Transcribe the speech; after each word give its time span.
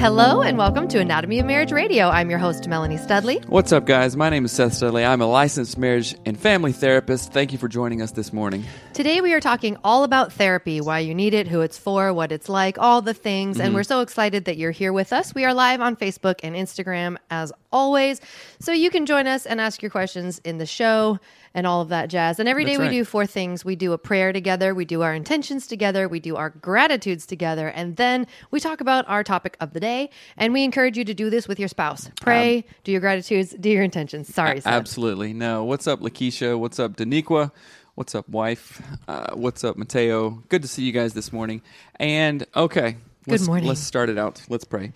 Hello, 0.00 0.40
and 0.40 0.56
welcome 0.56 0.88
to 0.88 0.98
Anatomy 0.98 1.40
of 1.40 1.46
Marriage 1.46 1.72
Radio. 1.72 2.08
I'm 2.08 2.30
your 2.30 2.38
host, 2.38 2.66
Melanie 2.66 2.96
Studley. 2.96 3.36
What's 3.48 3.70
up, 3.70 3.84
guys? 3.84 4.16
My 4.16 4.30
name 4.30 4.46
is 4.46 4.52
Seth 4.52 4.72
Studley. 4.72 5.04
I'm 5.04 5.20
a 5.20 5.26
licensed 5.26 5.76
marriage 5.76 6.16
and 6.24 6.40
family 6.40 6.72
therapist. 6.72 7.34
Thank 7.34 7.52
you 7.52 7.58
for 7.58 7.68
joining 7.68 8.00
us 8.00 8.12
this 8.12 8.32
morning. 8.32 8.64
Today, 8.94 9.20
we 9.20 9.34
are 9.34 9.40
talking 9.40 9.76
all 9.84 10.04
about 10.04 10.32
therapy, 10.32 10.80
why 10.80 11.00
you 11.00 11.14
need 11.14 11.34
it, 11.34 11.46
who 11.46 11.60
it's 11.60 11.76
for, 11.76 12.14
what 12.14 12.32
it's 12.32 12.48
like, 12.48 12.78
all 12.78 13.02
the 13.02 13.12
things. 13.12 13.58
Mm-hmm. 13.58 13.66
And 13.66 13.74
we're 13.74 13.82
so 13.82 14.00
excited 14.00 14.46
that 14.46 14.56
you're 14.56 14.70
here 14.70 14.94
with 14.94 15.12
us. 15.12 15.34
We 15.34 15.44
are 15.44 15.52
live 15.52 15.82
on 15.82 15.96
Facebook 15.96 16.40
and 16.42 16.56
Instagram 16.56 17.18
as 17.30 17.52
always. 17.70 18.22
So 18.58 18.72
you 18.72 18.88
can 18.88 19.04
join 19.04 19.26
us 19.26 19.44
and 19.44 19.60
ask 19.60 19.82
your 19.82 19.90
questions 19.90 20.40
in 20.44 20.56
the 20.56 20.64
show 20.64 21.20
and 21.54 21.66
all 21.66 21.80
of 21.80 21.88
that 21.88 22.08
jazz. 22.08 22.38
And 22.38 22.48
every 22.48 22.64
day 22.64 22.72
That's 22.72 22.80
we 22.80 22.84
right. 22.86 22.92
do 22.92 23.04
four 23.04 23.26
things 23.26 23.64
we 23.64 23.76
do 23.76 23.92
a 23.92 23.98
prayer 23.98 24.32
together, 24.32 24.74
we 24.74 24.84
do 24.84 25.02
our 25.02 25.14
intentions 25.14 25.66
together, 25.66 26.08
we 26.08 26.20
do 26.20 26.36
our 26.36 26.50
gratitudes 26.50 27.26
together, 27.26 27.68
and 27.68 27.96
then 27.96 28.26
we 28.50 28.60
talk 28.60 28.80
about 28.80 29.08
our 29.08 29.24
topic 29.24 29.56
of 29.60 29.72
the 29.72 29.80
day. 29.80 30.10
And 30.36 30.52
we 30.52 30.64
encourage 30.64 30.96
you 30.96 31.04
to 31.04 31.14
do 31.14 31.30
this 31.30 31.48
with 31.48 31.58
your 31.58 31.68
spouse. 31.68 32.10
Pray, 32.20 32.64
do 32.84 32.92
your 32.92 33.00
gratitudes, 33.00 33.54
do 33.58 33.70
your 33.70 33.82
intentions. 33.82 34.32
Sorry, 34.32 34.60
Seth. 34.60 34.72
Absolutely. 34.72 35.32
No. 35.32 35.64
What's 35.64 35.86
up, 35.86 36.00
Lakeisha? 36.00 36.58
What's 36.58 36.78
up, 36.78 36.96
Daniqua? 36.96 37.50
What's 37.96 38.14
up, 38.14 38.28
wife? 38.28 38.80
Uh, 39.08 39.34
what's 39.34 39.64
up, 39.64 39.76
Mateo? 39.76 40.42
Good 40.48 40.62
to 40.62 40.68
see 40.68 40.84
you 40.84 40.92
guys 40.92 41.12
this 41.12 41.32
morning. 41.32 41.60
And 41.96 42.46
okay, 42.56 42.96
let's, 43.26 43.46
morning. 43.46 43.68
Let's 43.68 43.80
start 43.80 44.08
it 44.08 44.16
out. 44.16 44.42
Let's 44.48 44.64
pray. 44.64 44.92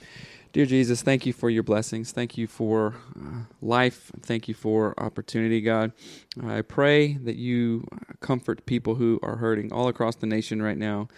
Dear 0.54 0.66
Jesus, 0.66 1.02
thank 1.02 1.26
you 1.26 1.32
for 1.32 1.50
your 1.50 1.64
blessings. 1.64 2.12
Thank 2.12 2.38
you 2.38 2.46
for 2.46 2.94
uh, 3.20 3.40
life. 3.60 4.12
Thank 4.20 4.46
you 4.46 4.54
for 4.54 4.94
opportunity, 5.00 5.60
God. 5.60 5.90
I 6.40 6.62
pray 6.62 7.14
that 7.14 7.34
you 7.34 7.88
comfort 8.20 8.64
people 8.64 8.94
who 8.94 9.18
are 9.20 9.38
hurting 9.38 9.72
all 9.72 9.88
across 9.88 10.14
the 10.14 10.28
nation 10.28 10.62
right 10.62 10.78
now 10.78 11.08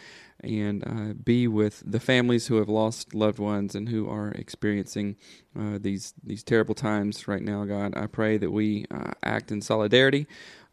and 0.40 0.82
uh, 0.86 1.12
be 1.22 1.46
with 1.48 1.82
the 1.84 2.00
families 2.00 2.46
who 2.46 2.56
have 2.56 2.70
lost 2.70 3.14
loved 3.14 3.38
ones 3.38 3.74
and 3.74 3.90
who 3.90 4.08
are 4.08 4.30
experiencing 4.30 5.16
uh, 5.54 5.76
these 5.78 6.14
these 6.24 6.42
terrible 6.42 6.74
times 6.74 7.28
right 7.28 7.42
now. 7.42 7.66
God, 7.66 7.92
I 7.94 8.06
pray 8.06 8.38
that 8.38 8.50
we 8.50 8.86
uh, 8.90 9.10
act 9.22 9.52
in 9.52 9.60
solidarity 9.60 10.26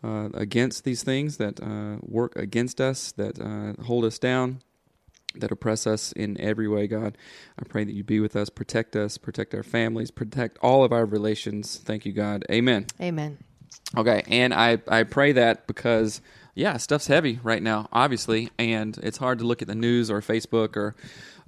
uh, 0.06 0.30
against 0.34 0.86
these 0.86 1.04
things 1.04 1.36
that 1.36 1.62
uh, 1.62 1.98
work 2.02 2.34
against 2.38 2.80
us, 2.80 3.12
that 3.18 3.42
uh, 3.42 3.84
hold 3.84 4.06
us 4.06 4.18
down. 4.20 4.62
That 5.36 5.52
oppress 5.52 5.88
us 5.88 6.12
in 6.12 6.40
every 6.40 6.68
way, 6.68 6.86
God. 6.88 7.18
I 7.60 7.64
pray 7.64 7.84
that 7.84 7.94
you 7.94 8.04
be 8.04 8.20
with 8.20 8.36
us, 8.36 8.50
protect 8.50 8.96
us, 8.96 9.18
protect 9.18 9.54
our 9.56 9.64
families, 9.64 10.12
protect 10.12 10.58
all 10.62 10.84
of 10.84 10.92
our 10.92 11.06
relations. 11.06 11.78
Thank 11.84 12.06
you, 12.06 12.12
God. 12.14 12.46
Amen. 12.52 12.86
Amen. 13.02 13.40
Okay, 13.98 14.24
and 14.28 14.54
I 14.54 14.80
I 14.88 15.04
pray 15.04 15.32
that 15.34 15.66
because 15.68 16.22
yeah, 16.56 16.78
stuff's 16.78 17.08
heavy 17.08 17.40
right 17.44 17.64
now, 17.64 17.88
obviously, 17.92 18.52
and 18.60 18.96
it's 19.02 19.18
hard 19.18 19.40
to 19.40 19.46
look 19.46 19.62
at 19.64 19.68
the 19.68 19.76
news 19.76 20.12
or 20.12 20.22
Facebook 20.22 20.76
or 20.78 20.96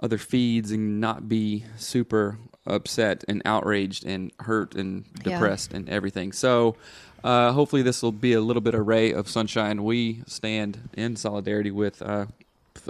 other 0.01 0.17
feeds 0.17 0.71
and 0.71 0.99
not 0.99 1.29
be 1.29 1.63
super 1.77 2.39
upset 2.65 3.23
and 3.27 3.41
outraged 3.45 4.03
and 4.05 4.31
hurt 4.39 4.73
and 4.75 5.05
Yeah. 5.23 5.33
depressed 5.33 5.73
and 5.73 5.87
everything. 5.89 6.31
So. 6.31 6.75
Uh, 7.23 7.51
hopefully, 7.53 7.81
this 7.81 8.03
will 8.03 8.11
be 8.11 8.33
a 8.33 8.39
little 8.41 8.61
bit 8.61 8.75
of 8.75 8.85
ray 8.85 9.11
of 9.11 9.27
sunshine. 9.27 9.83
We 9.83 10.21
stand 10.27 10.89
in 10.95 11.15
solidarity 11.15 11.71
with 11.71 11.99
uh, 12.03 12.27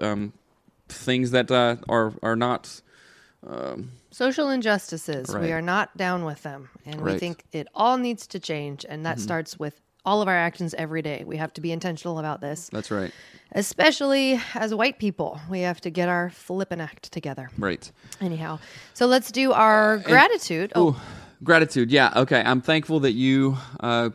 um, 0.02 0.34
things 0.90 1.32
that 1.32 1.50
uh, 1.52 1.78
are 1.90 2.14
are 2.24 2.36
not 2.36 2.82
um, 3.48 3.92
Social 4.12 4.50
injustices. 4.50 5.30
Right. 5.30 5.44
We 5.44 5.52
are 5.52 5.62
not 5.62 5.96
down 5.98 6.24
with 6.24 6.42
them. 6.44 6.70
And 6.86 6.96
we 6.96 7.02
Right. 7.02 7.10
Mm-hmm. 7.12 7.20
think 7.20 7.44
it 7.52 7.68
all 7.76 7.98
needs 7.98 8.28
to 8.28 8.40
change. 8.40 8.86
And 8.88 9.06
that 9.06 9.20
starts 9.20 9.60
with 9.60 9.82
all 10.06 10.22
of 10.22 10.28
our 10.30 10.36
actions 10.38 10.74
every 10.76 11.02
day. 11.02 11.24
We 11.26 11.36
have 11.38 11.52
to 11.56 11.62
be 11.62 11.72
intentional 11.74 12.18
about 12.20 12.40
this, 12.40 12.70
that's 12.72 12.92
right, 12.92 13.12
especially 13.52 14.40
as 14.54 14.74
white 14.74 15.00
people. 15.00 15.40
We 15.50 15.62
have 15.62 15.82
to 15.82 15.90
get 15.90 16.08
our 16.10 16.30
flippin' 16.30 16.80
act 16.80 17.12
together. 17.12 17.50
right. 17.58 17.92
Anyhow, 18.22 18.60
so 18.94 19.06
let's 19.08 19.32
do 19.32 19.52
our 19.52 19.98
gratitude. 19.98 20.72
Oh, 20.76 20.90
Ooh, 20.90 20.96
gratitude. 21.44 21.92
Yeah. 21.92 22.14
Okay. 22.16 22.42
I'm 22.46 22.62
thankful 22.62 23.00
that 23.02 23.14
you 23.14 23.58
uh, 23.80 24.12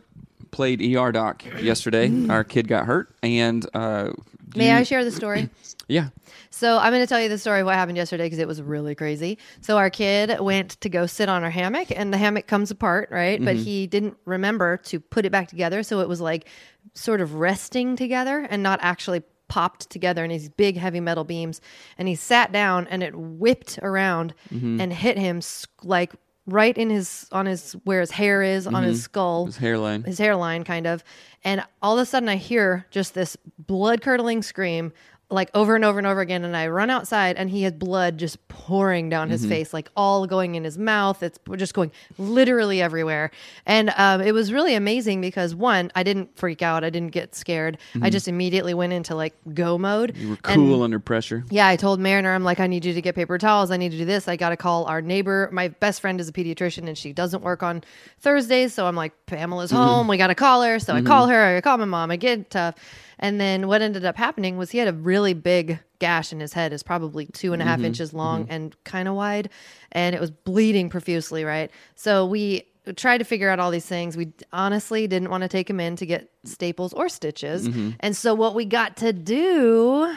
played 0.51 0.81
ER 0.81 1.11
doc 1.11 1.43
yesterday. 1.61 2.09
Our 2.29 2.43
kid 2.43 2.67
got 2.67 2.85
hurt, 2.85 3.13
and 3.21 3.67
uh, 3.73 4.11
may 4.55 4.69
you- 4.69 4.75
I 4.75 4.83
share 4.83 5.03
the 5.03 5.11
story? 5.11 5.49
Yeah. 5.87 6.09
So 6.51 6.77
I'm 6.77 6.91
going 6.93 7.01
to 7.01 7.07
tell 7.07 7.19
you 7.19 7.27
the 7.27 7.37
story 7.37 7.59
of 7.59 7.65
what 7.65 7.75
happened 7.75 7.97
yesterday 7.97 8.23
because 8.23 8.39
it 8.39 8.47
was 8.47 8.61
really 8.61 8.95
crazy. 8.95 9.37
So 9.59 9.77
our 9.77 9.89
kid 9.89 10.39
went 10.39 10.79
to 10.81 10.89
go 10.89 11.05
sit 11.05 11.27
on 11.27 11.43
our 11.43 11.49
hammock, 11.49 11.91
and 11.93 12.13
the 12.13 12.17
hammock 12.17 12.47
comes 12.47 12.71
apart, 12.71 13.09
right? 13.11 13.43
But 13.43 13.55
mm-hmm. 13.55 13.63
he 13.65 13.87
didn't 13.87 14.15
remember 14.23 14.77
to 14.85 15.01
put 15.01 15.25
it 15.25 15.33
back 15.33 15.49
together, 15.49 15.83
so 15.83 15.99
it 15.99 16.07
was 16.07 16.21
like 16.21 16.47
sort 16.93 17.19
of 17.19 17.35
resting 17.35 17.97
together 17.97 18.47
and 18.49 18.63
not 18.63 18.79
actually 18.81 19.21
popped 19.49 19.89
together 19.89 20.23
in 20.23 20.29
these 20.29 20.47
big 20.47 20.77
heavy 20.77 21.01
metal 21.01 21.25
beams. 21.25 21.59
And 21.97 22.07
he 22.07 22.15
sat 22.15 22.53
down, 22.53 22.87
and 22.87 23.03
it 23.03 23.13
whipped 23.13 23.77
around 23.81 24.33
mm-hmm. 24.53 24.79
and 24.79 24.93
hit 24.93 25.17
him 25.17 25.41
like 25.83 26.13
right 26.47 26.77
in 26.77 26.89
his 26.89 27.27
on 27.31 27.45
his 27.45 27.73
where 27.83 27.99
his 27.99 28.11
hair 28.11 28.41
is 28.41 28.67
on 28.67 28.83
his 28.83 28.97
mm-hmm. 28.97 29.03
skull. 29.03 29.45
His 29.45 29.57
hairline. 29.57 30.03
his 30.03 30.17
hairline 30.17 30.63
kind 30.63 30.87
of. 30.87 31.03
And 31.43 31.63
all 31.81 31.97
of 31.97 32.03
a 32.03 32.05
sudden 32.05 32.29
i 32.29 32.35
hear 32.35 32.85
just 32.91 33.13
this 33.13 33.37
blood 33.57 34.01
curdling 34.01 34.41
scream 34.41 34.93
like 35.31 35.49
over 35.53 35.75
and 35.75 35.83
over 35.85 35.97
and 35.97 36.07
over 36.07 36.21
again 36.21 36.43
and 36.43 36.55
i 36.55 36.67
run 36.67 36.89
outside 36.89 37.35
and 37.37 37.49
he 37.49 37.63
has 37.63 37.73
blood 37.73 38.17
just 38.17 38.45
pouring 38.47 39.09
down 39.09 39.29
his 39.29 39.41
mm-hmm. 39.41 39.49
face 39.49 39.73
like 39.73 39.89
all 39.95 40.27
going 40.27 40.55
in 40.55 40.63
his 40.63 40.77
mouth 40.77 41.23
it's 41.23 41.39
just 41.57 41.73
going 41.73 41.91
literally 42.17 42.81
everywhere 42.81 43.31
and 43.65 43.91
um, 43.97 44.21
it 44.21 44.33
was 44.33 44.53
really 44.53 44.75
amazing 44.75 45.21
because 45.21 45.55
one 45.55 45.91
i 45.95 46.03
didn't 46.03 46.35
freak 46.37 46.61
out 46.61 46.83
i 46.83 46.89
didn't 46.89 47.11
get 47.11 47.33
scared 47.35 47.77
i 47.95 47.97
mm-hmm. 47.97 48.09
just 48.09 48.27
immediately 48.27 48.73
went 48.73 48.93
into 48.93 49.15
like 49.15 49.33
go 49.53 49.77
mode 49.77 50.15
You 50.15 50.29
were 50.29 50.37
And- 50.45 50.55
cool 50.55 50.83
under 50.83 50.99
pressure. 50.99 51.43
yeah, 51.49 51.67
I 51.67 51.75
told 51.75 51.99
Mariner, 51.99 52.33
I'm 52.33 52.43
like, 52.43 52.59
I 52.59 52.67
need 52.67 52.85
you 52.85 52.93
to 52.93 53.01
get 53.01 53.15
paper 53.15 53.37
towels. 53.37 53.71
I 53.71 53.77
need 53.77 53.91
to 53.91 53.97
do 53.97 54.05
this. 54.05 54.27
I 54.27 54.35
got 54.35 54.49
to 54.49 54.57
call 54.57 54.85
our 54.85 55.01
neighbor. 55.01 55.49
My 55.51 55.67
best 55.67 56.01
friend 56.01 56.19
is 56.19 56.29
a 56.29 56.31
pediatrician 56.31 56.87
and 56.87 56.97
she 56.97 57.13
doesn't 57.13 57.43
work 57.43 57.63
on 57.63 57.83
Thursdays. 58.19 58.73
So 58.73 58.87
I'm 58.87 58.95
like, 58.95 59.13
Pamela's 59.25 59.71
mm-hmm. 59.71 59.81
home. 59.81 60.07
We 60.07 60.17
got 60.17 60.27
to 60.27 60.35
call 60.35 60.61
her. 60.63 60.79
So 60.79 60.93
I 60.93 61.01
call 61.01 61.27
her. 61.27 61.57
I 61.57 61.61
call 61.61 61.77
my 61.77 61.85
mom. 61.85 62.11
I 62.11 62.15
get 62.15 62.49
tough. 62.49 62.75
And 63.21 63.39
then 63.39 63.67
what 63.67 63.81
ended 63.83 64.03
up 64.03 64.17
happening 64.17 64.57
was 64.57 64.71
he 64.71 64.79
had 64.79 64.87
a 64.87 64.93
really 64.93 65.33
big 65.33 65.79
gash 65.99 66.33
in 66.33 66.39
his 66.39 66.53
head, 66.53 66.73
is 66.73 66.81
probably 66.81 67.27
two 67.27 67.53
and 67.53 67.61
a 67.61 67.65
half 67.65 67.77
Mm-hmm. 67.77 67.85
inches 67.85 68.13
long 68.13 68.47
and 68.49 68.75
kind 68.83 69.07
of 69.07 69.13
wide, 69.15 69.49
and 69.91 70.15
it 70.15 70.19
was 70.19 70.31
bleeding 70.31 70.89
profusely. 70.89 71.43
Right, 71.43 71.69
so 71.95 72.25
we 72.25 72.63
tried 72.95 73.19
to 73.19 73.23
figure 73.23 73.47
out 73.49 73.59
all 73.59 73.69
these 73.69 73.85
things. 73.85 74.17
We 74.17 74.33
honestly 74.51 75.05
didn't 75.05 75.29
want 75.29 75.43
to 75.43 75.47
take 75.47 75.69
him 75.69 75.79
in 75.79 75.95
to 75.97 76.05
get 76.07 76.31
staples 76.45 76.93
or 76.93 77.07
stitches, 77.09 77.69
Mm-hmm. 77.69 77.89
and 77.99 78.17
so 78.17 78.33
what 78.33 78.55
we 78.55 78.65
got 78.65 78.97
to 78.97 79.13
do 79.13 80.15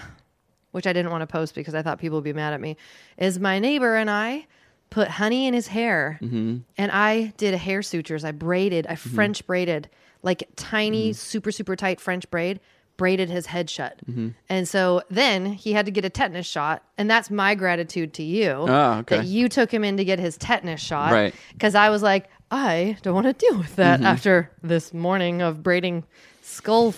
which 0.73 0.89
I 0.89 0.93
didn't 0.93 1.13
want 1.13 1.21
to 1.23 1.27
post 1.29 1.55
because 1.55 1.73
I 1.73 1.83
thought 1.83 2.01
people 2.01 2.17
would 2.17 2.25
be 2.25 2.33
mad 2.33 2.53
at 2.53 2.61
me, 2.61 2.77
is 3.17 3.39
my 3.39 3.61
neighbor 3.61 3.95
and 3.95 4.11
I 4.11 4.47
put 4.91 5.07
honey 5.07 5.47
in 5.47 5.55
his 5.55 5.69
hair 5.69 6.19
Mm-hmm. 6.21 6.57
and 6.77 6.91
I 6.91 7.33
did 7.37 7.55
hair 7.55 7.81
sutures. 7.83 8.25
I 8.25 8.33
braided, 8.33 8.85
I 8.89 8.97
French 8.97 9.47
braided, 9.47 9.89
like 10.25 10.49
tiny, 10.57 11.11
Mm-hmm. 11.11 11.15
super, 11.15 11.53
super 11.53 11.77
tight 11.77 12.01
French 12.01 12.29
braid, 12.29 12.59
braided 12.97 13.29
his 13.29 13.47
head 13.47 13.69
shut. 13.69 13.99
Mm-hmm. 14.09 14.29
And 14.49 14.69
so 14.69 15.03
then 15.11 15.47
he 15.47 15.73
had 15.73 15.87
to 15.87 15.93
get 15.93 16.05
a 16.05 16.11
tetanus 16.11 16.47
shot. 16.47 16.83
And 16.97 17.11
that's 17.11 17.31
my 17.31 17.55
gratitude 17.55 18.15
to 18.15 18.23
you 18.23 18.67
Ah, 18.69 18.99
okay. 19.01 19.17
that 19.19 19.27
you 19.27 19.49
took 19.49 19.73
him 19.73 19.83
in 19.85 19.97
to 19.97 20.05
get 20.05 20.19
his 20.19 20.37
tetanus 20.37 20.81
shot. 20.81 21.13
Right. 21.13 21.35
Because 21.53 21.75
I 21.75 21.91
was 21.91 22.03
like, 22.03 22.29
I 22.51 22.97
don't 23.03 23.15
want 23.15 23.27
to 23.27 23.33
deal 23.33 23.59
with 23.59 23.77
that 23.77 23.99
Mm-hmm. 23.99 24.07
after 24.07 24.51
this 24.63 24.95
morning 24.95 25.43
of 25.43 25.63
braiding 25.63 26.05
skull 26.43 26.95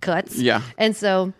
cuts. 0.00 0.38
Yeah. 0.38 0.62
And 0.78 0.96
so 0.96 1.32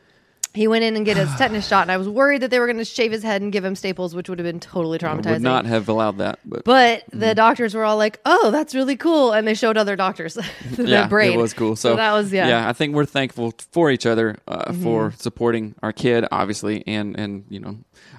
he 0.54 0.68
went 0.68 0.84
in 0.84 0.96
and 0.96 1.04
get 1.04 1.16
his 1.16 1.28
tetanus 1.36 1.66
shot, 1.66 1.82
and 1.82 1.92
I 1.92 1.96
was 1.96 2.08
worried 2.08 2.42
that 2.42 2.50
they 2.50 2.58
were 2.58 2.66
going 2.66 2.78
to 2.78 2.84
shave 2.84 3.10
his 3.12 3.22
head 3.22 3.42
and 3.42 3.52
give 3.52 3.64
him 3.64 3.74
staples, 3.74 4.14
which 4.14 4.28
would 4.28 4.38
have 4.38 4.44
been 4.46 4.60
totally 4.60 4.98
traumatizing. 4.98 5.30
Would 5.32 5.42
not 5.42 5.66
have 5.66 5.88
allowed 5.88 6.18
that, 6.18 6.38
but, 6.44 6.64
but 6.64 7.00
Mm-hmm. 7.10 7.18
the 7.18 7.34
doctors 7.34 7.74
were 7.74 7.84
all 7.84 7.96
like, 7.96 8.20
"Oh, 8.24 8.50
that's 8.50 8.74
really 8.74 8.96
cool," 8.96 9.32
and 9.32 9.46
they 9.46 9.54
showed 9.54 9.76
other 9.76 9.96
doctors 9.96 10.34
the 10.76 10.84
yeah, 10.86 11.06
braid. 11.08 11.34
it 11.34 11.38
was 11.38 11.52
cool. 11.54 11.76
So, 11.76 11.96
that 11.96 12.12
was 12.12 12.32
yeah. 12.32 12.48
Yeah, 12.48 12.68
I 12.68 12.72
think 12.72 12.94
we're 12.94 13.04
thankful 13.04 13.52
for 13.72 13.90
each 13.90 14.06
other 14.06 14.36
uh, 14.48 14.72
for 14.72 15.08
Mm-hmm. 15.10 15.16
supporting 15.18 15.74
our 15.82 15.92
kid, 15.92 16.24
obviously, 16.30 16.84
and 16.86 17.18
and 17.18 17.44
you 17.48 17.60
know, 17.60 17.76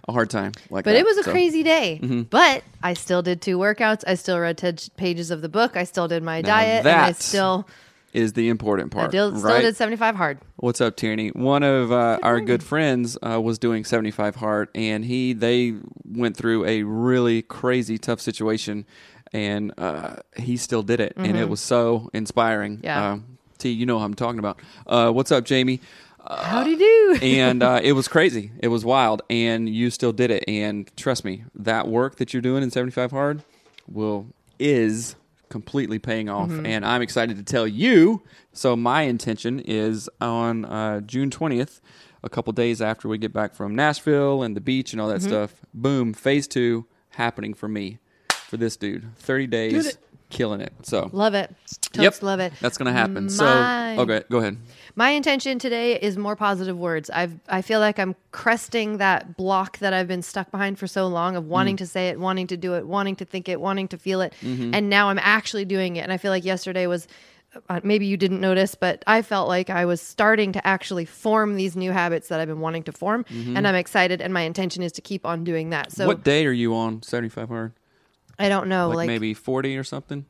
a 0.07 0.11
hard 0.11 0.29
time 0.29 0.51
like 0.69 0.83
that. 0.85 0.91
But 0.91 0.93
that. 0.93 0.99
it 0.99 1.05
was 1.05 1.17
a 1.17 1.23
So, 1.23 1.31
crazy 1.31 1.63
day. 1.63 1.99
Mm-hmm. 2.03 2.21
But 2.23 2.63
I 2.83 2.93
still 2.93 3.21
did 3.21 3.41
two 3.41 3.57
workouts. 3.57 4.03
I 4.05 4.15
still 4.15 4.39
read 4.39 4.57
10 4.57 4.77
pages 4.97 5.31
of 5.31 5.41
the 5.41 5.49
book. 5.49 5.75
I 5.77 5.83
still 5.85 6.07
did 6.07 6.21
my 6.21 6.41
diet, 6.41 6.85
and 6.85 6.95
I 7.01 7.11
still, 7.13 7.67
Is 8.15 8.31
the 8.31 8.47
important 8.47 8.95
I 8.95 8.97
part, 8.97 9.11
still, 9.11 9.35
still 9.35 9.49
right? 9.51 9.61
did 9.61 9.75
75 9.75 10.15
hard. 10.15 10.37
What's 10.55 10.79
up, 10.79 10.95
Tierney? 10.95 11.29
One 11.29 11.63
of 11.63 11.91
uh, 11.91 12.17
our 12.23 12.39
good 12.39 12.63
friends 12.63 13.17
uh, 13.21 13.41
was 13.41 13.59
doing 13.59 13.83
75 13.83 14.37
hard, 14.37 14.69
and 14.73 15.03
he 15.03 15.33
they 15.33 15.75
went 16.05 16.37
through 16.37 16.65
a 16.65 16.83
really 16.83 17.41
crazy 17.41 17.97
tough 17.97 18.21
situation, 18.21 18.85
and 19.33 19.73
uh, 19.77 20.15
he 20.37 20.55
still 20.55 20.81
did 20.81 21.01
it, 21.01 21.11
and 21.17 21.35
it 21.35 21.49
was 21.49 21.59
so 21.59 22.09
inspiring. 22.13 22.77
Mm-hmm. 22.77 22.85
Yeah. 22.85 23.13
Uh, 23.13 23.17
T, 23.57 23.71
you 23.71 23.85
know 23.85 23.97
what 23.97 24.05
I'm 24.05 24.13
talking 24.13 24.39
about. 24.39 24.61
Uh, 24.87 25.11
what's 25.11 25.33
up, 25.33 25.43
Jamie? 25.43 25.81
How 26.25 26.63
do 26.63 26.69
you 26.69 26.77
do? 27.19 27.19
and 27.21 27.61
uh, 27.61 27.81
it 27.83 27.91
was 27.91 28.07
crazy. 28.07 28.51
It 28.59 28.69
was 28.69 28.85
wild, 28.85 29.23
and 29.29 29.67
you 29.67 29.89
still 29.89 30.13
did 30.13 30.31
it. 30.31 30.45
And 30.47 30.89
trust 30.95 31.25
me, 31.25 31.43
that 31.53 31.89
work 31.89 32.15
that 32.15 32.33
you're 32.33 32.41
doing 32.41 32.63
in 32.63 32.71
75 32.71 33.11
hard 33.11 33.43
will 33.89 34.27
is 34.57 35.17
completely 35.49 35.99
paying 35.99 36.29
off. 36.29 36.49
Mm-hmm. 36.49 36.65
And 36.65 36.85
I'm 36.85 37.01
excited 37.01 37.37
to 37.37 37.43
tell 37.43 37.67
you. 37.67 38.21
So 38.53 38.75
my 38.75 39.03
intention 39.03 39.59
is 39.59 40.09
on 40.21 40.65
uh, 40.65 41.01
June 41.01 41.29
20th, 41.29 41.81
a 42.23 42.29
couple 42.29 42.53
days 42.53 42.81
after 42.81 43.07
we 43.07 43.17
get 43.17 43.33
back 43.33 43.53
from 43.53 43.75
Nashville 43.75 44.43
and 44.43 44.55
the 44.55 44.61
beach 44.61 44.93
and 44.93 45.01
all 45.01 45.07
that 45.09 45.19
Mm-hmm. 45.19 45.29
stuff. 45.29 45.55
Boom, 45.73 46.13
phase 46.13 46.47
two 46.47 46.85
happening 47.11 47.53
for 47.53 47.67
me, 47.67 47.99
for 48.31 48.57
this 48.57 48.75
dude. 48.77 49.15
30 49.17 49.47
days, 49.47 49.97
killing 50.29 50.59
it. 50.61 50.73
So. 50.83 51.09
love 51.13 51.33
it. 51.33 51.53
Totes 51.93 52.03
Yep, 52.03 52.23
love 52.23 52.39
it. 52.39 52.51
That's 52.61 52.77
gonna 52.77 52.91
happen. 52.91 53.25
My- 53.25 53.29
So, 53.29 53.95
okay, 53.99 54.23
go 54.29 54.39
ahead. 54.39 54.57
My 54.97 55.09
intention 55.09 55.59
today 55.59 55.99
is 55.99 56.17
more 56.17 56.35
positive 56.35 56.77
words. 56.77 57.09
I've 57.09 57.37
I 57.49 57.61
feel 57.61 57.79
like 57.79 57.99
I'm 57.99 58.15
cresting 58.31 58.97
that 58.97 59.35
block 59.35 59.79
that 59.79 59.93
I've 59.93 60.07
been 60.07 60.21
stuck 60.21 60.51
behind 60.51 60.79
for 60.79 60.87
so 60.87 61.07
long 61.07 61.35
of 61.35 61.45
wanting 61.45 61.75
mm. 61.75 61.79
to 61.79 61.87
say 61.87 62.09
it, 62.09 62.19
wanting 62.19 62.47
to 62.47 62.57
do 62.57 62.75
it, 62.75 62.87
wanting 62.87 63.15
to 63.17 63.25
think 63.25 63.49
it, 63.49 63.59
wanting 63.59 63.89
to 63.89 63.97
feel 63.97 64.21
it, 64.21 64.33
mm-hmm. 64.41 64.73
and 64.73 64.89
now 64.89 65.09
I'm 65.09 65.19
actually 65.19 65.65
doing 65.65 65.97
it. 65.97 66.01
And 66.01 66.13
I 66.13 66.17
feel 66.17 66.31
like 66.31 66.45
yesterday 66.45 66.87
was 66.87 67.07
uh, 67.69 67.81
maybe 67.83 68.05
you 68.05 68.15
didn't 68.15 68.39
notice, 68.39 68.75
but 68.75 69.03
I 69.05 69.21
felt 69.21 69.47
like 69.47 69.69
I 69.69 69.85
was 69.85 70.01
starting 70.01 70.53
to 70.53 70.65
actually 70.65 71.05
form 71.05 71.55
these 71.55 71.75
new 71.75 71.91
habits 71.91 72.29
that 72.29 72.39
I've 72.39 72.47
been 72.47 72.61
wanting 72.61 72.83
to 72.83 72.91
form, 72.91 73.25
mm-hmm. 73.25 73.57
and 73.57 73.67
I'm 73.67 73.75
excited. 73.75 74.21
And 74.21 74.33
my 74.33 74.41
intention 74.41 74.81
is 74.81 74.93
to 74.93 75.01
keep 75.01 75.25
on 75.25 75.43
doing 75.43 75.71
that. 75.71 75.91
So 75.91 76.07
what 76.07 76.23
day 76.23 76.45
are 76.45 76.51
you 76.51 76.73
on 76.73 77.01
75 77.01 77.49
hard? 77.49 77.73
I 78.39 78.49
don't 78.49 78.67
know, 78.67 78.89
like, 78.89 78.97
like, 78.97 79.07
maybe 79.07 79.33
40 79.33 79.77
or 79.77 79.83
something? 79.83 80.25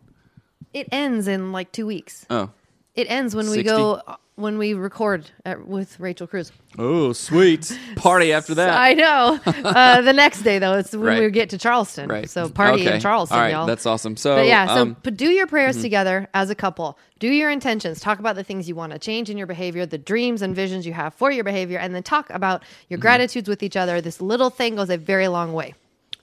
it 0.76 0.90
ends 0.92 1.28
in 1.28 1.54
like 1.54 1.72
two 1.72 1.86
weeks. 1.86 2.26
Oh. 2.30 2.52
It 2.94 3.10
ends 3.10 3.34
when 3.34 3.50
we 3.50 3.64
go 3.64 4.02
when 4.36 4.58
we 4.58 4.74
record 4.74 5.30
at, 5.46 5.66
with 5.66 5.98
Rachel 6.00 6.28
Cruz. 6.28 6.52
Oh, 6.78 7.14
sweet. 7.14 7.78
Party 7.96 8.34
after 8.34 8.54
that. 8.56 8.78
I 8.78 8.94
know. 8.94 9.40
Uh, 9.46 10.02
the 10.02 10.12
next 10.12 10.42
day, 10.42 10.60
though, 10.60 10.74
it's 10.78 10.92
when 10.92 11.02
Right. 11.04 11.22
we 11.22 11.32
get 11.32 11.50
to 11.52 11.58
Charleston. 11.58 12.10
right. 12.10 12.30
So 12.30 12.50
party 12.50 12.82
okay. 12.82 12.96
in 12.96 13.02
Charleston, 13.02 13.38
All 13.38 13.44
right, 13.44 13.52
y'all. 13.52 13.66
That's 13.66 13.86
awesome. 13.86 14.18
So, 14.18 14.36
but 14.36 14.46
yeah, 14.48 14.68
so 14.68 14.82
um, 14.82 14.98
but 15.04 15.16
do 15.16 15.30
your 15.30 15.48
prayers 15.48 15.82
together 15.82 16.28
as 16.34 16.50
a 16.50 16.56
couple. 16.56 17.00
Do 17.20 17.30
your 17.30 17.50
intentions. 17.50 18.02
Talk 18.02 18.20
about 18.20 18.36
the 18.36 18.44
things 18.44 18.68
you 18.68 18.76
want 18.76 18.92
to 18.92 19.00
change 19.00 19.30
in 19.30 19.38
your 19.38 19.48
behavior, 19.48 19.86
the 19.86 19.98
dreams 19.98 20.42
and 20.42 20.54
visions 20.54 20.86
you 20.86 20.92
have 20.94 21.14
for 21.14 21.32
your 21.32 21.46
behavior, 21.46 21.80
and 21.80 21.96
then 21.96 22.04
talk 22.04 22.30
about 22.30 22.62
your 22.90 22.98
Mm-hmm. 22.98 23.02
gratitudes 23.04 23.48
with 23.48 23.64
each 23.64 23.78
other. 23.78 24.02
This 24.02 24.20
little 24.22 24.50
thing 24.50 24.76
goes 24.76 24.90
a 24.90 24.98
very 24.98 25.28
long 25.30 25.54
way. 25.54 25.74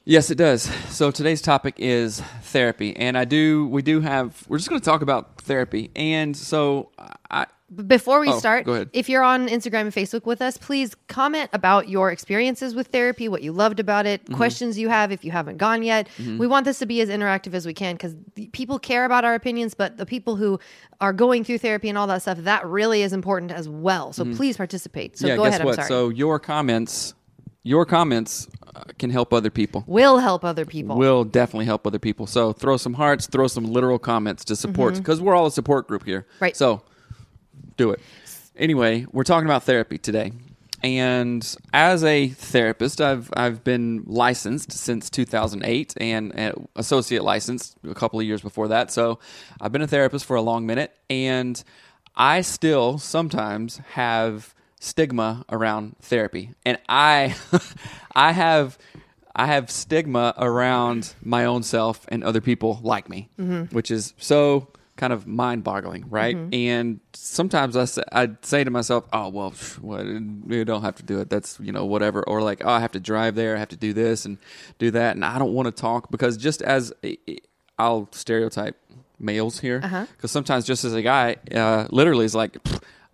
yes, 0.04 0.30
it 0.30 0.34
does. 0.34 0.62
So 0.90 1.10
today's 1.10 1.40
topic 1.40 1.76
is 1.78 2.20
therapy. 2.42 2.94
And 2.96 3.16
I 3.16 3.24
do, 3.24 3.66
we 3.68 3.80
do 3.82 4.00
have, 4.00 4.44
we're 4.48 4.58
just 4.58 4.68
going 4.68 4.80
to 4.80 4.84
talk 4.84 5.00
about 5.00 5.40
therapy. 5.42 5.90
And 5.96 6.36
so 6.36 6.90
I, 7.30 7.46
before 7.86 8.20
we 8.20 8.28
Oh, 8.28 8.38
start, 8.38 8.66
if 8.92 9.08
you're 9.08 9.22
on 9.22 9.48
Instagram 9.48 9.82
and 9.82 9.92
Facebook 9.92 10.26
with 10.26 10.42
us, 10.42 10.56
please 10.58 10.94
comment 11.08 11.48
about 11.52 11.88
your 11.88 12.10
experiences 12.10 12.74
with 12.74 12.88
therapy, 12.88 13.28
what 13.28 13.42
you 13.42 13.52
loved 13.52 13.80
about 13.80 14.04
it, 14.06 14.22
Mm-hmm. 14.24 14.34
questions 14.34 14.78
you 14.78 14.88
have 14.88 15.10
if 15.12 15.24
you 15.24 15.30
haven't 15.30 15.56
gone 15.56 15.82
yet. 15.82 16.08
We 16.18 16.46
want 16.46 16.64
this 16.64 16.78
to 16.80 16.86
be 16.86 17.00
as 17.00 17.08
interactive 17.08 17.54
as 17.54 17.64
we 17.66 17.72
can 17.74 17.94
because 17.94 18.14
people 18.52 18.78
care 18.78 19.04
about 19.04 19.24
our 19.24 19.34
opinions, 19.34 19.74
but 19.74 19.96
the 19.96 20.06
people 20.06 20.36
who 20.36 20.58
are 21.00 21.12
going 21.12 21.44
through 21.44 21.58
therapy 21.58 21.88
and 21.88 21.96
all 21.96 22.06
that 22.08 22.22
stuff, 22.22 22.38
that 22.38 22.66
really 22.66 23.02
is 23.02 23.12
important 23.12 23.50
as 23.52 23.68
well. 23.68 24.12
So 24.12 24.24
please 24.24 24.56
participate. 24.56 25.16
So 25.18 25.22
Mm-hmm. 25.26 25.28
yeah, 25.30 25.36
go 25.36 25.44
guess 25.44 25.54
ahead. 25.54 25.64
what? 25.64 25.70
I'm 25.78 25.86
sorry. 25.86 25.88
So 25.88 26.08
your 26.10 26.38
comments, 26.38 27.14
your 27.62 27.86
comments 27.86 28.48
uh, 28.74 28.84
can 28.98 29.10
help 29.10 29.32
other 29.32 29.50
people. 29.50 29.84
will 29.86 30.18
help 30.18 30.44
other 30.44 30.64
people. 30.64 30.96
Will 30.96 31.24
definitely 31.24 31.66
help 31.66 31.86
other 31.86 31.98
people. 31.98 32.26
So 32.26 32.52
throw 32.52 32.76
some 32.76 32.94
hearts, 32.94 33.26
throw 33.26 33.46
some 33.46 33.64
literal 33.64 33.98
comments 33.98 34.44
to 34.46 34.56
support 34.56 34.94
because 34.96 35.20
we're 35.20 35.34
all 35.34 35.46
a 35.46 35.50
support 35.50 35.88
group 35.88 36.04
here. 36.04 36.22
Mm-hmm. 36.34 36.44
Right. 36.44 36.56
So 36.56 36.82
do 37.76 37.90
it. 37.90 38.00
Anyway, 38.56 39.06
we're 39.12 39.24
talking 39.24 39.46
about 39.46 39.64
therapy 39.64 39.98
today. 39.98 40.32
And 40.82 41.56
as 41.72 42.02
a 42.02 42.28
therapist, 42.28 43.00
I've 43.00 43.30
I've 43.36 43.62
been 43.62 44.02
licensed 44.06 44.72
since 44.72 45.08
2008 45.10 45.94
and 46.00 46.38
uh, 46.38 46.52
associate 46.74 47.22
licensed 47.22 47.76
a 47.88 47.94
couple 47.94 48.18
of 48.18 48.26
years 48.26 48.42
before 48.42 48.68
that. 48.68 48.90
So 48.90 49.20
I've 49.60 49.70
been 49.70 49.82
a 49.82 49.86
therapist 49.86 50.24
for 50.24 50.34
a 50.34 50.42
long 50.42 50.66
minute, 50.66 50.92
and 51.08 51.62
I 52.16 52.40
still 52.40 52.98
sometimes 52.98 53.76
have 53.92 54.54
stigma 54.80 55.44
around 55.50 55.94
therapy, 56.00 56.50
and 56.66 56.78
I 56.88 57.36
I 58.16 58.32
have 58.32 58.76
I 59.36 59.46
have 59.46 59.70
stigma 59.70 60.34
around 60.36 61.14
my 61.22 61.44
own 61.44 61.62
self 61.62 62.04
and 62.08 62.24
other 62.24 62.40
people 62.40 62.80
like 62.82 63.08
me, 63.08 63.28
which 63.70 63.92
is 63.92 64.14
so 64.18 64.66
kind 64.96 65.12
of 65.12 65.26
mind 65.26 65.64
boggling, 65.64 66.04
right? 66.08 66.36
Mm-hmm. 66.36 66.54
And 66.54 67.00
sometimes 67.14 67.76
I 67.76 67.86
say, 67.86 68.02
I'd 68.12 68.44
say 68.44 68.62
to 68.62 68.70
myself, 68.70 69.06
oh, 69.12 69.28
well, 69.28 69.50
pff, 69.52 69.78
what, 69.78 70.04
you 70.06 70.64
don't 70.64 70.82
have 70.82 70.96
to 70.96 71.02
do 71.02 71.20
it. 71.20 71.30
That's, 71.30 71.58
you 71.60 71.72
know, 71.72 71.86
whatever. 71.86 72.22
Or 72.28 72.42
like, 72.42 72.62
oh, 72.64 72.70
I 72.70 72.80
have 72.80 72.92
to 72.92 73.00
drive 73.00 73.34
there. 73.34 73.56
I 73.56 73.58
have 73.58 73.70
to 73.70 73.76
do 73.76 73.92
this 73.92 74.24
and 74.24 74.38
do 74.78 74.90
that. 74.90 75.16
And 75.16 75.24
I 75.24 75.38
don't 75.38 75.54
want 75.54 75.66
to 75.66 75.72
talk 75.72 76.10
because 76.10 76.36
just 76.36 76.62
as 76.62 76.92
I'll 77.78 78.08
stereotype 78.12 78.76
males 79.18 79.60
here, 79.60 79.80
uh-huh. 79.82 80.06
because 80.16 80.30
sometimes 80.30 80.66
just 80.66 80.84
as 80.84 80.94
a 80.94 81.02
guy, 81.02 81.36
uh, 81.54 81.86
literally 81.90 82.24
is 82.24 82.34
like, 82.34 82.58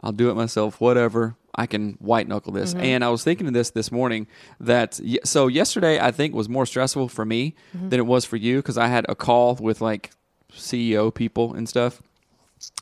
I'll 0.00 0.12
do 0.12 0.30
it 0.30 0.34
myself, 0.34 0.80
whatever. 0.80 1.36
I 1.54 1.66
can 1.66 1.94
white 1.94 2.28
knuckle 2.28 2.52
this. 2.52 2.72
Mm-hmm. 2.72 2.84
And 2.84 3.04
I 3.04 3.08
was 3.08 3.24
thinking 3.24 3.48
of 3.48 3.52
this 3.52 3.70
this 3.70 3.90
morning 3.90 4.28
that 4.60 5.00
so 5.24 5.48
yesterday 5.48 5.98
I 5.98 6.12
think 6.12 6.32
was 6.32 6.48
more 6.48 6.64
stressful 6.64 7.08
for 7.08 7.24
me 7.24 7.56
mm-hmm. 7.76 7.88
than 7.88 7.98
it 7.98 8.06
was 8.06 8.24
for 8.24 8.36
you 8.36 8.58
because 8.58 8.78
I 8.78 8.86
had 8.86 9.06
a 9.08 9.16
call 9.16 9.56
with 9.56 9.80
like 9.80 10.10
CEO 10.52 11.12
people 11.14 11.54
and 11.54 11.68
stuff, 11.68 12.02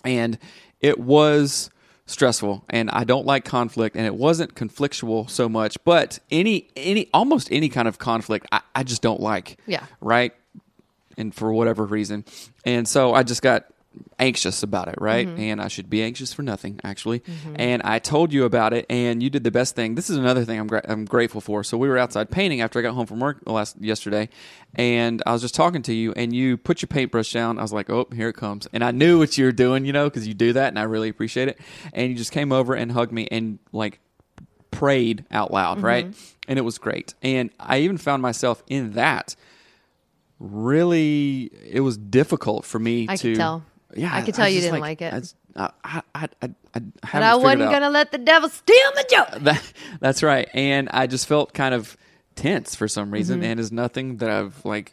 and 0.04 0.38
it 0.80 0.98
was 0.98 1.70
stressful. 2.06 2.64
And 2.70 2.90
I 2.90 3.04
don't 3.04 3.26
like 3.26 3.44
conflict, 3.44 3.96
and 3.96 4.06
it 4.06 4.14
wasn't 4.14 4.54
conflictual 4.54 5.28
so 5.28 5.48
much, 5.48 5.76
but 5.84 6.18
any 6.30 6.68
any 6.76 7.08
almost 7.12 7.48
any 7.50 7.68
kind 7.68 7.88
of 7.88 7.98
conflict 7.98 8.46
I, 8.52 8.60
I 8.74 8.82
just 8.82 9.02
don't 9.02 9.20
like. 9.20 9.58
Yeah. 9.66 9.84
Right 10.00 10.32
and 11.16 11.34
for 11.34 11.52
whatever 11.52 11.84
reason. 11.84 12.24
And 12.64 12.86
so 12.86 13.14
I 13.14 13.22
just 13.22 13.42
got 13.42 13.66
anxious 14.18 14.62
about 14.62 14.88
it, 14.88 14.96
right? 14.98 15.26
Mm-hmm. 15.26 15.40
And 15.40 15.60
I 15.60 15.68
should 15.68 15.90
be 15.90 16.02
anxious 16.02 16.32
for 16.32 16.42
nothing, 16.42 16.80
actually. 16.84 17.20
Mm-hmm. 17.20 17.56
And 17.58 17.82
I 17.82 17.98
told 17.98 18.32
you 18.32 18.44
about 18.44 18.72
it, 18.72 18.86
and 18.88 19.22
you 19.22 19.30
did 19.30 19.44
the 19.44 19.50
best 19.50 19.76
thing. 19.76 19.94
This 19.94 20.10
is 20.10 20.16
another 20.16 20.44
thing 20.44 20.58
I'm 20.58 20.66
gra- 20.66 20.84
I'm 20.88 21.04
grateful 21.04 21.40
for. 21.40 21.62
So 21.64 21.76
we 21.76 21.88
were 21.88 21.98
outside 21.98 22.30
painting 22.30 22.60
after 22.60 22.78
I 22.78 22.82
got 22.82 22.94
home 22.94 23.06
from 23.06 23.20
work 23.20 23.42
last 23.46 23.80
yesterday, 23.80 24.28
and 24.74 25.22
I 25.26 25.32
was 25.32 25.42
just 25.42 25.54
talking 25.54 25.82
to 25.82 25.94
you, 25.94 26.12
and 26.14 26.34
you 26.34 26.56
put 26.56 26.82
your 26.82 26.88
paintbrush 26.88 27.32
down. 27.32 27.58
I 27.58 27.62
was 27.62 27.72
like, 27.72 27.90
oh, 27.90 28.08
here 28.14 28.28
it 28.28 28.36
comes, 28.36 28.66
and 28.72 28.82
I 28.82 28.90
knew 28.90 29.18
what 29.18 29.36
you 29.36 29.44
were 29.44 29.52
doing, 29.52 29.84
you 29.84 29.92
know, 29.92 30.04
because 30.04 30.26
you 30.26 30.34
do 30.34 30.52
that, 30.54 30.68
and 30.68 30.78
I 30.78 30.82
really 30.82 31.08
appreciate 31.08 31.48
it. 31.48 31.58
And 31.92 32.10
you 32.10 32.16
just 32.16 32.32
came 32.32 32.52
over 32.52 32.74
and 32.74 32.92
hugged 32.92 33.12
me, 33.12 33.28
and 33.30 33.58
like 33.72 34.00
prayed 34.70 35.24
out 35.30 35.52
loud, 35.52 35.80
right? 35.80 36.06
Mm-hmm. 36.06 36.32
And 36.48 36.58
it 36.58 36.62
was 36.62 36.78
great. 36.78 37.14
And 37.22 37.50
I 37.58 37.78
even 37.78 37.96
found 37.96 38.22
myself 38.22 38.62
in 38.68 38.92
that 38.92 39.34
really 40.38 41.50
it 41.64 41.80
was 41.80 41.96
difficult 41.96 42.64
for 42.64 42.78
me 42.78 43.06
I 43.08 43.16
to 43.16 43.34
tell. 43.34 43.64
Yeah, 43.94 44.14
I 44.14 44.22
could 44.22 44.34
tell 44.34 44.48
you 44.48 44.60
didn't 44.60 44.80
like 44.80 45.00
it. 45.02 45.34
I, 45.54 45.70
I, 45.84 46.02
I, 46.14 46.28
I, 46.42 46.80
But 47.12 47.22
I 47.22 47.34
wasn't 47.36 47.70
gonna 47.70 47.90
let 47.90 48.10
the 48.12 48.18
devil 48.18 48.48
steal 48.48 48.90
my 48.94 49.02
joke. 49.08 49.28
That, 49.42 49.72
that's 50.00 50.22
right. 50.22 50.48
And 50.54 50.88
I 50.90 51.06
just 51.06 51.26
felt 51.26 51.54
kind 51.54 51.74
of 51.74 51.96
tense 52.34 52.74
for 52.74 52.88
some 52.88 53.10
reason, 53.10 53.40
Mm-hmm. 53.40 53.50
and 53.50 53.60
it's 53.60 53.70
nothing 53.72 54.16
that 54.18 54.28
I've 54.30 54.64
like 54.64 54.92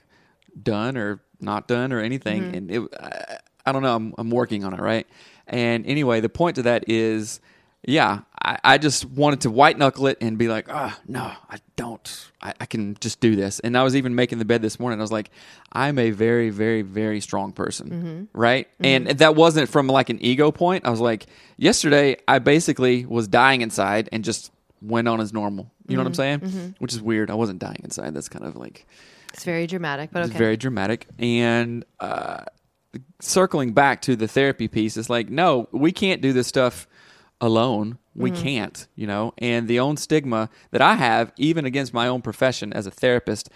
done 0.61 0.95
or 0.97 1.21
not 1.41 1.67
done 1.67 1.91
or 1.91 1.99
anything. 1.99 2.43
Mm-hmm. 2.43 2.55
And 2.55 2.71
it, 2.71 2.81
I, 2.99 3.37
I 3.65 3.71
don't 3.71 3.81
know. 3.81 3.95
I'm, 3.95 4.13
I'm 4.17 4.29
working 4.29 4.63
on 4.63 4.73
it, 4.73 4.79
right? 4.79 5.07
And 5.47 5.85
anyway, 5.85 6.21
the 6.21 6.29
point 6.29 6.55
to 6.55 6.61
that 6.63 6.85
is, 6.87 7.41
yeah, 7.85 8.21
I, 8.41 8.59
I 8.63 8.77
just 8.77 9.05
wanted 9.05 9.41
to 9.41 9.49
white 9.49 9.77
knuckle 9.77 10.07
it 10.07 10.17
and 10.21 10.37
be 10.37 10.47
like, 10.47 10.67
ah, 10.69 10.97
no, 11.07 11.19
I 11.21 11.57
don't. 11.75 12.29
I, 12.41 12.53
I 12.61 12.65
can 12.65 12.95
just 13.01 13.19
do 13.19 13.35
this. 13.35 13.59
And 13.59 13.77
I 13.77 13.83
was 13.83 13.95
even 13.95 14.15
making 14.15 14.39
the 14.39 14.45
bed 14.45 14.61
this 14.61 14.79
morning. 14.79 14.99
I 14.99 15.03
was 15.03 15.11
like, 15.11 15.31
I'm 15.71 15.99
a 15.99 16.11
very, 16.11 16.49
very, 16.49 16.81
very 16.81 17.19
strong 17.19 17.51
person, 17.51 17.89
Mm-hmm. 17.89 18.37
right? 18.39 18.67
And 18.79 19.07
that 19.07 19.35
wasn't 19.35 19.69
from 19.69 19.87
like 19.87 20.09
an 20.09 20.19
ego 20.23 20.51
point. 20.51 20.85
I 20.85 20.89
was 20.89 20.99
like, 20.99 21.25
yesterday, 21.57 22.17
I 22.27 22.39
basically 22.39 23.05
was 23.05 23.27
dying 23.27 23.61
inside 23.61 24.09
and 24.11 24.23
just 24.23 24.51
went 24.81 25.07
on 25.07 25.19
as 25.21 25.33
normal. 25.33 25.71
You 25.87 25.97
know 25.97 26.03
what 26.03 26.07
I'm 26.07 26.13
saying? 26.13 26.39
Mm-hmm. 26.39 26.67
Which 26.79 26.93
is 26.93 27.01
weird. 27.01 27.29
I 27.29 27.33
wasn't 27.35 27.59
dying 27.59 27.81
inside. 27.83 28.13
That's 28.13 28.29
kind 28.29 28.45
of 28.45 28.55
like 28.55 28.85
It's 29.33 29.43
very 29.43 29.67
dramatic, 29.67 30.11
but 30.11 30.23
okay. 30.29 30.37
very 30.37 30.55
dramatic. 30.57 31.07
And 31.19 31.83
uh, 31.99 32.43
circling 33.19 33.73
back 33.73 34.01
to 34.03 34.15
the 34.15 34.27
therapy 34.27 34.67
piece, 34.67 34.95
it's 34.97 35.09
like, 35.09 35.29
no, 35.29 35.67
we 35.71 35.91
can't 35.91 36.21
do 36.21 36.31
this 36.33 36.47
stuff 36.47 36.87
alone. 37.43 37.97
We 38.15 38.31
Mm-hmm. 38.31 38.41
can't, 38.43 38.87
you 38.95 39.07
know. 39.07 39.33
And 39.39 39.67
the 39.67 39.79
own 39.79 39.97
stigma 39.97 40.49
that 40.71 40.81
I 40.81 40.95
have, 40.95 41.31
even 41.37 41.65
against 41.65 41.93
my 41.93 42.07
own 42.07 42.21
profession 42.21 42.71
as 42.71 42.85
a 42.85 42.91
therapist, 42.91 43.49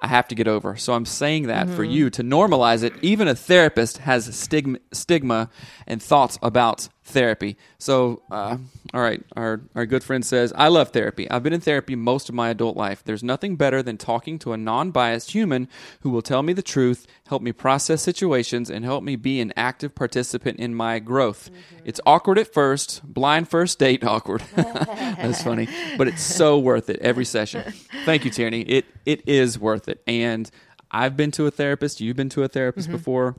I 0.00 0.06
have 0.08 0.28
to 0.28 0.34
get 0.34 0.46
over. 0.48 0.76
So 0.76 0.92
I'm 0.92 1.04
saying 1.06 1.46
that 1.48 1.68
for 1.68 1.82
Mm-hmm. 1.82 1.92
you 1.96 2.10
to 2.10 2.22
normalize 2.22 2.82
it. 2.82 2.92
Even 3.02 3.28
a 3.28 3.34
therapist 3.34 3.98
has 3.98 4.34
stigma, 4.34 4.78
stigma 4.92 5.48
and 5.86 6.02
thoughts 6.02 6.38
about 6.42 6.88
therapy. 7.12 7.56
So, 7.78 8.22
uh, 8.30 8.56
all 8.92 9.00
right, 9.00 9.22
our 9.36 9.60
our 9.74 9.86
good 9.86 10.02
friend 10.02 10.24
says, 10.24 10.52
"I 10.56 10.68
love 10.68 10.90
therapy. 10.90 11.30
I've 11.30 11.42
been 11.42 11.52
in 11.52 11.60
therapy 11.60 11.94
most 11.94 12.28
of 12.28 12.34
my 12.34 12.50
adult 12.50 12.76
life. 12.76 13.02
There's 13.04 13.22
nothing 13.22 13.56
better 13.56 13.82
than 13.82 13.96
talking 13.98 14.38
to 14.40 14.52
a 14.52 14.56
non-biased 14.56 15.30
human 15.32 15.68
who 16.00 16.10
will 16.10 16.22
tell 16.22 16.42
me 16.42 16.52
the 16.52 16.62
truth, 16.62 17.06
help 17.28 17.42
me 17.42 17.52
process 17.52 18.02
situations, 18.02 18.70
and 18.70 18.84
help 18.84 19.04
me 19.04 19.16
be 19.16 19.40
an 19.40 19.52
active 19.56 19.94
participant 19.94 20.58
in 20.58 20.74
my 20.74 20.98
growth. 20.98 21.50
It's 21.84 22.00
awkward 22.04 22.38
at 22.38 22.52
first, 22.52 23.02
blind 23.04 23.48
first 23.48 23.78
date 23.78 24.04
awkward. 24.14 24.42
That's 24.56 25.42
funny, 25.42 25.68
but 25.96 26.08
it's 26.08 26.22
so 26.22 26.58
worth 26.58 26.90
it 26.90 26.98
every 27.00 27.24
session. 27.24 27.72
Thank 28.04 28.24
you, 28.24 28.30
Tierney. 28.30 28.62
It 28.62 28.86
it 29.06 29.28
is 29.28 29.58
worth 29.58 29.88
it. 29.88 30.02
And 30.06 30.50
I've 30.90 31.16
been 31.16 31.30
to 31.32 31.46
a 31.46 31.50
therapist. 31.50 32.00
You've 32.00 32.16
been 32.16 32.28
to 32.30 32.42
a 32.42 32.48
therapist 32.48 32.90
before, 32.90 33.36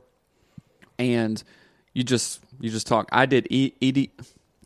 and 0.98 1.42
you 1.94 2.02
just 2.04 2.40
you 2.60 2.68
just 2.70 2.86
talk. 2.86 3.08
I 3.12 3.24
did 3.26 3.46
e, 3.50 3.72
ED, 3.80 4.08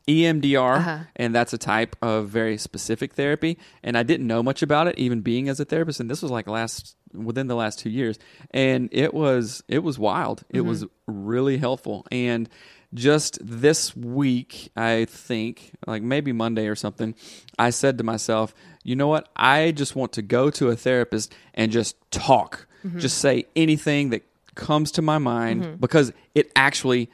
EMDR, 0.07 0.77
Uh-huh. 0.79 0.99
and 1.17 1.35
that's 1.35 1.53
a 1.53 1.59
type 1.59 1.95
of 2.03 2.29
very 2.29 2.57
specific 2.57 3.13
therapy. 3.15 3.59
And 3.83 3.97
I 3.97 4.03
didn't 4.03 4.27
know 4.27 4.43
much 4.43 4.63
about 4.63 4.87
it, 4.89 4.99
even 4.99 5.21
being 5.21 5.49
as 5.49 5.61
a 5.61 5.65
therapist. 5.65 6.01
And 6.01 6.11
this 6.11 6.23
was 6.23 6.31
like 6.31 6.49
last 6.49 6.97
within 7.13 7.47
the 7.47 7.55
last 7.55 7.79
two 7.79 7.91
years, 7.91 8.19
and 8.51 8.89
it 8.93 9.13
was 9.15 9.63
it 9.69 9.81
was 9.83 9.99
wild. 9.99 10.45
It 10.51 10.63
was 10.63 10.85
really 11.07 11.59
helpful. 11.59 12.07
And 12.11 12.49
just 12.95 13.39
this 13.43 13.95
week, 13.95 14.71
I 14.77 15.05
think, 15.07 15.73
like 15.87 16.03
maybe 16.03 16.33
Monday 16.33 16.69
or 16.69 16.75
something, 16.75 17.15
I 17.59 17.69
said 17.71 17.99
to 17.99 18.05
myself, 18.05 18.55
you 18.83 18.97
know 18.97 19.09
what? 19.09 19.29
I 19.37 19.73
just 19.73 19.95
want 19.95 20.13
to 20.13 20.23
go 20.23 20.49
to 20.51 20.69
a 20.69 20.77
therapist 20.77 21.35
and 21.53 21.71
just 21.71 21.97
talk, 22.11 22.67
just 22.97 23.19
say 23.19 23.45
anything 23.55 24.09
that 24.11 24.23
comes 24.59 24.91
to 24.93 25.03
my 25.03 25.17
mind 25.17 25.63
mm-hmm. 25.63 25.77
because 25.77 26.13
it 26.35 26.53
actually 26.55 27.09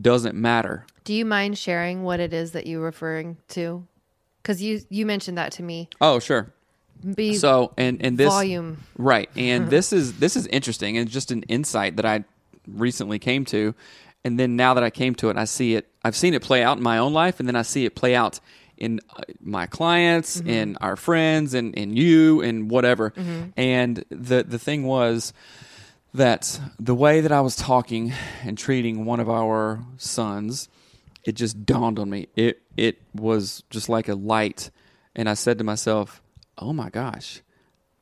doesn't 0.00 0.36
matter. 0.36 0.86
Do 1.02 1.12
you 1.12 1.24
mind 1.24 1.58
sharing 1.58 2.04
what 2.04 2.20
it 2.20 2.32
is 2.32 2.52
that 2.52 2.68
you're 2.68 2.82
referring 2.82 3.38
to? 3.48 3.84
Because 4.42 4.62
you 4.62 4.82
you 4.88 5.04
mentioned 5.04 5.36
that 5.38 5.52
to 5.52 5.64
me. 5.64 5.88
Oh, 6.00 6.20
sure. 6.20 6.52
Be 7.14 7.34
So 7.34 7.72
and 7.76 8.04
and 8.04 8.16
this 8.18 8.28
volume. 8.28 8.78
right, 8.96 9.28
and 9.34 9.70
this 9.76 9.92
is 9.92 10.18
this 10.18 10.36
is 10.36 10.46
interesting 10.46 10.98
and 10.98 11.08
just 11.08 11.30
an 11.32 11.42
insight 11.44 11.96
that 11.96 12.04
I 12.04 12.24
recently 12.68 13.18
came 13.18 13.44
to, 13.46 13.74
and 14.24 14.38
then 14.38 14.54
now 14.54 14.74
that 14.74 14.84
I 14.84 14.90
came 14.90 15.14
to 15.16 15.30
it, 15.30 15.36
I 15.36 15.44
see 15.44 15.74
it. 15.74 15.88
I've 16.04 16.16
seen 16.16 16.34
it 16.34 16.42
play 16.42 16.62
out 16.62 16.76
in 16.76 16.82
my 16.82 16.98
own 16.98 17.12
life, 17.12 17.40
and 17.40 17.48
then 17.48 17.56
I 17.56 17.62
see 17.62 17.86
it 17.86 17.94
play 17.94 18.14
out 18.14 18.38
in 18.76 19.00
uh, 19.16 19.22
my 19.40 19.66
clients, 19.66 20.38
mm-hmm. 20.38 20.48
in 20.48 20.76
our 20.78 20.96
friends, 20.96 21.54
and 21.54 21.76
and 21.76 21.96
you, 21.96 22.42
and 22.42 22.70
whatever. 22.70 23.10
Mm-hmm. 23.10 23.50
And 23.56 24.04
the 24.10 24.42
the 24.42 24.58
thing 24.58 24.84
was 24.84 25.32
that 26.14 26.60
the 26.78 26.94
way 26.94 27.20
that 27.20 27.32
I 27.32 27.40
was 27.40 27.56
talking 27.56 28.12
and 28.42 28.56
treating 28.56 29.04
one 29.04 29.20
of 29.20 29.30
our 29.30 29.80
sons, 29.96 30.68
it 31.24 31.32
just 31.32 31.64
dawned 31.64 31.98
on 31.98 32.10
me. 32.10 32.28
It 32.36 32.62
it 32.76 33.00
was 33.14 33.62
just 33.70 33.88
like 33.88 34.08
a 34.08 34.14
light, 34.14 34.70
and 35.14 35.28
I 35.28 35.34
said 35.34 35.58
to 35.58 35.64
myself, 35.64 36.22
"Oh 36.58 36.72
my 36.72 36.90
gosh, 36.90 37.42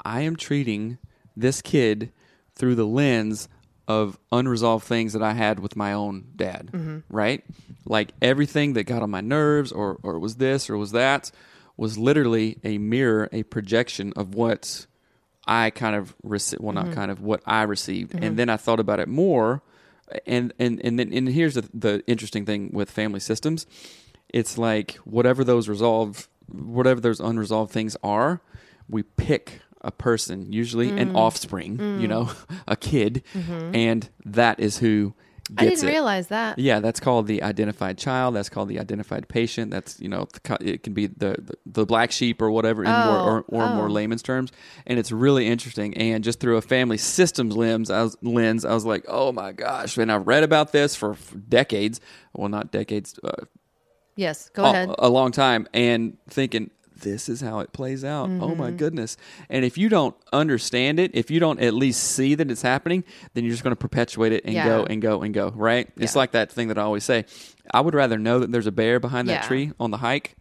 I 0.04 0.22
am 0.22 0.36
treating 0.36 0.98
this 1.36 1.62
kid 1.62 2.12
through 2.54 2.74
the 2.74 2.86
lens 2.86 3.48
of 3.86 4.18
unresolved 4.30 4.84
things 4.84 5.14
that 5.14 5.22
I 5.22 5.32
had 5.32 5.60
with 5.60 5.74
my 5.74 5.94
own 5.94 6.26
dad, 6.36 6.70
mm-hmm. 6.72 6.98
right? 7.08 7.42
Like 7.86 8.12
everything 8.20 8.74
that 8.74 8.84
got 8.84 9.02
on 9.02 9.10
my 9.10 9.22
nerves 9.22 9.72
or 9.72 9.98
or 10.02 10.18
was 10.18 10.36
this 10.36 10.68
or 10.68 10.76
was 10.76 10.92
that 10.92 11.30
was 11.78 11.96
literally 11.96 12.58
a 12.64 12.76
mirror, 12.76 13.28
a 13.32 13.44
projection 13.44 14.12
of 14.16 14.34
what 14.34 14.86
I 15.48 15.70
kind 15.70 15.96
of 15.96 16.14
rece- 16.24 16.60
well 16.60 16.72
not 16.72 16.86
mm-hmm. 16.86 16.94
kind 16.94 17.10
of 17.10 17.20
what 17.20 17.42
I 17.46 17.62
received. 17.62 18.14
And 18.14 18.22
mm-hmm. 18.22 18.36
then 18.36 18.48
I 18.50 18.56
thought 18.56 18.78
about 18.78 19.00
it 19.00 19.08
more 19.08 19.62
and 20.26 20.52
and 20.58 20.80
and 20.84 20.98
then 20.98 21.12
and 21.12 21.28
here's 21.28 21.54
the, 21.54 21.68
the 21.74 22.02
interesting 22.06 22.44
thing 22.44 22.70
with 22.72 22.90
family 22.90 23.20
systems. 23.20 23.66
It's 24.28 24.58
like 24.58 24.94
whatever 25.04 25.44
those 25.44 25.68
resolved 25.68 26.28
whatever 26.48 27.00
those 27.00 27.20
unresolved 27.20 27.72
things 27.72 27.96
are, 28.02 28.40
we 28.88 29.02
pick 29.02 29.60
a 29.82 29.90
person, 29.90 30.52
usually 30.52 30.88
an 30.88 31.12
mm. 31.12 31.16
offspring, 31.16 31.72
you 31.72 32.06
mm. 32.06 32.08
know, 32.08 32.30
a 32.66 32.76
kid, 32.76 33.22
mm-hmm. 33.34 33.74
and 33.74 34.08
that 34.24 34.58
is 34.58 34.78
who 34.78 35.14
I 35.56 35.64
didn't 35.64 35.84
it. 35.84 35.86
realize 35.86 36.28
that. 36.28 36.58
Yeah, 36.58 36.80
that's 36.80 37.00
called 37.00 37.26
the 37.26 37.42
identified 37.42 37.96
child. 37.96 38.34
That's 38.34 38.48
called 38.48 38.68
the 38.68 38.78
identified 38.80 39.28
patient. 39.28 39.70
That's 39.70 39.98
you 40.00 40.08
know 40.08 40.28
it 40.60 40.82
can 40.82 40.92
be 40.92 41.06
the 41.06 41.36
the, 41.38 41.54
the 41.64 41.86
black 41.86 42.10
sheep 42.12 42.42
or 42.42 42.50
whatever 42.50 42.84
in 42.84 42.90
more 42.90 42.98
or, 43.18 43.38
Oh, 43.40 43.44
or 43.48 43.68
more 43.74 43.86
oh. 43.86 43.90
layman's 43.92 44.22
terms. 44.22 44.52
And 44.86 44.98
it's 44.98 45.10
really 45.10 45.46
interesting. 45.46 45.96
And 45.96 46.22
just 46.22 46.40
through 46.40 46.56
a 46.58 46.62
family 46.62 46.98
systems 46.98 47.56
lens, 47.56 47.90
I 47.90 48.02
was, 48.02 48.16
lens, 48.22 48.64
I 48.64 48.74
was 48.74 48.84
like, 48.84 49.04
oh 49.08 49.32
my 49.32 49.52
gosh! 49.52 49.96
And 49.96 50.12
I've 50.12 50.26
read 50.26 50.42
about 50.42 50.72
this 50.72 50.94
for, 50.94 51.14
for 51.14 51.38
decades. 51.38 52.00
Well, 52.34 52.48
not 52.48 52.70
decades, 52.70 53.18
uh, 53.24 53.44
Yes, 54.16 54.48
go 54.50 54.64
a, 54.64 54.70
ahead. 54.70 54.90
a 54.98 55.08
long 55.08 55.30
time, 55.32 55.68
and 55.72 56.16
thinking 56.28 56.70
this 57.00 57.28
is 57.28 57.40
how 57.40 57.60
it 57.60 57.72
plays 57.72 58.04
out. 58.04 58.28
Oh 58.28 58.48
Mm-hmm. 58.48 58.58
my 58.58 58.70
goodness! 58.70 59.16
And 59.48 59.64
if 59.64 59.78
you 59.78 59.88
don't 59.88 60.14
understand 60.32 60.98
it, 61.00 61.10
if 61.14 61.30
you 61.30 61.40
don't 61.40 61.60
at 61.60 61.74
least 61.74 62.02
see 62.02 62.34
that 62.34 62.50
it's 62.50 62.62
happening, 62.62 63.04
then 63.34 63.44
you're 63.44 63.52
just 63.52 63.62
going 63.64 63.72
to 63.72 63.76
perpetuate 63.76 64.32
it 64.32 64.44
and 64.44 64.54
Yeah. 64.54 64.66
go 64.66 64.84
and 64.84 65.00
go 65.02 65.22
and 65.22 65.32
go. 65.34 65.52
Right? 65.54 65.88
It's 65.96 66.16
like 66.16 66.32
that 66.32 66.50
thing 66.52 66.68
that 66.68 66.78
I 66.78 66.82
always 66.82 67.04
say. 67.04 67.24
I 67.74 67.82
would 67.82 67.94
rather 67.94 68.16
know 68.16 68.38
that 68.38 68.50
there's 68.50 68.66
a 68.66 68.72
bear 68.72 68.98
behind 68.98 69.28
that 69.28 69.32
Yeah. 69.32 69.38
Mm-hmm. 69.40 69.48
tree 69.48 69.72
on 69.78 69.90
the 69.90 69.98
hike. 69.98 70.34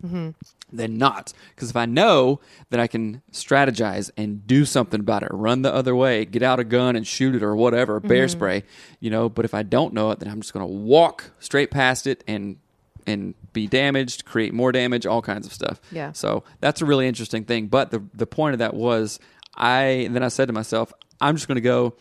Than 0.70 0.98
not, 0.98 1.32
because 1.56 1.70
if 1.70 1.78
I 1.78 1.86
know 1.86 2.42
that 2.72 2.80
I 2.82 2.88
can 2.88 3.22
strategize 3.32 4.12
and 4.18 4.46
do 4.46 4.66
something 4.66 5.00
about 5.00 5.24
it, 5.24 5.30
run 5.32 5.62
the 5.62 5.74
other 5.74 5.96
way, 5.96 6.26
get 6.26 6.44
out 6.44 6.60
a 6.60 6.66
gun 6.66 6.98
and 6.98 7.08
shoot 7.08 7.36
it 7.36 7.42
or 7.44 7.56
whatever, 7.56 8.02
bear 8.02 8.26
Mm-hmm. 8.26 8.32
spray, 8.38 8.64
you 9.00 9.10
know. 9.10 9.30
But 9.30 9.46
if 9.46 9.54
I 9.54 9.64
don't 9.64 9.94
know 9.94 10.12
it, 10.12 10.20
then 10.20 10.28
I'm 10.30 10.42
just 10.42 10.52
going 10.54 10.68
to 10.68 10.72
walk 10.74 11.32
straight 11.40 11.72
past 11.72 12.06
it 12.06 12.22
and 12.28 12.58
and 13.06 13.34
be 13.62 13.68
damaged, 13.68 14.26
create 14.26 14.54
more 14.54 14.72
damage, 14.72 15.06
all 15.06 15.22
kinds 15.22 15.46
of 15.48 15.54
stuff. 15.54 15.80
Yeah. 15.92 16.12
So 16.12 16.44
that's 16.62 16.82
a 16.82 16.86
really 16.86 17.08
interesting 17.08 17.44
thing. 17.44 17.68
But 17.68 17.92
the 17.92 18.04
the 18.14 18.28
point 18.28 18.54
of 18.54 18.60
that 18.60 18.74
was, 18.74 19.20
I 19.56 20.08
then 20.12 20.24
I 20.24 20.28
said 20.30 20.48
to 20.48 20.54
myself, 20.54 20.94
I'm 21.20 21.36
just 21.36 21.48
going 21.48 21.56
to 21.56 21.62
go 21.62 21.96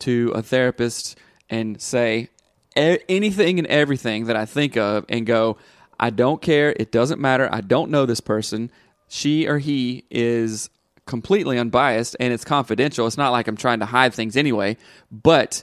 to 0.00 0.32
a 0.34 0.42
therapist 0.42 1.18
and 1.50 1.80
say 1.80 2.28
a- 2.76 2.98
anything 3.10 3.58
and 3.58 3.68
everything 3.68 4.26
that 4.26 4.36
I 4.36 4.46
think 4.46 4.76
of, 4.76 5.04
and 5.08 5.26
go, 5.26 5.58
I 6.00 6.10
don't 6.10 6.40
care. 6.42 6.74
It 6.76 6.90
doesn't 6.90 7.20
matter. 7.20 7.48
I 7.52 7.60
don't 7.60 7.90
know 7.90 8.06
this 8.06 8.20
person. 8.20 8.70
She 9.08 9.46
or 9.46 9.58
he 9.58 10.04
is 10.10 10.70
completely 11.06 11.58
unbiased 11.58 12.16
and 12.18 12.32
it's 12.32 12.44
confidential. 12.44 13.06
It's 13.06 13.18
not 13.18 13.30
like 13.30 13.46
I'm 13.48 13.56
trying 13.56 13.80
to 13.80 13.86
hide 13.86 14.14
things 14.14 14.36
anyway, 14.36 14.76
but 15.10 15.62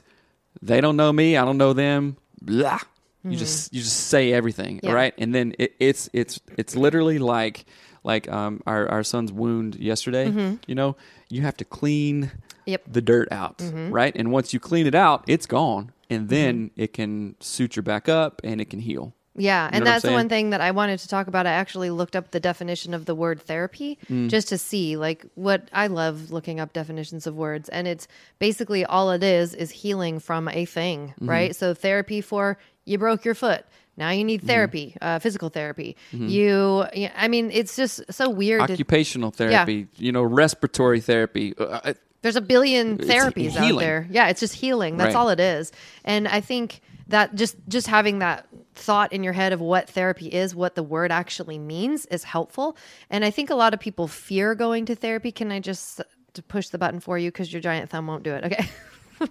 they 0.62 0.80
don't 0.80 0.96
know 0.96 1.12
me. 1.12 1.36
I 1.36 1.44
don't 1.44 1.58
know 1.58 1.72
them. 1.72 2.16
Blah. 2.40 2.78
You 3.24 3.36
just 3.36 3.72
you 3.74 3.80
just 3.82 4.08
say 4.08 4.32
everything, 4.32 4.76
Mm-hmm. 4.78 4.86
Yeah. 4.86 4.92
right? 4.92 5.14
And 5.18 5.34
then 5.34 5.54
it, 5.58 5.74
it's 5.78 6.08
it's 6.12 6.40
it's 6.56 6.74
literally 6.76 7.18
like 7.18 7.66
like 8.02 8.30
um 8.32 8.62
our 8.66 8.88
our 8.88 9.02
son's 9.02 9.30
wound 9.32 9.76
yesterday. 9.76 10.30
You 10.66 10.74
know, 10.74 10.96
you 11.28 11.42
have 11.42 11.56
to 11.58 11.64
clean 11.64 12.24
Mm-hmm. 12.24 12.36
Yep. 12.66 12.82
Mm-hmm. 12.82 12.92
the 12.92 13.00
dirt 13.00 13.28
out, 13.32 13.62
right? 13.90 14.14
And 14.14 14.30
once 14.30 14.52
you 14.52 14.60
clean 14.60 14.86
it 14.86 14.94
out, 14.94 15.24
it's 15.26 15.46
gone, 15.46 15.92
and 16.08 16.28
then 16.28 16.70
it 16.76 16.92
can 16.92 17.34
suture 17.40 17.82
back 17.82 18.08
up 18.08 18.40
and 18.44 18.60
it 18.60 18.70
can 18.70 18.80
heal. 18.80 19.12
Yeah, 19.36 19.68
know 19.70 19.76
and 19.78 19.86
that's 19.86 20.04
the 20.04 20.10
one 20.12 20.28
thing 20.28 20.50
that 20.50 20.60
I 20.60 20.72
wanted 20.72 20.98
to 20.98 21.08
talk 21.08 21.26
about. 21.28 21.46
I 21.46 21.52
actually 21.52 21.88
looked 21.90 22.14
up 22.16 22.32
the 22.32 22.40
definition 22.40 22.92
of 22.94 23.06
the 23.06 23.14
word 23.14 23.40
therapy 23.40 23.96
Mm. 24.10 24.28
just 24.28 24.48
to 24.48 24.58
see 24.58 24.96
like 24.96 25.24
what 25.36 25.68
I 25.72 25.86
love 25.86 26.30
looking 26.30 26.60
up 26.60 26.72
definitions 26.72 27.26
of 27.26 27.34
words 27.36 27.68
and 27.70 27.88
it's 27.88 28.06
basically 28.38 28.84
all 28.84 29.10
it 29.12 29.22
is 29.22 29.54
is 29.54 29.70
healing 29.70 30.18
from 30.20 30.48
a 30.48 30.64
thing, 30.64 31.14
Mm-hmm. 31.16 31.30
right? 31.30 31.56
So 31.56 31.74
therapy 31.74 32.20
for 32.20 32.58
you 32.84 32.98
broke 32.98 33.24
your 33.24 33.34
foot. 33.34 33.64
Now 33.96 34.10
you 34.10 34.20
Mm-hmm. 34.20 34.26
need 34.26 34.42
therapy, 34.44 34.96
uh, 35.02 35.18
physical 35.18 35.48
therapy. 35.50 35.96
You, 36.12 36.84
yeah, 36.94 37.12
I 37.16 37.28
mean, 37.28 37.50
it's 37.52 37.76
just 37.76 38.00
so 38.10 38.30
weird. 38.30 38.66
to- 38.66 38.72
Occupational 38.72 39.30
therapy, 39.30 39.88
you 39.96 40.12
know, 40.12 40.22
respiratory 40.22 41.00
therapy. 41.00 41.54
Uh, 41.58 41.92
There's 42.22 42.36
a 42.36 42.40
billion 42.40 42.96
therapies 42.98 43.56
out 43.56 43.78
there. 43.78 44.06
Yeah, 44.10 44.28
it's 44.28 44.40
just 44.40 44.54
healing. 44.54 44.96
That's 44.96 45.14
Right. 45.14 45.20
all 45.20 45.28
it 45.28 45.40
is. 45.40 45.72
And 46.04 46.26
I 46.28 46.40
think 46.40 46.80
that 47.08 47.34
just 47.34 47.56
just 47.68 47.88
having 47.88 48.20
that 48.20 48.46
thought 48.74 49.12
in 49.12 49.22
your 49.24 49.32
head 49.34 49.52
of 49.52 49.60
what 49.60 49.90
therapy 49.90 50.28
is, 50.28 50.54
what 50.54 50.74
the 50.76 50.82
word 50.82 51.10
actually 51.12 51.58
means 51.58 52.06
is 52.06 52.24
helpful. 52.24 52.76
And 53.10 53.24
I 53.24 53.30
think 53.30 53.50
a 53.50 53.54
lot 53.54 53.74
of 53.74 53.80
people 53.80 54.06
fear 54.06 54.54
going 54.54 54.86
to 54.86 54.94
therapy. 54.94 55.32
Can 55.32 55.50
I 55.52 55.60
just 55.60 56.00
to 56.34 56.42
push 56.42 56.68
the 56.68 56.78
button 56.78 57.00
for 57.00 57.18
you 57.18 57.30
cuz 57.32 57.52
your 57.52 57.60
giant 57.60 57.90
thumb 57.90 58.06
won't 58.06 58.22
do 58.22 58.32
it. 58.32 58.44
Okay. 58.44 58.68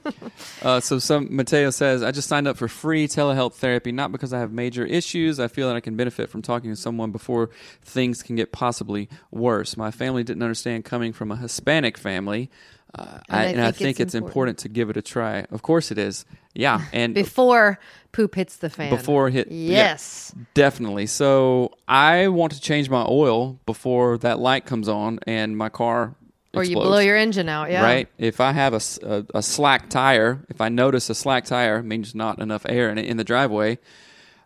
Uh, 0.62 0.80
so 0.80 1.00
some 1.00 1.34
Mateo 1.34 1.70
says, 1.70 2.04
I 2.04 2.12
just 2.12 2.28
signed 2.28 2.46
up 2.48 2.58
for 2.58 2.68
free 2.68 3.08
telehealth 3.08 3.54
therapy, 3.54 3.92
not 3.94 4.12
because 4.12 4.34
I 4.34 4.40
have 4.40 4.52
major 4.52 4.86
issues. 4.86 5.40
I 5.40 5.48
feel 5.48 5.68
that 5.68 5.76
I 5.78 5.80
can 5.80 5.96
benefit 5.96 6.30
from 6.30 6.42
talking 6.42 6.70
to 6.70 6.76
someone 6.76 7.12
before 7.12 7.50
things 7.82 8.22
can 8.22 8.36
get 8.36 8.52
possibly 8.52 9.08
worse. 9.32 9.78
My 9.78 9.92
family 9.92 10.24
didn't 10.24 10.44
understand 10.44 10.84
coming 10.86 11.14
from 11.14 11.32
a 11.32 11.38
Hispanic 11.38 11.98
family. 11.98 12.50
Uh, 12.94 13.20
I, 13.30 13.46
and 13.46 13.62
I 13.62 13.72
think 13.72 14.00
it's 14.00 14.16
important. 14.16 14.58
to 14.60 14.70
give 14.70 14.90
it 14.90 14.98
a 14.98 15.02
try. 15.02 15.46
Of 15.52 15.62
course 15.62 15.92
it 15.92 15.98
is. 15.98 16.26
Yeah. 16.54 16.82
And 16.94 17.14
Before 17.14 17.80
poop 18.12 18.36
hits 18.36 18.58
the 18.58 18.70
fan. 18.70 18.90
before 18.90 19.28
it 19.30 19.34
hit. 19.34 19.52
yeah, 19.52 19.72
Yes. 19.76 20.34
definitely. 20.56 21.06
So 21.06 21.72
I 21.88 22.28
want 22.30 22.54
to 22.54 22.60
change 22.60 22.90
my 22.90 23.06
oil 23.08 23.60
before 23.66 24.18
that 24.20 24.40
light 24.40 24.66
comes 24.66 24.90
on 24.90 25.20
and 25.28 25.56
my 25.56 25.70
car 25.70 26.16
Or 26.54 26.64
you 26.64 26.76
blow 26.76 27.00
your 27.00 27.16
engine 27.16 27.48
out, 27.50 27.70
yeah. 27.70 27.84
Right. 27.84 28.08
If 28.18 28.40
I 28.42 28.52
have 28.54 28.74
a 28.74 29.26
a 29.36 29.44
slack 29.44 29.90
tire, 29.90 30.40
if 30.50 30.62
I 30.62 30.70
notice 30.70 31.10
a 31.10 31.16
slack 31.16 31.46
tire, 31.46 31.84
means 31.84 32.16
not 32.16 32.40
enough 32.40 32.66
air 32.68 32.90
in 32.90 32.98
in 32.98 33.18
the 33.18 33.24
driveway. 33.24 33.78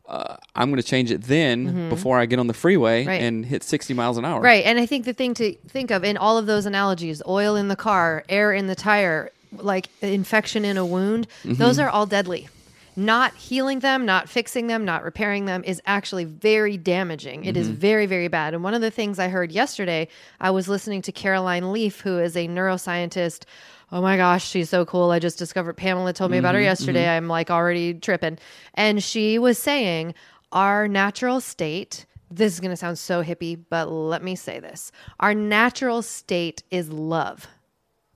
Uh, 0.06 0.36
I'm 0.54 0.70
going 0.70 0.82
to 0.82 0.88
change 0.88 1.12
it 1.12 1.22
then 1.24 1.88
before 1.90 2.20
I 2.20 2.26
get 2.26 2.38
on 2.38 2.48
the 2.48 2.54
freeway 2.54 3.02
Mm-hmm. 3.04 3.10
Right. 3.10 3.22
and 3.22 3.46
hit 3.46 3.64
60 3.64 3.94
miles 3.94 4.18
an 4.18 4.26
hour. 4.26 4.42
Right. 4.42 4.66
And 4.66 4.78
I 4.78 4.86
think 4.86 5.06
the 5.06 5.14
thing 5.14 5.34
to 5.36 5.54
think 5.70 5.92
of 5.92 6.04
in 6.04 6.18
all 6.18 6.38
of 6.38 6.46
those 6.46 6.66
analogies 6.66 7.22
oil 7.26 7.56
in 7.56 7.70
the 7.70 7.78
car, 7.78 8.26
air 8.28 8.52
in 8.52 8.68
the 8.68 8.76
tire, 8.76 9.32
like 9.56 9.88
infection 10.02 10.66
in 10.66 10.78
a 10.78 10.86
wound 10.86 11.28
those 11.46 11.80
are 11.80 11.88
all 11.90 12.06
deadly. 12.06 12.50
Not 12.96 13.34
healing 13.36 13.80
them, 13.80 14.06
not 14.06 14.30
fixing 14.30 14.68
them, 14.68 14.86
not 14.86 15.04
repairing 15.04 15.46
them 15.46 15.64
is 15.64 15.82
actually 15.86 16.26
very 16.26 16.78
damaging. 16.78 17.46
It 17.46 17.58
is 17.58 17.68
mm-hmm. 17.68 17.78
very, 17.78 18.06
very 18.06 18.28
bad. 18.28 18.54
And 18.54 18.64
one 18.64 18.74
of 18.74 18.82
the 18.82 18.92
things 18.92 19.20
I 19.20 19.30
heard 19.30 19.52
yesterday, 19.52 20.08
I 20.40 20.52
was 20.52 20.68
listening 20.68 21.02
to 21.04 21.12
Caroline 21.12 21.72
Leaf, 21.72 22.02
who 22.02 22.20
is 22.20 22.36
a 22.36 22.48
neuroscientist. 22.48 23.46
Oh 23.92 24.02
my 24.02 24.18
gosh, 24.18 24.48
she's 24.48 24.70
so 24.70 24.86
cool. 24.86 25.12
I 25.12 25.20
just 25.20 25.40
discovered 25.40 25.78
Pamela 25.78 26.14
told 26.14 26.32
me 26.32 26.38
about 26.38 26.56
her 26.56 26.60
mm-hmm. 26.60 26.66
yesterday. 26.66 27.04
Mm-hmm. 27.04 27.26
I'm 27.26 27.28
like 27.28 27.50
already 27.50 27.94
tripping. 27.94 28.38
And 28.74 29.04
she 29.04 29.40
was 29.40 29.58
saying 29.58 30.14
our 30.52 30.88
natural 30.88 31.42
state 31.42 32.06
this 32.34 32.54
is 32.54 32.60
going 32.60 32.72
to 32.72 32.78
sound 32.78 32.98
so 32.98 33.24
hippie, 33.24 33.60
but 33.70 33.92
let 33.92 34.24
me 34.24 34.36
say 34.36 34.60
this. 34.60 34.92
Our 35.20 35.36
natural 35.36 36.02
state 36.02 36.64
is 36.72 36.90
love. 36.90 37.48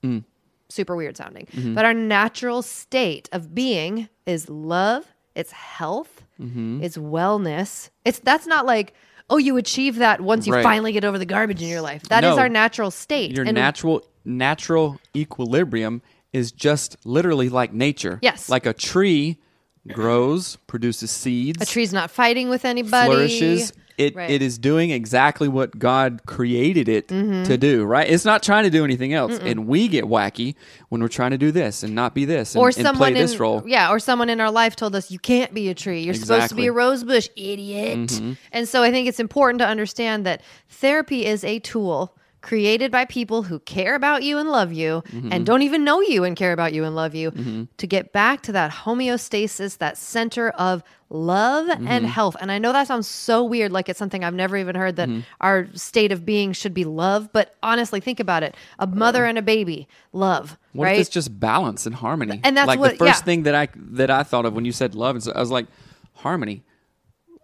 Mm. 0.02 0.24
Super 0.68 0.96
weird 0.96 1.16
sounding. 1.16 1.46
Mm-hmm. 1.46 1.74
But 1.74 1.84
our 1.84 1.94
natural 1.94 2.62
state 2.62 3.28
of 3.32 3.54
being 3.54 4.08
is 4.26 4.48
love, 4.48 5.04
it's 5.34 5.50
health, 5.52 6.22
mm-hmm. 6.40 6.82
it's 6.82 6.96
wellness. 6.98 7.90
It's 8.04 8.18
that's 8.18 8.46
not 8.46 8.66
like, 8.66 8.92
oh, 9.30 9.38
you 9.38 9.56
achieve 9.56 9.96
that 9.96 10.20
once 10.20 10.46
you 10.46 10.52
Right. 10.54 10.62
finally 10.62 10.92
get 10.92 11.04
over 11.04 11.18
the 11.18 11.26
garbage 11.26 11.62
in 11.62 11.68
your 11.68 11.80
life. 11.80 12.02
That 12.04 12.24
is 12.24 12.36
No. 12.36 12.42
our 12.42 12.48
natural 12.48 12.90
state. 12.90 13.32
Your 13.32 13.44
And- 13.46 13.54
natural 13.54 14.04
natural 14.24 14.98
equilibrium 15.16 16.02
is 16.34 16.52
just 16.52 16.96
literally 17.06 17.48
like 17.48 17.72
nature. 17.72 18.18
Yes. 18.20 18.50
Like 18.50 18.66
a 18.66 18.74
tree 18.74 19.38
grows, 19.90 20.56
produces 20.66 21.10
seeds, 21.10 21.62
a 21.62 21.66
tree's 21.66 21.92
not 21.94 22.10
fighting 22.10 22.50
with 22.50 22.64
anybody. 22.66 23.06
flourishes. 23.10 23.72
It, 23.98 24.14
Right. 24.14 24.30
it 24.30 24.40
is 24.42 24.58
doing 24.58 24.90
exactly 24.90 25.48
what 25.48 25.78
God 25.78 26.20
created 26.26 26.88
it 26.88 27.08
to 27.08 27.58
do, 27.58 27.84
right? 27.84 28.08
It's 28.08 28.24
not 28.24 28.42
trying 28.42 28.64
to 28.64 28.70
do 28.70 28.84
anything 28.84 29.12
else. 29.12 29.38
And 29.38 29.66
we 29.66 29.88
get 29.88 30.04
wacky 30.04 30.54
when 30.88 31.00
we're 31.02 31.08
trying 31.08 31.32
to 31.32 31.38
do 31.38 31.50
this 31.50 31.82
and 31.82 31.94
not 31.94 32.14
be 32.14 32.24
this 32.24 32.54
and, 32.54 32.62
or 32.62 32.68
and 32.68 32.76
someone 32.76 32.96
play 32.96 33.08
in 33.08 33.14
this 33.14 33.38
role. 33.40 33.62
yeah, 33.66 33.90
or 33.90 33.98
someone 33.98 34.30
in 34.30 34.40
our 34.40 34.50
life 34.52 34.76
told 34.76 34.94
us 34.94 35.10
you 35.10 35.18
can't 35.18 35.52
be 35.52 35.68
a 35.68 35.74
tree. 35.74 36.00
You're 36.02 36.14
supposed 36.14 36.48
to 36.50 36.54
be 36.54 36.62
Mm-hmm. 36.62 36.70
a 36.70 36.72
rose 36.72 37.02
bush, 37.04 37.28
idiot. 37.36 38.20
And 38.52 38.68
so 38.68 38.82
I 38.82 38.90
think 38.90 39.08
it's 39.08 39.20
important 39.20 39.58
to 39.58 39.66
understand 39.66 40.24
that 40.26 40.42
therapy 40.68 41.26
is 41.26 41.42
a 41.44 41.58
tool 41.58 42.14
created 42.48 42.90
by 42.90 43.04
people 43.04 43.42
who 43.42 43.58
care 43.60 43.94
about 43.94 44.22
you 44.22 44.38
and 44.38 44.48
love 44.50 44.72
you 44.72 45.02
Mm-hmm. 45.08 45.32
and 45.32 45.44
don't 45.44 45.62
even 45.62 45.84
know 45.84 46.00
you 46.00 46.24
and 46.24 46.34
care 46.36 46.52
about 46.52 46.72
you 46.72 46.82
and 46.84 46.94
love 46.96 47.14
you 47.14 47.30
to 47.76 47.86
get 47.86 48.12
back 48.12 48.42
to 48.42 48.52
that 48.52 48.70
homeostasis, 48.72 49.76
that 49.78 49.96
center 49.98 50.48
of 50.50 50.82
love 51.10 51.66
Mm-hmm. 51.68 51.86
and 51.88 52.06
health. 52.06 52.36
And 52.40 52.50
I 52.50 52.58
know 52.58 52.72
that 52.72 52.86
sounds 52.86 53.06
so 53.06 53.44
weird 53.44 53.70
like 53.72 53.88
it's 53.90 53.98
something 53.98 54.24
I've 54.24 54.34
never 54.44 54.56
even 54.56 54.74
heard 54.76 54.96
that 54.96 55.08
Mm-hmm. 55.08 55.20
our 55.42 55.68
state 55.74 56.10
of 56.12 56.24
being 56.24 56.52
should 56.54 56.72
be 56.74 56.84
love, 56.84 57.30
but 57.32 57.54
honestly 57.62 58.00
think 58.00 58.18
about 58.20 58.42
it. 58.42 58.54
A 58.78 58.86
mother 58.86 59.24
and 59.26 59.36
a 59.38 59.42
baby, 59.42 59.86
love, 60.12 60.56
What 60.72 60.86
right? 60.86 60.94
if 60.94 61.00
it's 61.02 61.10
just 61.10 61.38
balance 61.38 61.84
and 61.86 61.94
harmony? 61.94 62.40
And 62.44 62.56
that's 62.56 62.66
like 62.66 62.78
what- 62.78 62.92
the 62.92 63.04
first 63.04 63.20
yeah. 63.20 63.24
thing 63.24 63.42
that 63.44 63.54
I 63.54 63.68
that 64.00 64.10
I 64.10 64.22
thought 64.22 64.46
of 64.46 64.54
when 64.54 64.64
you 64.64 64.72
said 64.72 64.94
love, 64.94 65.16
and 65.16 65.22
so 65.22 65.32
I 65.32 65.40
was 65.40 65.50
like, 65.50 65.66
harmony, 66.14 66.62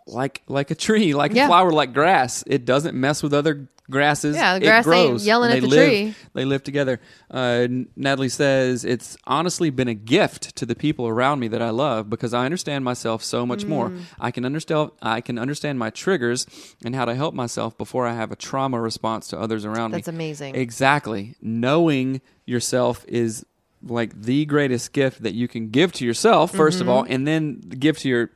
like 0.07 0.43
like 0.49 0.71
a 0.71 0.75
tree, 0.75 1.15
like 1.15 1.33
Yeah. 1.35 1.45
a 1.45 1.49
flower, 1.49 1.71
like 1.73 1.93
grass. 1.95 2.45
It 2.47 2.65
doesn't 2.65 2.95
mess 2.99 3.23
with 3.23 3.33
other 3.33 3.69
grasses. 3.91 4.35
Yeah, 4.37 4.59
the 4.59 4.65
it 4.65 4.69
grass 4.69 4.87
ain't 4.87 5.09
grows, 5.11 5.27
yelling 5.27 5.51
at 5.51 5.55
they 5.55 5.61
the 5.61 5.67
live, 5.67 5.89
tree. 5.89 6.15
They 6.35 6.45
live 6.45 6.63
together. 6.63 7.01
Uh, 7.31 7.67
Natalie 7.97 8.29
says 8.31 8.85
it's 8.85 9.17
honestly 9.27 9.71
been 9.71 9.89
a 9.89 9.95
gift 9.95 10.57
to 10.57 10.67
the 10.67 10.75
people 10.75 11.07
around 11.09 11.39
me 11.41 11.49
that 11.49 11.61
I 11.63 11.71
love 11.71 12.09
because 12.11 12.33
I 12.35 12.45
understand 12.45 12.85
myself 12.85 13.23
so 13.23 13.45
much 13.47 13.65
more. 13.65 13.91
Mm. 13.91 14.01
I 14.21 14.31
can 14.31 14.45
understand 14.45 14.91
I 15.03 15.21
can 15.21 15.39
understand 15.39 15.79
my 15.79 15.91
triggers 15.91 16.47
and 16.85 16.95
how 16.95 17.05
to 17.07 17.15
help 17.15 17.35
myself 17.35 17.77
before 17.79 18.07
I 18.07 18.15
have 18.15 18.31
a 18.33 18.37
trauma 18.37 18.81
response 18.81 19.29
to 19.29 19.39
others 19.41 19.65
around 19.65 19.93
me. 19.93 19.99
That's 19.99 20.09
amazing. 20.09 20.55
Exactly. 20.55 21.35
Knowing 21.41 22.21
yourself 22.47 23.05
is 23.09 23.45
like 23.87 24.19
the 24.21 24.45
greatest 24.47 24.93
gift 24.93 25.23
that 25.23 25.35
you 25.35 25.47
can 25.49 25.69
give 25.69 25.93
to 25.93 26.05
yourself 26.07 26.53
1st 26.53 26.77
of 26.77 26.81
Mm-hmm. 26.81 26.89
all 26.91 27.07
and 27.09 27.27
then 27.27 27.61
give 27.61 27.99
to 27.99 28.09
your 28.09 28.31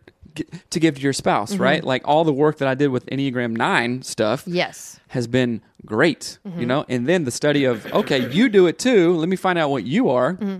to 0.70 0.80
give 0.80 0.96
to 0.96 1.00
your 1.00 1.12
spouse, 1.12 1.56
right? 1.56 1.82
Like 1.84 2.06
all 2.06 2.24
the 2.24 2.32
work 2.32 2.58
that 2.58 2.68
I 2.68 2.74
did 2.74 2.88
with 2.88 3.06
Enneagram 3.06 3.56
9 3.56 4.02
stuff 4.02 4.44
yes. 4.46 4.98
has 5.08 5.26
been 5.26 5.62
great, 5.86 6.38
Mm-hmm. 6.46 6.60
you 6.60 6.66
know? 6.66 6.84
And 6.88 7.06
then 7.06 7.24
the 7.24 7.30
study 7.30 7.64
of 7.64 7.84
okay, 7.92 8.30
you 8.30 8.48
do 8.48 8.66
it 8.66 8.78
too. 8.78 9.14
Let 9.16 9.28
me 9.28 9.36
find 9.36 9.58
out 9.58 9.70
what 9.70 9.84
you 9.84 10.10
are. 10.10 10.34
Mm-hmm. 10.34 10.58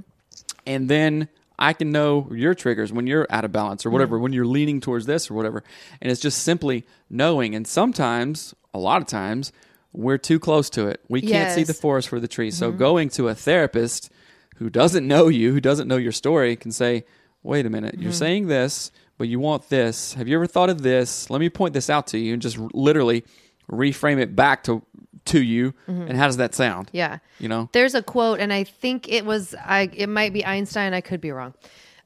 And 0.66 0.88
then 0.88 1.28
I 1.58 1.72
can 1.72 1.90
know 1.90 2.28
your 2.32 2.54
triggers 2.54 2.92
when 2.92 3.06
you're 3.06 3.26
out 3.30 3.44
of 3.44 3.52
balance 3.52 3.84
or 3.84 3.90
whatever, 3.90 4.16
Mm-hmm. 4.16 4.22
when 4.22 4.32
you're 4.32 4.46
leaning 4.46 4.80
towards 4.80 5.06
this 5.06 5.30
or 5.30 5.34
whatever. 5.34 5.64
And 6.00 6.10
it's 6.10 6.20
just 6.20 6.42
simply 6.42 6.86
knowing. 7.10 7.54
And 7.54 7.66
sometimes, 7.66 8.54
a 8.74 8.78
lot 8.78 9.00
of 9.02 9.08
times, 9.08 9.50
we're 9.92 10.18
too 10.18 10.38
close 10.38 10.68
to 10.70 10.86
it. 10.86 11.00
We 11.08 11.20
can't 11.22 11.52
see 11.54 11.64
the 11.64 11.74
forest 11.74 12.08
for 12.08 12.20
the 12.20 12.28
trees. 12.28 12.56
So 12.56 12.70
going 12.70 13.08
to 13.10 13.28
a 13.28 13.34
therapist 13.34 14.10
who 14.56 14.68
doesn't 14.70 15.06
know 15.06 15.28
you, 15.28 15.52
who 15.52 15.60
doesn't 15.60 15.88
know 15.88 15.96
your 15.96 16.12
story, 16.12 16.54
can 16.56 16.70
say, 16.72 17.04
wait 17.42 17.64
a 17.64 17.70
minute, 17.70 17.98
you're 17.98 18.12
saying 18.12 18.48
this, 18.48 18.90
but 19.18 19.28
you 19.28 19.40
want 19.40 19.68
this. 19.68 20.14
Have 20.14 20.28
you 20.28 20.36
ever 20.36 20.46
thought 20.46 20.70
of 20.70 20.82
this? 20.82 21.28
Let 21.28 21.40
me 21.40 21.50
point 21.50 21.74
this 21.74 21.90
out 21.90 22.06
to 22.08 22.18
you 22.18 22.32
and 22.32 22.40
just 22.40 22.58
r- 22.58 22.68
literally 22.72 23.24
reframe 23.70 24.18
it 24.18 24.34
back 24.34 24.64
to 24.64 24.82
to 25.26 25.42
you. 25.42 25.72
Mm-hmm. 25.88 26.02
And 26.08 26.16
how 26.16 26.26
does 26.26 26.38
that 26.38 26.54
sound? 26.54 26.90
Yeah. 26.92 27.18
You 27.38 27.48
know? 27.48 27.68
There's 27.72 27.94
a 27.94 28.02
quote, 28.02 28.40
and 28.40 28.52
I 28.52 28.64
think 28.64 29.08
it 29.08 29.26
was 29.26 29.54
I. 29.54 29.90
It 29.92 30.08
might 30.08 30.32
be 30.32 30.44
Einstein. 30.44 30.94
I 30.94 31.00
could 31.00 31.20
be 31.20 31.30
wrong. 31.30 31.54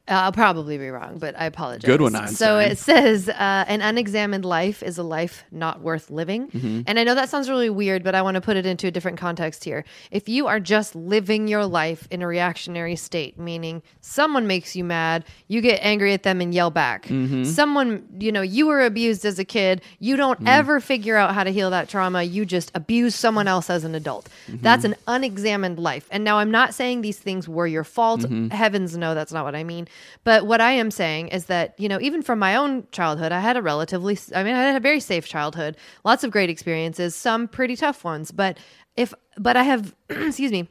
Uh, 0.08 0.14
I'll 0.14 0.32
probably 0.32 0.78
be 0.78 0.88
wrong, 0.88 1.18
but 1.18 1.38
I 1.38 1.46
apologize. 1.46 1.86
Good 1.86 2.00
one, 2.00 2.26
So 2.28 2.58
it 2.58 2.76
says, 2.76 3.28
uh, 3.28 3.64
"An 3.68 3.80
unexamined 3.82 4.44
life 4.44 4.82
is 4.82 4.98
a 4.98 5.04
life 5.04 5.44
not 5.52 5.80
worth 5.80 6.10
living." 6.10 6.48
Mm-hmm. 6.48 6.80
And 6.88 6.98
I 6.98 7.04
know 7.04 7.14
that 7.14 7.28
sounds 7.28 7.48
really 7.48 7.70
weird, 7.70 8.02
but 8.02 8.16
I 8.16 8.22
want 8.22 8.34
to 8.34 8.40
put 8.40 8.56
it 8.56 8.66
into 8.66 8.88
a 8.88 8.90
different 8.90 9.18
context 9.18 9.62
here. 9.62 9.84
If 10.10 10.28
you 10.28 10.48
are 10.48 10.58
just 10.58 10.96
living 10.96 11.46
your 11.46 11.64
life 11.66 12.08
in 12.10 12.20
a 12.20 12.26
reactionary 12.26 12.96
state, 12.96 13.38
meaning 13.38 13.80
someone 14.00 14.48
makes 14.48 14.74
you 14.74 14.82
mad, 14.82 15.24
you 15.46 15.60
get 15.60 15.78
angry 15.84 16.12
at 16.12 16.24
them 16.24 16.40
and 16.40 16.52
yell 16.52 16.70
back. 16.70 17.06
Mm-hmm. 17.06 17.44
Someone, 17.44 18.04
you 18.18 18.32
know, 18.32 18.42
you 18.42 18.66
were 18.66 18.80
abused 18.84 19.24
as 19.24 19.38
a 19.38 19.44
kid, 19.44 19.82
you 20.00 20.16
don't 20.16 20.32
Mm-hmm. 20.32 20.48
ever 20.48 20.80
figure 20.80 21.16
out 21.16 21.34
how 21.34 21.44
to 21.44 21.50
heal 21.50 21.70
that 21.70 21.88
trauma. 21.88 22.22
You 22.24 22.44
just 22.44 22.72
abuse 22.74 23.14
someone 23.14 23.46
else 23.46 23.70
as 23.70 23.84
an 23.84 23.94
adult. 23.94 24.28
Mm-hmm. 24.48 24.62
That's 24.62 24.84
an 24.84 24.96
unexamined 25.06 25.78
life. 25.78 26.08
And 26.10 26.24
now 26.24 26.38
I'm 26.38 26.50
not 26.50 26.74
saying 26.74 27.02
these 27.02 27.18
things 27.18 27.48
were 27.48 27.66
your 27.68 27.84
fault. 27.84 28.22
Mm-hmm. 28.22 28.48
Heavens 28.48 28.96
no, 28.96 29.14
that's 29.14 29.32
not 29.32 29.44
what 29.44 29.54
I 29.54 29.62
mean. 29.62 29.86
But 30.24 30.46
what 30.46 30.60
I 30.60 30.72
am 30.72 30.90
saying 30.90 31.28
is 31.28 31.46
that, 31.46 31.74
you 31.78 31.88
know, 31.88 32.00
even 32.00 32.22
from 32.22 32.38
my 32.38 32.56
own 32.56 32.86
childhood, 32.92 33.32
I 33.32 33.40
had 33.40 33.56
a 33.56 33.62
relatively, 33.62 34.18
I 34.34 34.42
mean, 34.42 34.54
I 34.54 34.62
had 34.62 34.76
a 34.76 34.80
very 34.80 35.00
safe 35.00 35.26
childhood, 35.26 35.76
lots 36.04 36.24
of 36.24 36.30
great 36.30 36.50
experiences, 36.50 37.14
some 37.14 37.48
pretty 37.48 37.76
tough 37.76 38.04
ones. 38.04 38.30
But 38.30 38.58
if, 38.96 39.12
but 39.38 39.56
I 39.56 39.62
have, 39.64 39.94
excuse 40.08 40.52
me, 40.52 40.68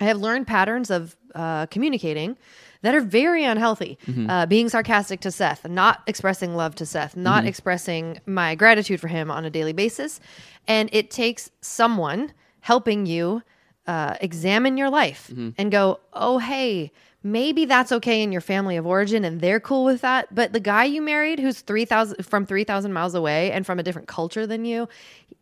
I 0.00 0.04
have 0.04 0.18
learned 0.18 0.46
patterns 0.46 0.90
of 0.90 1.16
uh, 1.34 1.66
communicating 1.66 2.36
that 2.82 2.94
are 2.94 3.00
very 3.00 3.44
unhealthy. 3.44 3.96
Uh, 4.28 4.46
being 4.46 4.68
sarcastic 4.68 5.20
to 5.20 5.30
Seth, 5.30 5.68
not 5.68 6.02
expressing 6.08 6.56
love 6.56 6.74
to 6.76 6.84
Seth, 6.86 7.16
not 7.16 7.44
expressing 7.46 8.18
my 8.26 8.54
gratitude 8.56 9.00
for 9.00 9.08
him 9.08 9.30
on 9.30 9.44
a 9.44 9.50
daily 9.50 9.72
basis. 9.72 10.18
And 10.66 10.88
it 10.92 11.10
takes 11.10 11.50
someone 11.60 12.32
helping 12.60 13.06
you 13.06 13.42
uh, 13.86 14.16
examine 14.20 14.76
your 14.76 14.90
life 14.90 15.30
and 15.58 15.70
go, 15.70 16.00
oh, 16.12 16.38
hey, 16.38 16.90
maybe 17.22 17.64
that's 17.64 17.92
okay 17.92 18.22
in 18.22 18.32
your 18.32 18.40
family 18.40 18.76
of 18.76 18.86
origin 18.86 19.24
and 19.24 19.40
they're 19.40 19.60
cool 19.60 19.84
with 19.84 20.00
that. 20.00 20.34
But 20.34 20.52
the 20.52 20.60
guy 20.60 20.84
you 20.84 21.02
married 21.02 21.38
who's 21.38 21.60
3,000 21.60 22.24
from 22.24 22.46
3,000 22.46 22.92
miles 22.92 23.14
away 23.14 23.52
and 23.52 23.64
from 23.64 23.78
a 23.78 23.82
different 23.82 24.08
culture 24.08 24.46
than 24.46 24.64
you, 24.64 24.88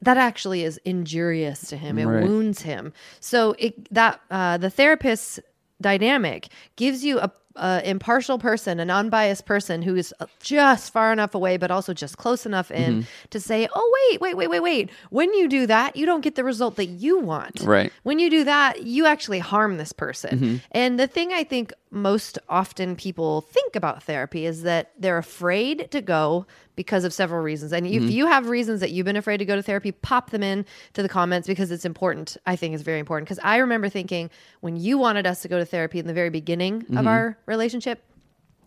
that 0.02 0.16
actually 0.16 0.64
is 0.64 0.78
injurious 0.84 1.68
to 1.68 1.76
him. 1.76 1.98
It 1.98 2.06
Right. 2.06 2.22
wounds 2.24 2.62
him. 2.62 2.92
So 3.20 3.54
it, 3.58 3.92
that 3.92 4.20
uh, 4.30 4.56
the 4.58 4.70
therapist's 4.70 5.40
dynamic 5.80 6.48
gives 6.76 7.04
you 7.04 7.18
a, 7.18 7.30
a 7.60 7.82
impartial 7.84 8.38
person, 8.38 8.80
an 8.80 8.90
unbiased 8.90 9.44
person 9.46 9.82
who 9.82 9.94
is 9.94 10.12
just 10.40 10.92
far 10.92 11.12
enough 11.12 11.34
away, 11.34 11.56
but 11.56 11.70
also 11.70 11.92
just 11.94 12.16
close 12.16 12.46
enough 12.46 12.70
in 12.70 12.90
Mm-hmm. 12.90 13.00
to 13.30 13.40
say, 13.40 13.68
"Oh 13.74 14.08
wait, 14.10 14.20
wait, 14.20 14.36
wait, 14.36 14.48
wait, 14.50 14.60
wait." 14.60 14.90
When 15.10 15.32
you 15.34 15.46
do 15.48 15.66
that, 15.66 15.94
you 15.96 16.06
don't 16.06 16.22
get 16.22 16.34
the 16.34 16.44
result 16.44 16.76
that 16.76 16.86
you 16.86 17.18
want. 17.20 17.60
Right. 17.60 17.92
When 18.02 18.18
you 18.18 18.30
do 18.30 18.44
that, 18.44 18.82
you 18.84 19.06
actually 19.06 19.38
harm 19.38 19.76
this 19.76 19.92
person. 19.92 20.38
Mm-hmm. 20.38 20.56
And 20.72 20.98
the 20.98 21.06
thing 21.06 21.32
I 21.32 21.44
think 21.44 21.72
most 21.92 22.38
often 22.48 22.94
people 22.96 23.40
think 23.42 23.74
about 23.76 24.02
therapy 24.04 24.46
is 24.46 24.62
that 24.62 24.92
they're 24.98 25.18
afraid 25.18 25.90
to 25.90 26.00
go 26.00 26.46
because 26.76 27.02
of 27.04 27.12
several 27.12 27.42
reasons. 27.42 27.72
And 27.72 27.84
Mm-hmm. 27.84 28.04
if 28.06 28.10
you 28.12 28.26
have 28.28 28.48
reasons 28.48 28.80
that 28.80 28.90
you've 28.92 29.04
been 29.04 29.16
afraid 29.16 29.38
to 29.38 29.44
go 29.44 29.56
to 29.56 29.62
therapy, 29.62 29.90
pop 29.92 30.30
them 30.30 30.42
in 30.42 30.64
to 30.94 31.02
the 31.02 31.08
comments 31.08 31.46
because 31.48 31.70
it's 31.72 31.84
important. 31.84 32.36
I 32.46 32.54
think 32.56 32.74
it's 32.74 32.84
very 32.84 33.00
important 33.00 33.28
because 33.28 33.40
I 33.42 33.56
remember 33.56 33.88
thinking 33.88 34.30
when 34.60 34.76
you 34.76 34.96
wanted 34.98 35.26
us 35.26 35.42
to 35.42 35.48
go 35.48 35.58
to 35.58 35.64
therapy 35.64 35.98
in 35.98 36.06
the 36.06 36.14
very 36.14 36.30
beginning 36.30 36.82
Mm-hmm. 36.82 36.96
of 36.98 37.06
our 37.08 37.36
relationship, 37.50 38.02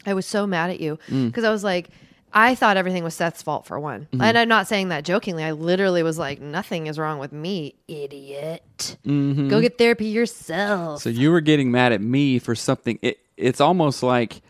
I 0.06 0.14
was 0.14 0.26
so 0.26 0.46
mad 0.46 0.70
at 0.70 0.80
you 0.80 1.00
Mm. 1.10 1.28
because 1.28 1.44
I 1.44 1.50
was 1.50 1.64
like, 1.64 1.90
I 2.36 2.56
thought 2.56 2.78
everything 2.78 3.04
was 3.04 3.14
Seth's 3.14 3.42
fault 3.44 3.66
for 3.66 3.80
one. 3.80 4.02
Mm-hmm. 4.12 4.22
And 4.22 4.38
I'm 4.38 4.48
not 4.48 4.68
saying 4.68 4.90
that 4.90 5.04
jokingly. 5.06 5.44
I 5.44 5.52
literally 5.52 6.02
was 6.04 6.18
like, 6.18 6.42
nothing 6.42 6.88
is 6.88 6.98
wrong 6.98 7.20
with 7.20 7.32
me, 7.32 7.76
idiot. 7.88 8.98
Go 9.06 9.62
get 9.62 9.78
therapy 9.78 10.06
yourself. 10.08 11.02
So 11.04 11.10
you 11.10 11.32
were 11.32 11.42
getting 11.42 11.72
mad 11.72 11.92
at 11.92 12.02
me 12.02 12.40
for 12.40 12.56
something. 12.56 12.98
It, 13.02 13.20
it's 13.38 13.62
almost 13.62 14.02
like, 14.04 14.42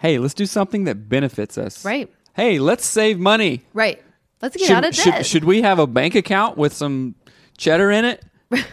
hey, 0.00 0.18
let's 0.18 0.32
do 0.34 0.46
something 0.46 0.84
that 0.84 1.08
benefits 1.08 1.58
us. 1.58 1.84
Right. 1.84 2.10
Hey, 2.34 2.58
let's 2.58 2.84
save 2.86 3.18
money. 3.18 3.62
right. 3.74 4.02
Let's 4.42 4.54
get 4.56 4.70
out 4.70 4.84
of 4.84 4.94
should, 4.94 5.10
debt. 5.12 5.26
should 5.26 5.44
we 5.44 5.62
have 5.62 5.78
a 5.78 5.86
bank 5.86 6.14
account 6.14 6.58
with 6.58 6.74
some 6.74 7.14
cheddar 7.56 7.90
in 7.90 8.04
it? 8.04 8.22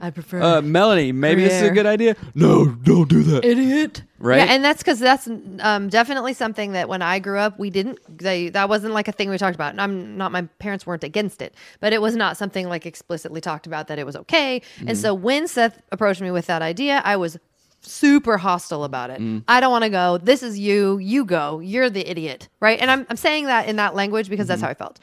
I 0.00 0.10
prefer 0.10 0.42
Uh, 0.42 0.62
Melanie, 0.62 1.12
maybe 1.12 1.42
this 1.44 1.54
is 1.54 1.68
a 1.68 1.70
good 1.70 1.86
idea. 1.86 2.16
No, 2.34 2.66
don't 2.66 3.08
do 3.08 3.22
that. 3.24 3.44
idiot. 3.44 4.02
Right? 4.18 4.38
Yeah, 4.38 4.54
and 4.54 4.64
that's 4.64 4.82
because 4.82 5.00
that's 5.00 5.28
um, 5.60 5.88
definitely 5.88 6.32
something 6.34 6.72
that 6.72 6.88
when 6.88 7.02
I 7.02 7.18
grew 7.18 7.38
up, 7.38 7.58
we 7.58 7.70
didn't. 7.70 7.98
They 8.18 8.50
that 8.50 8.68
wasn't 8.68 8.94
like 8.94 9.08
a 9.08 9.12
thing 9.12 9.30
we 9.30 9.36
talked 9.38 9.56
about. 9.56 9.72
And 9.72 9.80
I'm 9.80 10.16
not. 10.16 10.30
My 10.30 10.42
parents 10.60 10.86
weren't 10.86 11.02
against 11.02 11.42
it, 11.42 11.54
but 11.80 11.92
it 11.92 12.00
was 12.00 12.14
not 12.14 12.36
something 12.36 12.68
like 12.68 12.86
explicitly 12.86 13.40
talked 13.40 13.66
about 13.66 13.88
that 13.88 13.98
it 13.98 14.06
was 14.06 14.14
okay. 14.14 14.60
Mm-hmm. 14.76 14.88
And 14.88 14.98
so 14.98 15.12
when 15.12 15.48
Seth 15.48 15.82
approached 15.90 16.20
me 16.20 16.30
with 16.30 16.46
that 16.46 16.62
idea, 16.62 17.02
I 17.04 17.16
was 17.16 17.36
super 17.82 18.38
hostile 18.38 18.84
about 18.84 19.10
it. 19.10 19.20
Mm. 19.20 19.44
I 19.48 19.60
don't 19.60 19.70
want 19.72 19.84
to 19.84 19.90
go. 19.90 20.18
This 20.18 20.42
is 20.42 20.58
you. 20.58 20.98
You 20.98 21.24
go. 21.24 21.58
You're 21.60 21.90
the 21.90 22.08
idiot, 22.08 22.48
right? 22.60 22.78
And 22.80 22.90
I'm 22.90 23.06
I'm 23.10 23.16
saying 23.16 23.46
that 23.46 23.68
in 23.68 23.76
that 23.76 23.94
language 23.94 24.28
because 24.30 24.46
that's 24.46 24.60
Mm-hmm. 24.60 24.66
how 24.66 24.70
I 24.70 24.74
felt. 24.74 24.98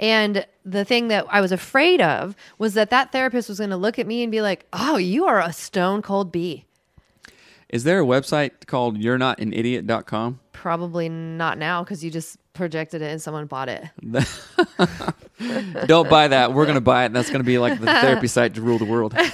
And 0.00 0.46
the 0.64 0.84
thing 0.84 1.08
that 1.08 1.26
I 1.28 1.40
was 1.40 1.50
afraid 1.50 2.00
of 2.00 2.36
was 2.58 2.74
that 2.74 2.90
that 2.90 3.10
therapist 3.10 3.48
was 3.48 3.58
going 3.58 3.70
to 3.70 3.76
look 3.76 3.98
at 3.98 4.06
me 4.06 4.22
and 4.22 4.30
be 4.30 4.40
like, 4.42 4.66
"Oh, 4.72 4.96
you 4.96 5.26
are 5.26 5.40
a 5.40 5.52
stone 5.52 6.02
cold 6.02 6.30
bee." 6.30 6.64
Is 7.68 7.84
there 7.84 8.00
a 8.00 8.04
website 8.04 8.66
called 8.66 8.96
you're 8.98 9.18
not 9.18 9.40
an 9.40 9.52
idiot.com? 9.52 10.40
Probably 10.52 11.08
not 11.08 11.58
now 11.58 11.82
because 11.84 12.02
you 12.04 12.10
just 12.10 12.38
projected 12.58 13.00
it 13.00 13.06
and 13.10 13.22
someone 13.22 13.46
bought 13.46 13.68
it. 13.70 13.84
Don't 15.86 16.10
buy 16.10 16.28
that. 16.28 16.52
We're 16.52 16.64
going 16.64 16.74
to 16.74 16.80
buy 16.80 17.04
it, 17.04 17.06
and 17.06 17.16
that's 17.16 17.28
going 17.30 17.40
to 17.40 17.46
be 17.46 17.58
like 17.58 17.78
the 17.80 17.86
therapy 17.86 18.26
site 18.36 18.54
to 18.54 18.60
rule 18.62 18.78
the 18.78 18.84
world. 18.84 19.14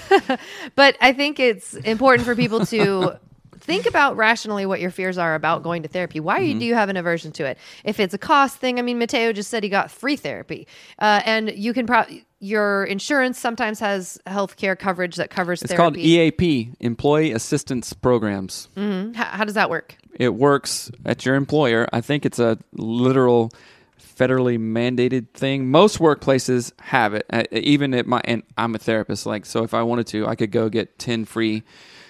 But 0.76 0.96
I 1.00 1.12
think 1.12 1.40
it's 1.40 1.74
important 1.74 2.26
for 2.26 2.34
people 2.37 2.64
to 2.66 3.18
think 3.60 3.87
about 3.87 4.16
rationally 4.16 4.66
what 4.66 4.80
your 4.80 4.90
fears 4.90 5.16
are 5.18 5.34
about 5.34 5.62
going 5.62 5.82
to 5.82 5.88
therapy. 5.88 6.20
Why 6.20 6.40
Mm-hmm. 6.40 6.58
do 6.58 6.64
you 6.66 6.74
have 6.74 6.88
an 6.88 6.96
aversion 6.96 7.32
to 7.32 7.44
it? 7.46 7.56
If 7.84 7.98
it's 8.00 8.12
a 8.14 8.18
cost 8.18 8.58
thing, 8.58 8.78
I 8.78 8.82
mean, 8.82 8.98
Mateo 8.98 9.32
just 9.32 9.50
said 9.50 9.62
he 9.62 9.68
got 9.68 9.90
free 9.90 10.16
therapy, 10.16 10.66
uh, 10.98 11.22
and 11.24 11.50
you 11.50 11.72
can 11.72 11.87
probably 11.87 12.24
your 12.44 12.85
insurance 12.85 13.38
sometimes 13.38 13.80
has 13.80 14.18
healthcare 14.26 14.78
coverage 14.78 15.16
that 15.16 15.30
covers 15.30 15.62
It's 15.62 15.72
called. 15.72 15.96
EAP, 15.96 16.72
Employee 16.80 17.33
Assistance 17.33 17.94
Programs. 17.94 18.68
How, 18.76 19.12
how 19.24 19.44
does 19.44 19.54
that 19.54 19.70
work? 19.70 19.96
It 20.18 20.35
works 20.35 20.90
at 21.07 21.24
your 21.24 21.37
employer. 21.37 21.88
I 21.92 22.02
think 22.02 22.26
it's 22.26 22.38
a 22.38 22.59
literal 22.74 23.50
federally 23.98 24.59
mandated 24.59 25.30
thing. 25.30 25.70
Most 25.70 25.98
workplaces 25.98 26.72
have 26.80 27.14
it. 27.14 27.24
Uh, 27.33 27.44
Even 27.50 27.94
at 27.94 28.07
my 28.07 28.20
and 28.24 28.42
I'm 28.59 28.74
a 28.74 28.78
therapist 28.78 29.24
like 29.24 29.46
so 29.46 29.64
if 29.64 29.72
I 29.72 29.83
wanted 29.83 30.07
to, 30.09 30.26
I 30.26 30.35
could 30.35 30.50
go 30.50 30.68
get 30.68 30.98
10 30.98 31.24
free 31.24 31.62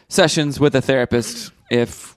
sessions 0.09 0.59
with 0.59 0.75
a 0.75 0.83
therapist 0.83 1.53
if 1.70 2.16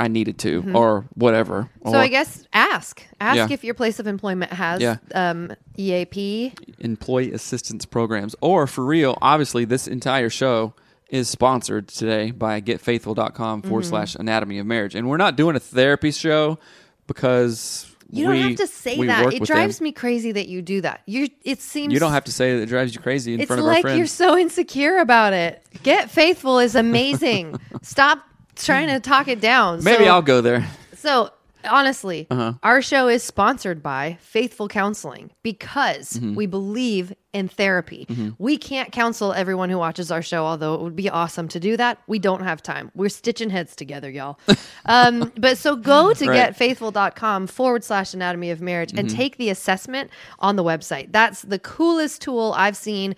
I 0.00 0.08
needed 0.08 0.38
to 0.38 0.72
or 0.74 1.04
whatever. 1.14 1.68
Mm-hmm. 1.80 1.90
So 1.90 1.94
Or 1.96 2.00
I 2.00 2.08
guess 2.08 2.46
ask 2.52 3.02
ask 3.20 3.36
Yeah. 3.36 3.48
if 3.50 3.62
your 3.62 3.74
place 3.74 3.98
of 3.98 4.06
employment 4.06 4.52
has 4.52 4.80
Yeah. 4.80 4.96
um, 5.14 5.52
EAP. 5.76 6.52
employee 6.78 7.32
assistance 7.32 7.84
programs 7.84 8.34
or 8.40 8.66
for 8.66 8.84
real, 8.84 9.18
obviously 9.20 9.64
this 9.64 9.86
entire 9.86 10.30
show 10.30 10.74
is 11.10 11.28
sponsored 11.28 11.88
today 11.88 12.30
by 12.30 12.60
getfaithful.com 12.60 13.62
forward 13.62 13.82
Mm-hmm. 13.82 13.90
slash 13.90 14.14
anatomy 14.14 14.58
of 14.58 14.66
marriage. 14.66 14.94
And 14.94 15.08
we're 15.08 15.16
not 15.16 15.36
doing 15.36 15.56
a 15.56 15.60
therapy 15.60 16.12
show 16.12 16.58
because 17.06 17.86
You 18.10 18.24
don't 18.24 18.32
we- 18.34 18.40
have 18.42 18.56
to 18.56 18.66
say 18.66 18.96
that. 19.06 19.32
It 19.34 19.42
drives 19.44 19.78
them. 19.78 19.84
me 19.84 19.92
crazy 19.92 20.32
that 20.32 20.48
you 20.48 20.62
do 20.62 20.80
that. 20.80 21.02
You 21.06 21.28
it 21.44 21.60
seems 21.60 21.92
You 21.92 21.98
don't 22.00 22.12
have 22.12 22.24
to 22.24 22.32
say 22.32 22.56
that 22.56 22.62
it 22.62 22.66
drives 22.66 22.94
you 22.94 23.00
crazy 23.00 23.34
in 23.34 23.44
front 23.46 23.60
of 23.60 23.66
our 23.66 23.72
like 23.72 23.82
friends. 23.82 23.98
you're 23.98 24.06
so 24.06 24.36
insecure 24.38 24.98
about 24.98 25.32
it. 25.32 25.62
Get 25.82 26.10
faithful 26.10 26.58
is 26.58 26.74
amazing. 26.74 27.58
Stop 27.82 28.20
trying 28.64 28.88
to 28.88 29.00
talk 29.00 29.28
it 29.28 29.40
down. 29.40 29.82
Maybe 29.84 30.04
so, 30.04 30.10
I'll 30.10 30.22
go 30.22 30.40
there. 30.40 30.66
So 30.96 31.30
honestly, 31.64 32.26
Uh-huh. 32.30 32.54
our 32.62 32.80
show 32.80 33.08
is 33.08 33.22
sponsored 33.22 33.82
by 33.82 34.16
Faithful 34.22 34.66
Counseling 34.68 35.30
because 35.42 36.14
Mm-hmm. 36.14 36.34
we 36.34 36.46
believe 36.46 37.12
in 37.32 37.46
therapy. 37.48 38.06
We 38.38 38.56
can't 38.56 38.90
counsel 38.90 39.32
everyone 39.32 39.70
who 39.70 39.78
watches 39.78 40.10
our 40.10 40.22
show, 40.22 40.44
although 40.46 40.74
it 40.74 40.80
would 40.80 40.96
be 40.96 41.08
awesome 41.08 41.46
to 41.48 41.60
do 41.60 41.76
that. 41.76 41.98
We 42.08 42.18
don't 42.18 42.42
have 42.42 42.60
time. 42.62 42.90
We're 42.94 43.08
stitching 43.08 43.50
heads 43.50 43.76
together, 43.76 44.10
y'all. 44.10 44.38
um, 44.86 45.30
but 45.38 45.56
so 45.58 45.76
go 45.76 46.12
to 46.14 46.26
Right. 46.28 46.52
getfaithful.com 46.56 47.46
forward 47.46 47.84
slash 47.84 48.14
anatomy 48.14 48.50
of 48.50 48.60
marriage 48.60 48.90
Mm-hmm. 48.90 48.98
and 48.98 49.10
take 49.10 49.36
the 49.36 49.48
assessment 49.50 50.10
on 50.40 50.56
the 50.56 50.64
website. 50.64 51.12
That's 51.12 51.42
the 51.42 51.58
coolest 51.60 52.20
tool 52.22 52.52
I've 52.56 52.76
seen 52.76 53.14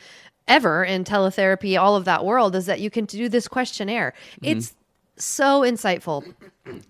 ever 0.48 0.84
in 0.84 1.04
teletherapy, 1.04 1.80
all 1.80 1.96
of 1.96 2.04
that 2.04 2.24
world, 2.24 2.54
is 2.56 2.66
that 2.66 2.80
you 2.80 2.90
can 2.90 3.04
do 3.06 3.28
this 3.30 3.46
questionnaire. 3.48 4.12
Mm-hmm. 4.42 4.58
It's 4.58 4.74
so 5.16 5.60
insightful. 5.62 6.34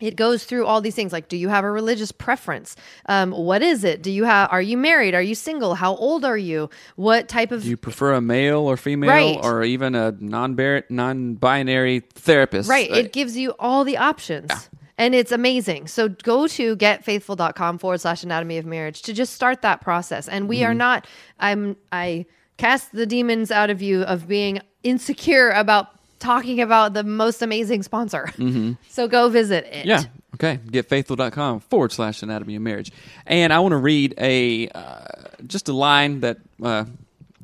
It 0.01 0.17
goes 0.17 0.45
through 0.45 0.67
all 0.67 0.81
these 0.81 0.95
things 0.95 1.13
like 1.13 1.29
do 1.29 1.37
you 1.37 1.49
have 1.49 1.65
a 1.65 1.71
religious 1.71 2.13
preference? 2.13 2.77
Um, 3.07 3.33
what 3.33 3.63
is 3.63 3.85
it? 3.85 4.03
Do 4.03 4.11
you 4.11 4.25
have 4.25 4.49
are 4.53 4.61
you 4.63 4.77
married? 4.77 5.15
Are 5.15 5.23
you 5.23 5.35
single? 5.35 5.75
How 5.75 5.97
old 5.97 6.25
are 6.25 6.37
you? 6.37 6.69
What 6.97 7.29
type 7.29 7.51
of 7.53 7.63
Do 7.63 7.69
you 7.71 7.77
prefer 7.77 8.13
a 8.13 8.21
male 8.21 8.61
or 8.61 8.77
female 8.77 9.09
Right. 9.11 9.39
or 9.43 9.65
even 9.65 9.95
a 9.95 10.13
non-binary 10.21 12.01
therapist? 12.15 12.69
Right. 12.69 12.91
Uh, 12.91 12.97
It 12.97 13.13
gives 13.13 13.37
you 13.37 13.55
all 13.59 13.85
the 13.85 13.97
options. 13.97 14.51
And 14.99 15.15
it's 15.15 15.33
amazing. 15.33 15.87
So 15.89 16.09
go 16.11 16.47
to 16.49 16.77
getfaithful.com 16.77 17.79
forward 17.79 18.01
slash 18.01 18.23
anatomy 18.23 18.59
of 18.59 18.67
marriage 18.67 19.03
to 19.03 19.13
just 19.13 19.33
start 19.35 19.63
that 19.63 19.81
process. 19.81 20.29
And 20.29 20.49
we 20.49 20.59
Mm-hmm. 20.59 20.71
are 20.71 20.75
not, 20.75 21.07
I'm, 21.41 21.77
I 21.91 22.27
cast 22.59 22.93
the 22.93 23.07
demons 23.07 23.51
out 23.51 23.71
of 23.71 23.81
you 23.83 24.03
of 24.03 24.29
being 24.29 24.61
insecure 24.85 25.49
about 25.51 25.89
talking 26.23 26.61
about 26.61 26.95
the 26.95 27.03
most 27.05 27.43
amazing 27.43 27.83
sponsor. 27.83 28.31
So 28.89 29.09
go 29.09 29.29
visit 29.29 29.65
it. 29.67 29.87
Mm-hmm. 29.87 29.89
Yeah. 29.89 30.03
Okay. 30.35 30.59
Getfaithful.com 30.67 31.61
forward 31.61 31.93
slash 31.93 32.23
anatomy 32.23 32.57
of 32.57 32.63
marriage. 32.63 32.91
And 33.27 33.53
I 33.53 33.59
want 33.61 33.73
to 33.73 33.77
read 33.79 34.15
a 34.19 34.69
uh, 34.69 35.05
just 35.47 35.69
a 35.69 35.73
line 35.73 36.21
that 36.21 36.39
uh, 36.63 36.85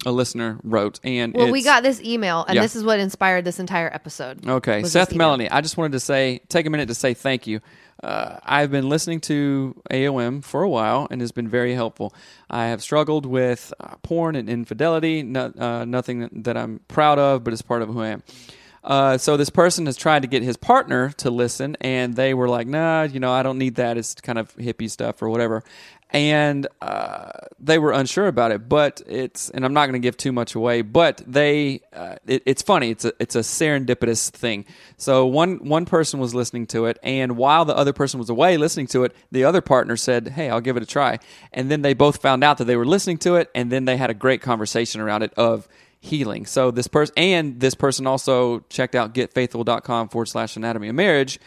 a 0.07 0.12
listener 0.12 0.59
wrote. 0.62 1.01
And 1.05 1.35
Well, 1.35 1.51
we 1.51 1.62
got 1.62 1.83
this 1.83 2.01
email, 2.03 2.45
and 2.47 2.55
Yeah. 2.57 2.62
this 2.62 2.77
is 2.77 2.85
what 2.85 2.99
inspired 3.01 3.45
this 3.45 3.59
entire 3.59 3.91
episode. 3.93 4.47
Okay, 4.47 4.83
Seth. 4.85 5.14
Melanie. 5.14 5.51
I 5.51 5.61
just 5.61 5.77
wanted 5.77 5.93
to 5.93 6.01
say, 6.01 6.41
take 6.49 6.67
a 6.67 6.71
minute 6.71 6.88
to 6.88 6.95
say 6.95 7.14
thank 7.14 7.47
you. 7.47 7.61
Uh, 8.03 8.38
I've 8.45 8.71
been 8.71 8.88
listening 8.88 9.21
to 9.23 9.75
AOM 9.91 10.45
for 10.45 10.62
a 10.62 10.69
while 10.69 11.09
and 11.11 11.21
has 11.21 11.33
been 11.33 11.49
very 11.49 11.75
helpful. 11.75 12.14
I 12.49 12.67
have 12.67 12.81
struggled 12.81 13.27
with 13.27 13.75
uh, 13.81 13.97
porn 14.03 14.37
and 14.37 14.49
infidelity, 14.49 15.25
no, 15.25 15.53
uh, 15.59 15.85
nothing 15.85 16.21
that, 16.21 16.45
that 16.45 16.57
I'm 16.57 16.79
proud 16.87 17.19
of, 17.19 17.43
but 17.43 17.53
it's 17.53 17.62
part 17.62 17.83
of 17.83 17.88
who 17.88 18.01
I 18.01 18.09
am. 18.09 18.23
Uh, 18.85 19.19
so 19.19 19.37
this 19.37 19.51
person 19.51 19.87
has 19.87 19.97
tried 19.97 20.23
to 20.23 20.29
get 20.29 20.43
his 20.43 20.57
partner 20.57 21.11
to 21.11 21.31
listen, 21.31 21.77
and 21.81 22.14
they 22.14 22.35
were 22.35 22.49
like, 22.49 22.67
"Nah, 22.67 23.03
you 23.03 23.21
know, 23.21 23.33
I 23.33 23.43
don't 23.43 23.59
need 23.59 23.77
that. 23.77 23.97
It's 23.99 24.14
kind 24.14 24.38
of 24.38 24.55
hippie 24.57 24.91
stuff 24.91 25.21
or 25.23 25.29
whatever." 25.29 25.64
And 26.11 26.67
uh, 26.81 27.33
they 27.61 27.79
were 27.79 27.93
unsure 27.93 28.29
about 28.29 28.51
it, 28.51 28.67
but 28.67 29.03
it's 29.07 29.51
and 29.51 29.62
I'm 29.62 29.75
not 29.75 29.87
going 29.87 30.01
to 30.01 30.07
give 30.07 30.17
too 30.17 30.33
much 30.33 30.55
away, 30.55 30.81
but 30.81 31.23
they 31.27 31.83
uh, 31.93 32.17
it, 32.27 32.43
it's 32.47 32.62
funny. 32.62 32.91
It's 32.91 33.05
a 33.05 33.12
it's 33.21 33.37
a 33.37 33.41
serendipitous 33.41 34.31
thing. 34.31 34.64
So 34.97 35.27
one 35.27 35.69
one 35.69 35.85
person 35.85 36.19
was 36.19 36.35
listening 36.35 36.67
to 36.69 36.87
it, 36.87 36.99
and 37.03 37.37
while 37.37 37.67
the 37.67 37.77
other 37.77 37.93
person 37.93 38.19
was 38.19 38.31
away 38.31 38.57
listening 38.57 38.87
to 38.88 39.05
it, 39.05 39.14
the 39.33 39.45
other 39.45 39.61
partner 39.61 39.97
said, 39.97 40.29
"Hey, 40.29 40.49
I'll 40.49 40.62
give 40.62 40.79
it 40.79 40.83
a 40.83 40.87
try." 40.87 41.19
And 41.53 41.71
then 41.71 41.83
they 41.83 41.93
both 41.93 42.23
found 42.23 42.43
out 42.43 42.57
that 42.59 42.64
they 42.64 42.77
were 42.77 42.87
listening 42.87 43.19
to 43.19 43.37
it, 43.37 43.51
and 43.55 43.71
then 43.71 43.85
they 43.85 43.99
had 43.99 44.09
a 44.09 44.14
great 44.14 44.41
conversation 44.41 45.03
around 45.03 45.25
it 45.25 45.35
of 45.35 45.69
healing. 46.01 46.47
So 46.47 46.71
this 46.71 46.87
person 46.89 47.15
and 47.17 47.61
this 47.61 47.75
person 47.75 48.07
also 48.07 48.61
checked 48.71 48.95
out 48.95 49.15
getfaithful.com 49.15 50.09
forward 50.09 50.27
slash 50.27 50.57
anatomy 50.57 50.89
of 50.89 50.95
marriage 50.95 51.39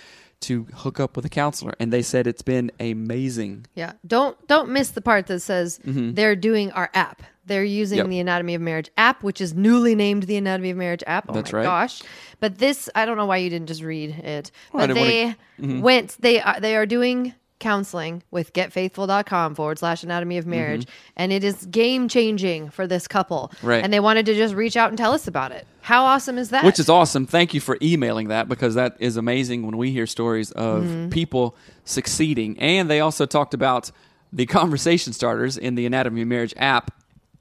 to 0.42 0.66
hook 0.74 1.00
up 1.00 1.16
with 1.16 1.24
a 1.26 1.30
counselor. 1.30 1.74
And 1.80 1.94
they 1.94 2.02
said 2.02 2.26
it's 2.28 2.42
been 2.42 2.72
amazing. 2.80 3.66
Yeah. 3.76 3.94
Don't 4.06 4.36
don't 4.48 4.70
miss 4.70 4.90
the 4.92 5.02
part 5.02 5.28
that 5.28 5.40
says 5.42 5.80
they're 5.84 6.36
doing 6.36 6.72
our 6.72 6.90
app. 6.94 7.24
They're 7.46 7.64
using 7.64 7.98
Mm-hmm. 7.98 8.06
Yep. 8.06 8.10
the 8.12 8.20
Anatomy 8.20 8.56
of 8.56 8.62
Marriage 8.62 8.90
app, 8.98 9.24
which 9.24 9.42
is 9.42 9.54
newly 9.54 9.96
named 9.96 10.24
the 10.24 10.38
Anatomy 10.38 10.70
of 10.72 10.78
Marriage 10.78 11.04
app. 11.08 11.26
Oh 11.28 11.34
That's 11.34 11.52
my 11.52 11.60
right. 11.60 11.66
gosh! 11.66 12.02
But 12.40 12.60
this, 12.60 12.88
I 12.96 13.06
don't 13.06 13.18
know 13.18 13.26
why 13.26 13.38
you 13.38 13.50
didn't 13.50 13.68
just 13.68 13.82
read 13.82 14.12
it. 14.12 14.52
Well, 14.72 14.88
but 14.88 14.94
they 14.94 15.24
wanna- 15.26 15.38
mm-hmm. 15.60 15.82
went. 15.82 16.18
They 16.20 16.40
are 16.40 16.60
they 16.60 16.76
are 16.76 16.86
doing 16.86 17.34
counseling 17.62 18.22
with 18.32 18.52
getfaithful.com 18.52 19.56
forward 19.56 19.80
slash 19.80 20.04
anatomy 20.04 20.38
of 20.38 20.46
marriage 20.46 20.86
and 21.16 21.32
it 21.32 21.44
is 21.46 21.66
game 21.68 22.10
changing 22.10 22.70
for 22.70 22.86
this 22.88 23.08
couple 23.08 23.50
Mm-hmm. 23.54 23.68
Right. 23.68 23.84
and 23.84 23.94
they 23.94 24.02
wanted 24.02 24.26
to 24.26 24.36
just 24.36 24.54
reach 24.54 24.76
out 24.76 24.90
and 24.90 24.98
tell 24.98 25.14
us 25.14 25.28
about 25.28 25.54
it 25.54 25.66
how 25.80 26.04
awesome 26.06 26.38
is 26.38 26.50
that 26.50 26.64
Which 26.66 26.80
is 26.80 26.90
awesome. 26.90 27.26
Thank 27.26 27.54
you 27.54 27.62
for 27.62 27.78
emailing 27.82 28.28
that 28.28 28.50
because 28.50 28.76
that 28.76 28.98
is 29.00 29.16
amazing 29.18 29.66
when 29.66 29.78
we 29.78 29.92
hear 29.92 30.06
stories 30.06 30.52
of 30.52 30.84
Mm-hmm. 30.84 31.10
people 31.10 31.56
succeeding. 31.86 32.60
And 32.60 32.90
they 32.90 33.00
also 33.00 33.26
talked 33.26 33.54
about 33.54 33.90
the 34.34 34.46
conversation 34.46 35.14
starters 35.14 35.58
in 35.58 35.76
the 35.76 35.86
Anatomy 35.86 36.22
of 36.22 36.28
Marriage 36.28 36.54
app, 36.58 36.92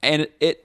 and 0.03 0.23
it 0.23 0.33
it, 0.39 0.63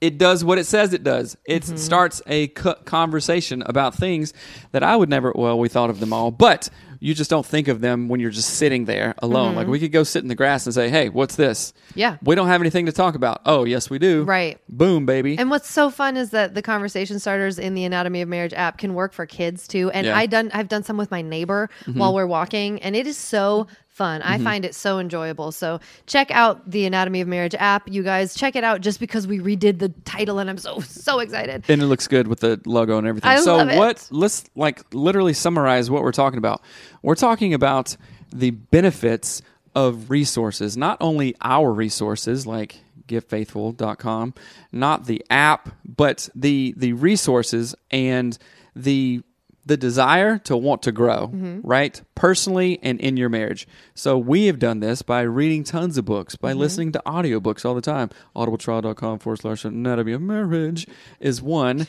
it 0.00 0.18
does 0.18 0.42
what 0.44 0.58
it 0.58 0.64
says 0.64 0.92
it 0.94 1.04
does. 1.04 1.36
It 1.44 1.62
Mm-hmm. 1.64 1.76
starts 1.76 2.22
a 2.26 2.48
conversation 2.48 3.62
about 3.66 3.94
things 3.94 4.32
that 4.72 4.82
I 4.82 4.96
would 4.96 5.08
never. 5.08 5.32
Well, 5.34 5.58
we 5.58 5.68
thought 5.68 5.90
of 5.90 6.00
them 6.00 6.12
all, 6.12 6.30
but 6.30 6.68
you 7.00 7.14
just 7.14 7.30
don't 7.30 7.46
think 7.46 7.68
of 7.68 7.80
them 7.80 8.08
when 8.08 8.20
you're 8.20 8.30
just 8.30 8.50
sitting 8.54 8.84
there 8.84 9.14
alone. 9.18 9.54
Like 9.54 9.66
we 9.68 9.78
could 9.78 9.92
go 9.92 10.02
sit 10.02 10.22
in 10.22 10.28
the 10.28 10.34
grass 10.34 10.66
and 10.66 10.74
say, 10.74 10.88
"Hey, 10.88 11.08
what's 11.08 11.36
this?" 11.36 11.72
Mm-hmm. 11.72 11.98
Yeah. 11.98 12.16
we 12.22 12.34
don't 12.34 12.48
have 12.48 12.60
anything 12.60 12.86
to 12.86 12.92
talk 12.92 13.14
about. 13.14 13.40
Oh, 13.46 13.64
yes, 13.64 13.88
we 13.90 13.98
do. 13.98 14.24
Right. 14.24 14.58
Boom, 14.68 15.06
baby. 15.06 15.38
And 15.38 15.50
what's 15.50 15.68
so 15.70 15.90
fun 15.90 16.16
is 16.16 16.30
that 16.30 16.54
the 16.54 16.62
conversation 16.62 17.18
starters 17.18 17.58
in 17.58 17.74
the 17.74 17.84
Anatomy 17.84 18.20
of 18.22 18.28
Marriage 18.28 18.52
app 18.54 18.78
can 18.78 18.94
work 18.94 19.12
for 19.12 19.26
kids 19.26 19.68
too. 19.68 19.90
And 19.90 20.06
Yeah. 20.06 20.12
Mm-hmm. 20.12 20.20
I 20.20 20.26
done 20.26 20.50
I've 20.54 20.68
done 20.68 20.82
some 20.82 20.96
with 20.96 21.10
my 21.10 21.22
neighbor 21.22 21.70
while 21.94 22.14
we're 22.14 22.26
walking, 22.26 22.80
and 22.82 22.94
it 22.96 23.06
is 23.06 23.16
so 23.16 23.66
fun. 23.98 24.22
I 24.22 24.36
mm-hmm. 24.36 24.44
find 24.44 24.64
it 24.64 24.74
so 24.74 24.98
enjoyable. 24.98 25.52
So 25.52 25.80
check 26.06 26.30
out 26.30 26.70
the 26.70 26.86
Anatomy 26.86 27.20
of 27.20 27.28
Marriage 27.28 27.56
app, 27.58 27.88
you 27.90 28.02
guys. 28.02 28.34
Check 28.34 28.56
it 28.56 28.64
out 28.64 28.80
just 28.80 29.00
because 29.00 29.26
we 29.26 29.40
redid 29.40 29.80
the 29.80 29.90
title, 30.04 30.38
and 30.38 30.48
I'm 30.48 30.56
so 30.56 30.80
so 30.80 31.18
excited. 31.18 31.64
and 31.68 31.82
it 31.82 31.86
looks 31.86 32.06
good 32.06 32.28
with 32.28 32.40
the 32.40 32.60
logo 32.64 32.96
and 32.96 33.06
everything. 33.06 33.28
I 33.28 33.40
so 33.40 33.56
love 33.56 33.68
it. 33.68 33.76
what 33.76 34.08
let's 34.10 34.44
like 34.54 34.82
literally 34.94 35.34
summarize 35.34 35.90
what 35.90 36.02
we're 36.02 36.12
talking 36.12 36.38
about. 36.38 36.62
We're 37.02 37.16
talking 37.16 37.52
about 37.52 37.96
the 38.32 38.52
benefits 38.52 39.42
of 39.74 40.10
resources, 40.10 40.76
not 40.76 40.96
only 41.00 41.34
our 41.40 41.72
resources 41.72 42.46
like 42.46 42.80
givefaithful.com, 43.08 44.34
not 44.70 45.06
the 45.06 45.24
app, 45.28 45.70
but 45.84 46.28
the 46.34 46.72
the 46.76 46.92
resources 46.92 47.74
and 47.90 48.38
the 48.76 49.22
the 49.68 49.76
desire 49.76 50.38
to 50.38 50.56
want 50.56 50.82
to 50.82 50.92
grow, 50.92 51.28
Mm-hmm. 51.28 51.60
right? 51.62 52.02
Personally 52.14 52.78
and 52.82 53.00
in 53.00 53.16
your 53.16 53.28
marriage. 53.28 53.68
So 53.94 54.18
we 54.18 54.46
have 54.46 54.58
done 54.58 54.80
this 54.80 55.02
by 55.02 55.20
reading 55.22 55.62
tons 55.64 55.96
of 55.96 56.04
books, 56.04 56.34
by 56.36 56.50
Mm-hmm. 56.50 56.58
listening 56.60 56.92
to 56.92 57.02
audiobooks 57.06 57.64
all 57.64 57.74
the 57.74 57.80
time. 57.80 58.10
Audibletrial.com 58.34 59.18
forward 59.20 59.40
slash 59.40 59.64
anatomy 59.64 60.12
of 60.12 60.20
marriage 60.22 60.86
is 61.20 61.40
one. 61.40 61.86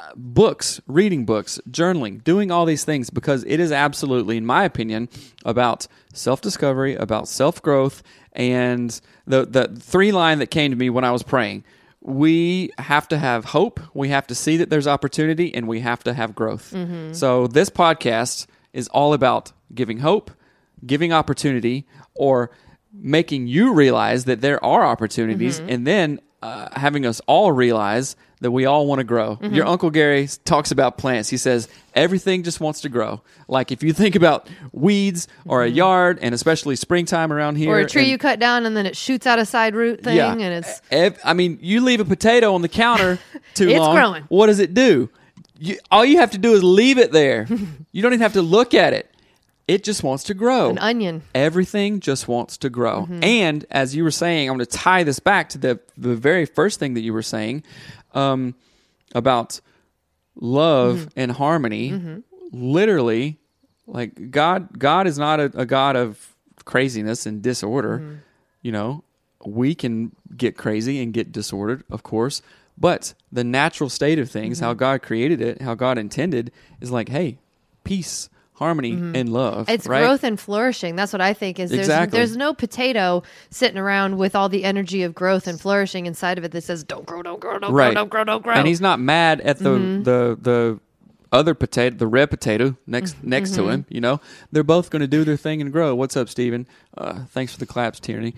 Uh, 0.00 0.10
Books, 0.14 0.80
reading 0.86 1.24
books, 1.26 1.60
journaling, 1.68 2.22
doing 2.22 2.52
all 2.52 2.64
these 2.64 2.84
things 2.84 3.10
because 3.10 3.42
it 3.48 3.58
is 3.58 3.72
absolutely, 3.72 4.36
in 4.36 4.46
my 4.46 4.62
opinion, 4.64 5.08
about 5.44 5.88
self 6.14 6.40
discovery, 6.40 6.94
about 6.94 7.26
self 7.26 7.60
growth, 7.60 8.04
and 8.32 9.00
the, 9.26 9.44
the 9.44 9.66
three 9.80 10.12
line 10.12 10.38
that 10.38 10.52
came 10.52 10.70
to 10.70 10.76
me 10.76 10.88
when 10.88 11.02
I 11.02 11.10
was 11.10 11.24
praying 11.24 11.64
we 12.00 12.70
have 12.78 13.08
to 13.08 13.18
have 13.18 13.46
hope, 13.46 13.80
we 13.94 14.08
have 14.08 14.26
to 14.28 14.34
see 14.34 14.56
that 14.58 14.70
there's 14.70 14.86
opportunity, 14.86 15.54
and 15.54 15.66
we 15.66 15.80
have 15.80 16.02
to 16.04 16.14
have 16.14 16.34
growth. 16.34 16.72
So, 17.12 17.46
this 17.48 17.70
podcast 17.70 18.46
is 18.72 18.88
all 18.88 19.12
about 19.14 19.52
giving 19.74 19.98
hope, 19.98 20.30
giving 20.86 21.12
opportunity, 21.12 21.86
or 22.14 22.50
making 22.92 23.46
you 23.48 23.74
realize 23.74 24.24
that 24.26 24.40
there 24.40 24.62
are 24.64 24.84
opportunities, 24.84 25.58
and 25.68 25.86
then 25.86 26.20
uh, 26.42 26.68
having 26.78 27.04
us 27.04 27.20
all 27.26 27.50
realize 27.52 28.14
that 28.40 28.50
we 28.50 28.66
all 28.66 28.86
want 28.86 29.00
to 29.00 29.04
grow. 29.04 29.36
Mm-hmm. 29.36 29.54
Your 29.54 29.66
Uncle 29.66 29.90
Gary 29.90 30.28
talks 30.44 30.70
about 30.70 30.98
plants. 30.98 31.28
He 31.28 31.36
says 31.36 31.68
everything 31.94 32.42
just 32.42 32.60
wants 32.60 32.82
to 32.82 32.88
grow. 32.88 33.20
Like 33.48 33.72
if 33.72 33.82
you 33.82 33.92
think 33.92 34.14
about 34.14 34.48
weeds 34.72 35.28
or 35.44 35.64
a 35.64 35.66
mm-hmm. 35.66 35.76
yard, 35.76 36.18
and 36.22 36.34
especially 36.34 36.76
springtime 36.76 37.32
around 37.32 37.56
here, 37.56 37.70
Or 37.70 37.80
a 37.80 37.86
tree 37.88 38.02
and- 38.02 38.10
you 38.10 38.18
cut 38.18 38.38
down 38.38 38.66
and 38.66 38.76
then 38.76 38.86
it 38.86 38.96
shoots 38.96 39.26
out 39.26 39.38
a 39.38 39.44
side 39.46 39.74
root 39.74 40.02
thing, 40.02 40.18
and 40.18 40.54
it's 40.54 40.80
Ev- 40.90 41.18
I 41.24 41.34
mean, 41.34 41.58
you 41.60 41.80
leave 41.80 42.00
a 42.00 42.04
potato 42.04 42.54
on 42.54 42.62
the 42.62 42.68
counter 42.68 43.18
too 43.54 43.68
It's 43.68 43.78
long. 43.78 43.94
growing. 43.94 44.22
What 44.28 44.46
does 44.46 44.60
it 44.60 44.74
do? 44.74 45.10
You, 45.58 45.78
all 45.90 46.04
you 46.04 46.18
have 46.18 46.30
to 46.32 46.38
do 46.38 46.52
is 46.52 46.62
leave 46.62 46.98
it 46.98 47.10
there. 47.10 47.46
you 47.92 48.02
don't 48.02 48.12
even 48.12 48.22
have 48.22 48.34
to 48.34 48.42
look 48.42 48.74
at 48.74 48.92
it. 48.92 49.10
It 49.66 49.84
just 49.84 50.02
wants 50.02 50.24
to 50.24 50.34
grow. 50.34 50.70
an 50.70 50.78
onion. 50.78 51.22
Everything 51.34 52.00
just 52.00 52.26
wants 52.26 52.56
to 52.58 52.70
grow. 52.70 53.02
Mm-hmm. 53.02 53.22
And 53.22 53.66
as 53.70 53.94
you 53.94 54.02
were 54.02 54.10
saying, 54.10 54.48
I'm 54.48 54.56
going 54.56 54.64
to 54.64 54.72
tie 54.78 55.02
this 55.02 55.18
back 55.20 55.50
to 55.50 55.58
the 55.58 55.78
the 55.98 56.16
very 56.16 56.46
first 56.46 56.78
thing 56.80 56.94
that 56.94 57.02
you 57.02 57.12
were 57.12 57.22
saying 57.22 57.64
um, 58.18 58.54
about 59.14 59.60
love 60.34 60.96
mm-hmm. 60.96 61.08
and 61.20 61.32
harmony. 61.32 61.90
Mm-hmm. 61.90 62.18
Literally, 62.52 63.38
like 63.86 64.30
God, 64.30 64.78
God 64.78 65.06
is 65.06 65.18
not 65.18 65.40
a, 65.40 65.44
a 65.54 65.66
God 65.66 65.96
of 65.96 66.34
craziness 66.64 67.26
and 67.26 67.42
disorder. 67.42 67.98
Mm-hmm. 67.98 68.14
You 68.62 68.72
know, 68.72 69.04
we 69.44 69.74
can 69.74 70.12
get 70.36 70.56
crazy 70.56 71.02
and 71.02 71.12
get 71.12 71.32
disordered, 71.32 71.84
of 71.90 72.02
course, 72.02 72.42
but 72.76 73.14
the 73.32 73.44
natural 73.44 73.88
state 73.88 74.18
of 74.18 74.30
things, 74.30 74.60
how 74.60 74.74
God 74.74 75.02
created 75.02 75.40
it, 75.40 75.62
how 75.62 75.74
God 75.74 75.98
intended, 75.98 76.52
is 76.80 76.90
like, 76.90 77.08
hey, 77.08 77.38
peace, 77.84 78.28
harmony, 78.58 78.92
and 78.92 79.32
love. 79.32 79.68
It's 79.68 79.86
right? 79.86 80.00
growth 80.00 80.24
and 80.24 80.38
flourishing. 80.38 80.96
That's 80.96 81.12
what 81.12 81.20
I 81.22 81.32
think 81.32 81.58
is 81.58 81.70
there's 81.70 81.80
Exactly. 81.86 82.18
there's 82.18 82.36
no 82.36 82.52
potato 82.54 83.22
sitting 83.50 83.78
around 83.78 84.18
with 84.18 84.34
all 84.36 84.48
the 84.48 84.64
energy 84.64 85.02
of 85.04 85.14
growth 85.14 85.46
and 85.46 85.60
flourishing 85.60 86.06
inside 86.06 86.38
of 86.38 86.44
it 86.44 86.52
that 86.52 86.62
says 86.64 86.84
don't 86.84 87.06
grow, 87.06 87.22
don't 87.22 87.40
grow, 87.40 87.58
don't 87.58 87.72
right. 87.72 87.86
grow, 87.88 87.94
don't 87.94 88.08
grow, 88.10 88.24
don't 88.24 88.42
grow. 88.42 88.54
And 88.54 88.66
he's 88.68 88.80
not 88.80 89.00
mad 89.00 89.40
at 89.40 89.58
the 89.58 89.70
the 90.02 90.38
the 90.40 90.80
other 91.30 91.54
potato, 91.54 91.94
the 91.96 92.06
red 92.06 92.30
potato 92.30 92.76
next 92.86 93.22
next 93.22 93.54
to 93.54 93.68
him. 93.68 93.84
You 93.88 94.00
know, 94.00 94.20
they're 94.52 94.64
both 94.64 94.90
going 94.90 95.00
to 95.00 95.06
do 95.08 95.24
their 95.24 95.36
thing 95.36 95.60
and 95.60 95.72
grow. 95.72 95.94
What's 95.94 96.16
up, 96.16 96.28
Steven? 96.28 96.66
Uh, 96.96 97.24
thanks 97.30 97.52
for 97.52 97.58
the 97.58 97.66
claps, 97.66 98.00
Tierney. 98.00 98.34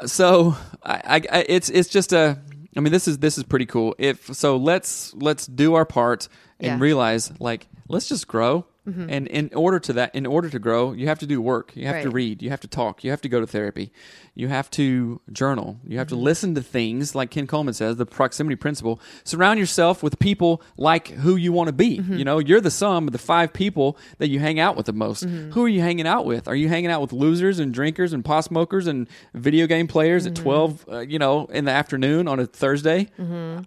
Uh, 0.00 0.06
So 0.06 0.56
I, 0.82 0.94
I, 1.04 1.16
I, 1.38 1.44
it's 1.48 1.68
it's 1.70 1.88
just 1.88 2.12
a. 2.12 2.38
I 2.76 2.80
mean, 2.80 2.92
this 2.92 3.08
is 3.08 3.18
this 3.18 3.38
is 3.38 3.44
pretty 3.44 3.64
cool. 3.66 3.94
If 3.98 4.34
so, 4.34 4.56
let's 4.58 5.14
let's 5.14 5.46
do 5.46 5.74
our 5.74 5.86
part 5.86 6.28
and 6.60 6.78
Yeah. 6.78 6.78
realize 6.78 7.32
like 7.40 7.66
let's 7.88 8.06
just 8.08 8.28
grow. 8.28 8.66
Mm-hmm. 8.86 9.10
And 9.10 9.26
in 9.26 9.50
order 9.54 9.78
to 9.80 9.92
that, 9.94 10.14
in 10.14 10.26
order 10.26 10.48
to 10.48 10.58
grow, 10.58 10.92
you 10.92 11.08
have 11.08 11.18
to 11.18 11.26
do 11.26 11.40
work. 11.40 11.72
You 11.74 11.86
have 11.86 12.02
to 12.02 12.10
read. 12.10 12.42
You 12.42 12.50
have 12.50 12.60
to 12.60 12.68
talk. 12.68 13.02
You 13.04 13.10
have 13.10 13.20
to 13.22 13.28
go 13.28 13.40
to 13.40 13.46
therapy. 13.46 13.92
You 14.34 14.48
have 14.48 14.70
to 14.72 15.20
journal. 15.32 15.80
You 15.86 15.98
have 15.98 16.08
to 16.08 16.14
mm-hmm. 16.14 16.24
listen 16.24 16.54
to 16.54 16.62
things 16.62 17.14
like 17.14 17.30
Ken 17.30 17.46
Coleman 17.46 17.74
says, 17.74 17.96
the 17.96 18.06
proximity 18.06 18.56
principle. 18.56 19.00
Surround 19.24 19.58
yourself 19.58 20.02
with 20.02 20.18
people 20.18 20.62
like 20.76 21.08
who 21.08 21.36
you 21.36 21.52
want 21.52 21.68
to 21.68 21.72
be. 21.72 21.98
Mm-hmm. 21.98 22.16
You 22.16 22.24
know, 22.24 22.38
you're 22.38 22.60
the 22.60 22.70
sum 22.70 23.08
of 23.08 23.12
the 23.12 23.18
five 23.18 23.52
people 23.52 23.96
that 24.18 24.28
you 24.28 24.38
hang 24.38 24.60
out 24.60 24.76
with 24.76 24.86
the 24.86 24.92
most. 24.92 25.24
Who 25.24 25.64
are 25.64 25.68
you 25.68 25.80
hanging 25.80 26.06
out 26.06 26.26
with? 26.26 26.48
Are 26.48 26.54
you 26.54 26.68
hanging 26.68 26.90
out 26.90 27.00
with 27.00 27.12
losers 27.12 27.58
and 27.58 27.72
drinkers 27.72 28.12
and 28.12 28.24
pot 28.24 28.42
smokers 28.42 28.86
and 28.86 29.08
video 29.34 29.66
game 29.66 29.88
players 29.88 30.26
at 30.26 30.34
12, 30.34 30.84
uh, 30.90 30.98
you 31.00 31.18
know, 31.18 31.46
in 31.46 31.64
the 31.64 31.72
afternoon 31.72 32.28
on 32.28 32.38
a 32.38 32.46
Thursday? 32.46 33.08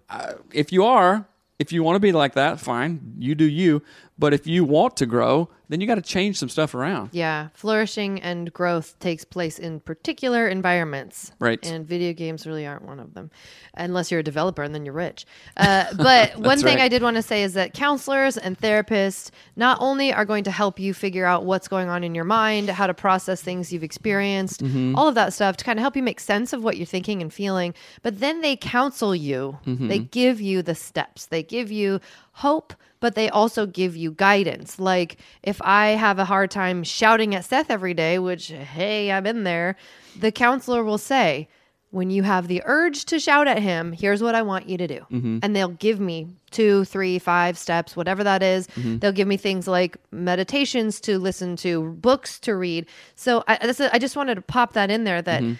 Uh, 0.08 0.34
if 0.52 0.72
you 0.72 0.84
are, 0.84 1.26
if 1.60 1.72
you 1.72 1.82
want 1.82 1.96
to 1.96 2.00
be 2.00 2.12
like 2.12 2.34
that, 2.34 2.58
fine. 2.58 3.14
You 3.18 3.34
do 3.34 3.44
you. 3.44 3.82
But 4.20 4.32
if 4.34 4.46
you 4.46 4.64
want 4.64 4.96
to 4.98 5.06
grow, 5.06 5.48
then 5.70 5.80
you 5.80 5.86
got 5.86 5.94
to 5.94 6.02
change 6.02 6.36
some 6.38 6.48
stuff 6.48 6.74
around. 6.74 7.10
yeah, 7.12 7.48
flourishing 7.54 8.20
and 8.20 8.52
growth 8.52 8.98
takes 8.98 9.24
place 9.24 9.58
in 9.58 9.80
particular 9.80 10.46
environments. 10.48 11.32
Right. 11.38 11.64
And 11.64 11.86
video 11.86 12.12
games 12.12 12.46
really 12.46 12.66
aren't 12.66 12.84
one 12.84 13.00
of 13.00 13.14
them, 13.14 13.30
unless 13.74 14.10
you're 14.10 14.20
a 14.20 14.22
developer 14.24 14.62
and 14.62 14.74
then 14.74 14.84
you're 14.84 14.94
rich. 14.94 15.26
Uh, 15.56 15.84
but 15.96 16.36
one 16.36 16.58
thing 16.58 16.76
right. 16.76 16.84
I 16.84 16.88
did 16.88 17.02
want 17.02 17.16
to 17.16 17.22
say 17.22 17.42
is 17.44 17.54
that 17.54 17.72
counselors 17.72 18.36
and 18.36 18.58
therapists 18.58 19.30
not 19.56 19.78
only 19.80 20.12
are 20.12 20.24
going 20.24 20.44
to 20.44 20.50
help 20.50 20.78
you 20.78 20.92
figure 20.92 21.24
out 21.24 21.44
what's 21.44 21.68
going 21.68 21.88
on 21.88 22.04
in 22.04 22.14
your 22.14 22.24
mind, 22.24 22.68
how 22.68 22.86
to 22.86 22.94
process 22.94 23.40
things 23.42 23.72
you've 23.72 23.84
experienced, 23.84 24.62
Mm-hmm. 24.62 24.96
all 24.96 25.08
of 25.08 25.14
that 25.14 25.32
stuff 25.32 25.56
to 25.56 25.64
kind 25.64 25.78
of 25.78 25.82
help 25.82 25.96
you 25.96 26.02
make 26.02 26.20
sense 26.20 26.52
of 26.52 26.62
what 26.62 26.76
you're 26.76 26.84
thinking 26.86 27.22
and 27.22 27.32
feeling, 27.32 27.72
but 28.02 28.20
then 28.20 28.40
they 28.42 28.56
counsel 28.56 29.14
you. 29.14 29.58
Mm-hmm. 29.66 29.88
They 29.88 29.98
give 30.00 30.40
you 30.40 30.62
the 30.62 30.74
steps. 30.74 31.26
They 31.26 31.42
give 31.42 31.70
you 31.70 32.00
hope, 32.32 32.74
but 33.00 33.14
they 33.14 33.28
also 33.28 33.66
give 33.66 33.96
you 33.96 34.12
guidance. 34.12 34.78
Like 34.78 35.16
if 35.42 35.60
I 35.62 35.88
have 35.88 36.18
a 36.18 36.24
hard 36.24 36.50
time 36.50 36.84
shouting 36.84 37.34
at 37.34 37.44
Seth 37.44 37.70
every 37.70 37.94
day, 37.94 38.18
which, 38.18 38.48
hey, 38.48 39.10
I'm 39.10 39.26
in 39.26 39.44
there, 39.44 39.76
the 40.18 40.30
counselor 40.30 40.84
will 40.84 40.98
say, 40.98 41.48
when 41.90 42.08
you 42.08 42.22
have 42.22 42.46
the 42.46 42.62
urge 42.66 43.04
to 43.06 43.18
shout 43.18 43.48
at 43.48 43.58
him, 43.58 43.90
here's 43.90 44.22
what 44.22 44.36
I 44.36 44.42
want 44.42 44.68
you 44.68 44.78
to 44.78 44.86
do. 44.86 45.00
Mm-hmm. 45.10 45.38
And 45.42 45.56
they'll 45.56 45.68
give 45.68 45.98
me 45.98 46.28
two, 46.52 46.84
three, 46.84 47.18
five 47.18 47.58
steps, 47.58 47.96
whatever 47.96 48.22
that 48.22 48.44
is. 48.44 48.68
Mm-hmm. 48.68 48.98
They'll 48.98 49.10
give 49.10 49.26
me 49.26 49.36
things 49.36 49.66
like 49.66 49.96
meditations 50.12 51.00
to 51.00 51.18
listen 51.18 51.56
to, 51.56 51.90
books 51.94 52.38
to 52.40 52.54
read. 52.54 52.86
So 53.16 53.42
I, 53.48 53.56
is- 53.56 53.80
I 53.80 53.98
just 53.98 54.14
wanted 54.14 54.36
to 54.36 54.42
pop 54.42 54.74
that 54.74 54.88
in 54.88 55.02
there 55.02 55.20
that 55.20 55.42
mm-hmm. 55.42 55.54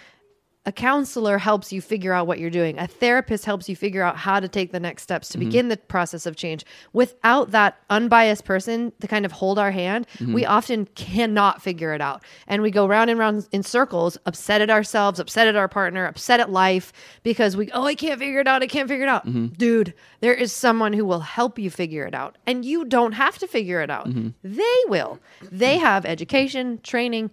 A 0.65 0.71
counselor 0.71 1.39
helps 1.39 1.73
you 1.73 1.81
figure 1.81 2.13
out 2.13 2.27
what 2.27 2.37
you're 2.37 2.51
doing. 2.51 2.77
A 2.77 2.85
therapist 2.85 3.45
helps 3.45 3.67
you 3.67 3.75
figure 3.75 4.03
out 4.03 4.15
how 4.15 4.39
to 4.39 4.47
take 4.47 4.71
the 4.71 4.79
next 4.79 5.01
steps 5.01 5.29
to 5.29 5.39
mm-hmm. 5.39 5.47
begin 5.47 5.67
the 5.69 5.77
process 5.77 6.27
of 6.27 6.35
change. 6.35 6.63
Without 6.93 7.49
that 7.51 7.79
unbiased 7.89 8.45
person 8.45 8.93
to 9.01 9.07
kind 9.07 9.25
of 9.25 9.31
hold 9.31 9.57
our 9.57 9.71
hand, 9.71 10.05
mm-hmm. 10.19 10.33
we 10.33 10.45
often 10.45 10.85
cannot 10.93 11.63
figure 11.63 11.93
it 11.93 12.01
out. 12.01 12.23
And 12.45 12.61
we 12.61 12.69
go 12.69 12.87
round 12.87 13.09
and 13.09 13.19
round 13.19 13.47
in 13.51 13.63
circles, 13.63 14.19
upset 14.27 14.61
at 14.61 14.69
ourselves, 14.69 15.19
upset 15.19 15.47
at 15.47 15.55
our 15.55 15.67
partner, 15.67 16.05
upset 16.05 16.39
at 16.39 16.51
life 16.51 16.93
because 17.23 17.57
we, 17.57 17.71
oh, 17.71 17.85
I 17.85 17.95
can't 17.95 18.19
figure 18.19 18.39
it 18.39 18.47
out. 18.47 18.61
I 18.61 18.67
can't 18.67 18.87
figure 18.87 19.05
it 19.05 19.09
out. 19.09 19.25
Mm-hmm. 19.25 19.47
Dude, 19.47 19.95
there 20.19 20.35
is 20.35 20.51
someone 20.51 20.93
who 20.93 21.05
will 21.05 21.21
help 21.21 21.57
you 21.57 21.71
figure 21.71 22.05
it 22.05 22.13
out. 22.13 22.37
And 22.45 22.63
you 22.63 22.85
don't 22.85 23.13
have 23.13 23.39
to 23.39 23.47
figure 23.47 23.81
it 23.81 23.89
out. 23.89 24.07
They 24.43 24.77
will. 24.87 25.19
They 25.51 25.79
have 25.79 26.05
education, 26.05 26.79
training, 26.83 27.31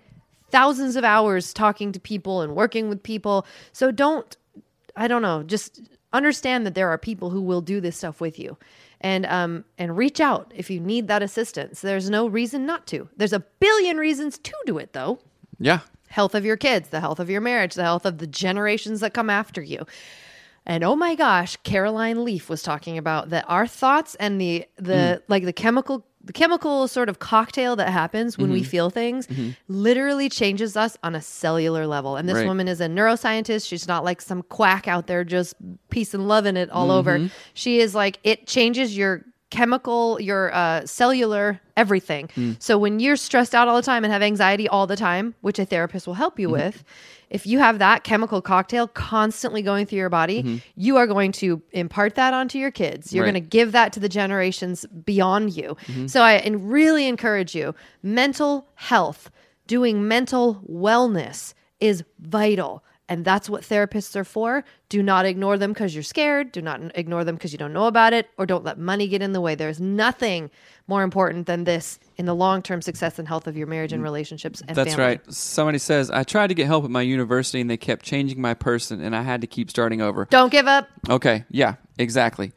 thousands 0.50 0.96
of 0.96 1.04
hours 1.04 1.52
talking 1.52 1.92
to 1.92 2.00
people 2.00 2.40
and 2.40 2.54
working 2.54 2.88
with 2.88 3.02
people. 3.02 3.46
So 3.72 3.90
don't, 3.90 4.36
I 4.96 5.08
don't 5.08 5.22
know, 5.22 5.42
just 5.42 5.80
understand 6.12 6.66
that 6.66 6.74
there 6.74 6.88
are 6.88 6.98
people 6.98 7.30
who 7.30 7.40
will 7.40 7.60
do 7.60 7.80
this 7.80 7.96
stuff 7.96 8.20
with 8.20 8.38
you. 8.38 8.56
And 9.00 9.26
um 9.26 9.64
and 9.78 9.96
reach 9.96 10.18
out 10.20 10.52
if 10.56 10.70
you 10.70 10.80
need 10.80 11.06
that 11.06 11.22
assistance. 11.22 11.80
There's 11.80 12.10
no 12.10 12.26
reason 12.26 12.66
not 12.66 12.86
to. 12.88 13.08
There's 13.16 13.32
a 13.32 13.40
billion 13.60 13.96
reasons 13.96 14.38
to 14.38 14.52
do 14.66 14.78
it 14.78 14.92
though. 14.92 15.20
Yeah. 15.60 15.80
Health 16.08 16.34
of 16.34 16.44
your 16.44 16.56
kids, 16.56 16.88
the 16.88 17.00
health 17.00 17.20
of 17.20 17.30
your 17.30 17.40
marriage, 17.40 17.74
the 17.74 17.84
health 17.84 18.06
of 18.06 18.18
the 18.18 18.26
generations 18.26 19.00
that 19.00 19.14
come 19.14 19.30
after 19.30 19.62
you. 19.62 19.86
And 20.66 20.84
oh 20.84 20.96
my 20.96 21.14
gosh, 21.14 21.56
Caroline 21.62 22.24
Leaf 22.24 22.50
was 22.50 22.62
talking 22.62 22.98
about 22.98 23.30
that 23.30 23.44
our 23.48 23.66
thoughts 23.66 24.14
and 24.16 24.40
the 24.40 24.66
the 24.76 25.22
like 25.28 25.44
the 25.44 25.52
chemical 25.52 26.04
the 26.28 26.32
chemical 26.34 26.86
sort 26.88 27.08
of 27.08 27.20
cocktail 27.20 27.74
that 27.74 27.88
happens 27.88 28.36
when 28.36 28.52
we 28.52 28.60
mm-hmm. 28.60 28.68
feel 28.68 28.90
things 28.90 29.26
mm-hmm. 29.28 29.52
literally 29.66 30.28
changes 30.28 30.76
us 30.76 30.94
on 31.02 31.14
a 31.14 31.22
cellular 31.22 31.86
level. 31.86 32.16
And 32.16 32.28
this 32.28 32.36
Right. 32.36 32.46
woman 32.46 32.68
is 32.68 32.82
a 32.82 32.86
neuroscientist. 32.86 33.66
She's 33.66 33.88
not 33.88 34.04
like 34.04 34.20
some 34.20 34.42
quack 34.42 34.86
out 34.86 35.06
there 35.06 35.24
just 35.24 35.54
peace 35.88 36.12
and 36.12 36.28
loving 36.28 36.58
it 36.58 36.68
all 36.68 36.90
over. 36.90 37.16
Mm-hmm. 37.18 37.28
She 37.54 37.80
is 37.80 37.94
like 37.94 38.18
it 38.24 38.46
changes 38.46 38.94
your 38.94 39.24
chemical, 39.50 40.20
your 40.20 40.54
uh, 40.54 40.84
cellular, 40.84 41.60
everything. 41.76 42.28
Hmm. 42.34 42.52
So 42.58 42.76
when 42.78 43.00
you're 43.00 43.16
stressed 43.16 43.54
out 43.54 43.68
all 43.68 43.76
the 43.76 43.82
time 43.82 44.04
and 44.04 44.12
have 44.12 44.22
anxiety 44.22 44.68
all 44.68 44.86
the 44.86 44.96
time, 44.96 45.34
which 45.40 45.58
a 45.58 45.64
therapist 45.64 46.06
will 46.06 46.14
help 46.14 46.38
you 46.38 46.48
mm-hmm. 46.48 46.66
with, 46.66 46.84
if 47.30 47.46
you 47.46 47.58
have 47.58 47.78
that 47.78 48.04
chemical 48.04 48.40
cocktail 48.40 48.88
constantly 48.88 49.62
going 49.62 49.86
through 49.86 49.98
your 49.98 50.08
body, 50.08 50.42
mm-hmm. 50.42 50.56
you 50.76 50.96
are 50.96 51.06
going 51.06 51.32
to 51.32 51.62
impart 51.72 52.14
that 52.14 52.32
onto 52.34 52.58
your 52.58 52.70
kids. 52.70 53.12
You're 53.12 53.24
Right. 53.24 53.32
going 53.32 53.42
to 53.42 53.48
give 53.48 53.72
that 53.72 53.92
to 53.94 54.00
the 54.00 54.08
generations 54.08 54.86
beyond 55.04 55.54
you. 55.56 55.76
Mm-hmm. 55.86 56.06
So 56.06 56.22
I 56.22 56.34
and 56.34 56.70
really 56.70 57.06
encourage 57.06 57.54
you. 57.54 57.74
Mental 58.02 58.66
health, 58.74 59.30
doing 59.66 60.08
mental 60.08 60.62
wellness 60.70 61.54
is 61.80 62.02
vital. 62.18 62.82
And 63.08 63.24
that's 63.24 63.48
what 63.48 63.62
therapists 63.62 64.14
are 64.16 64.24
for. 64.24 64.64
Do 64.90 65.02
not 65.02 65.24
ignore 65.24 65.56
them 65.56 65.72
because 65.72 65.94
you're 65.94 66.02
scared. 66.02 66.52
Do 66.52 66.60
not 66.60 66.80
ignore 66.94 67.24
them 67.24 67.36
because 67.36 67.52
you 67.52 67.58
don't 67.58 67.72
know 67.72 67.86
about 67.86 68.12
it, 68.12 68.28
or 68.36 68.44
don't 68.44 68.64
let 68.64 68.78
money 68.78 69.08
get 69.08 69.22
in 69.22 69.32
the 69.32 69.40
way. 69.40 69.54
There's 69.54 69.80
nothing 69.80 70.50
more 70.86 71.02
important 71.02 71.46
than 71.46 71.64
this 71.64 71.98
in 72.16 72.26
the 72.26 72.34
long 72.34 72.62
term 72.62 72.82
success 72.82 73.18
and 73.18 73.26
health 73.26 73.46
of 73.46 73.56
your 73.56 73.66
marriage 73.66 73.92
and 73.92 74.02
relationships 74.02 74.62
and 74.66 74.76
That's 74.76 74.94
family. 74.94 75.04
right. 75.04 75.32
Somebody 75.32 75.78
says, 75.78 76.10
I 76.10 76.22
tried 76.22 76.48
to 76.48 76.54
get 76.54 76.66
help 76.66 76.84
at 76.84 76.90
my 76.90 77.02
university 77.02 77.60
and 77.60 77.70
they 77.70 77.76
kept 77.76 78.04
changing 78.04 78.40
my 78.40 78.54
person 78.54 79.00
and 79.00 79.16
I 79.16 79.22
had 79.22 79.40
to 79.40 79.46
keep 79.46 79.70
starting 79.70 80.02
over. 80.02 80.26
Don't 80.26 80.52
give 80.52 80.66
up. 80.66 80.88
Okay, 81.08 81.44
yeah, 81.50 81.76
exactly. 81.98 82.52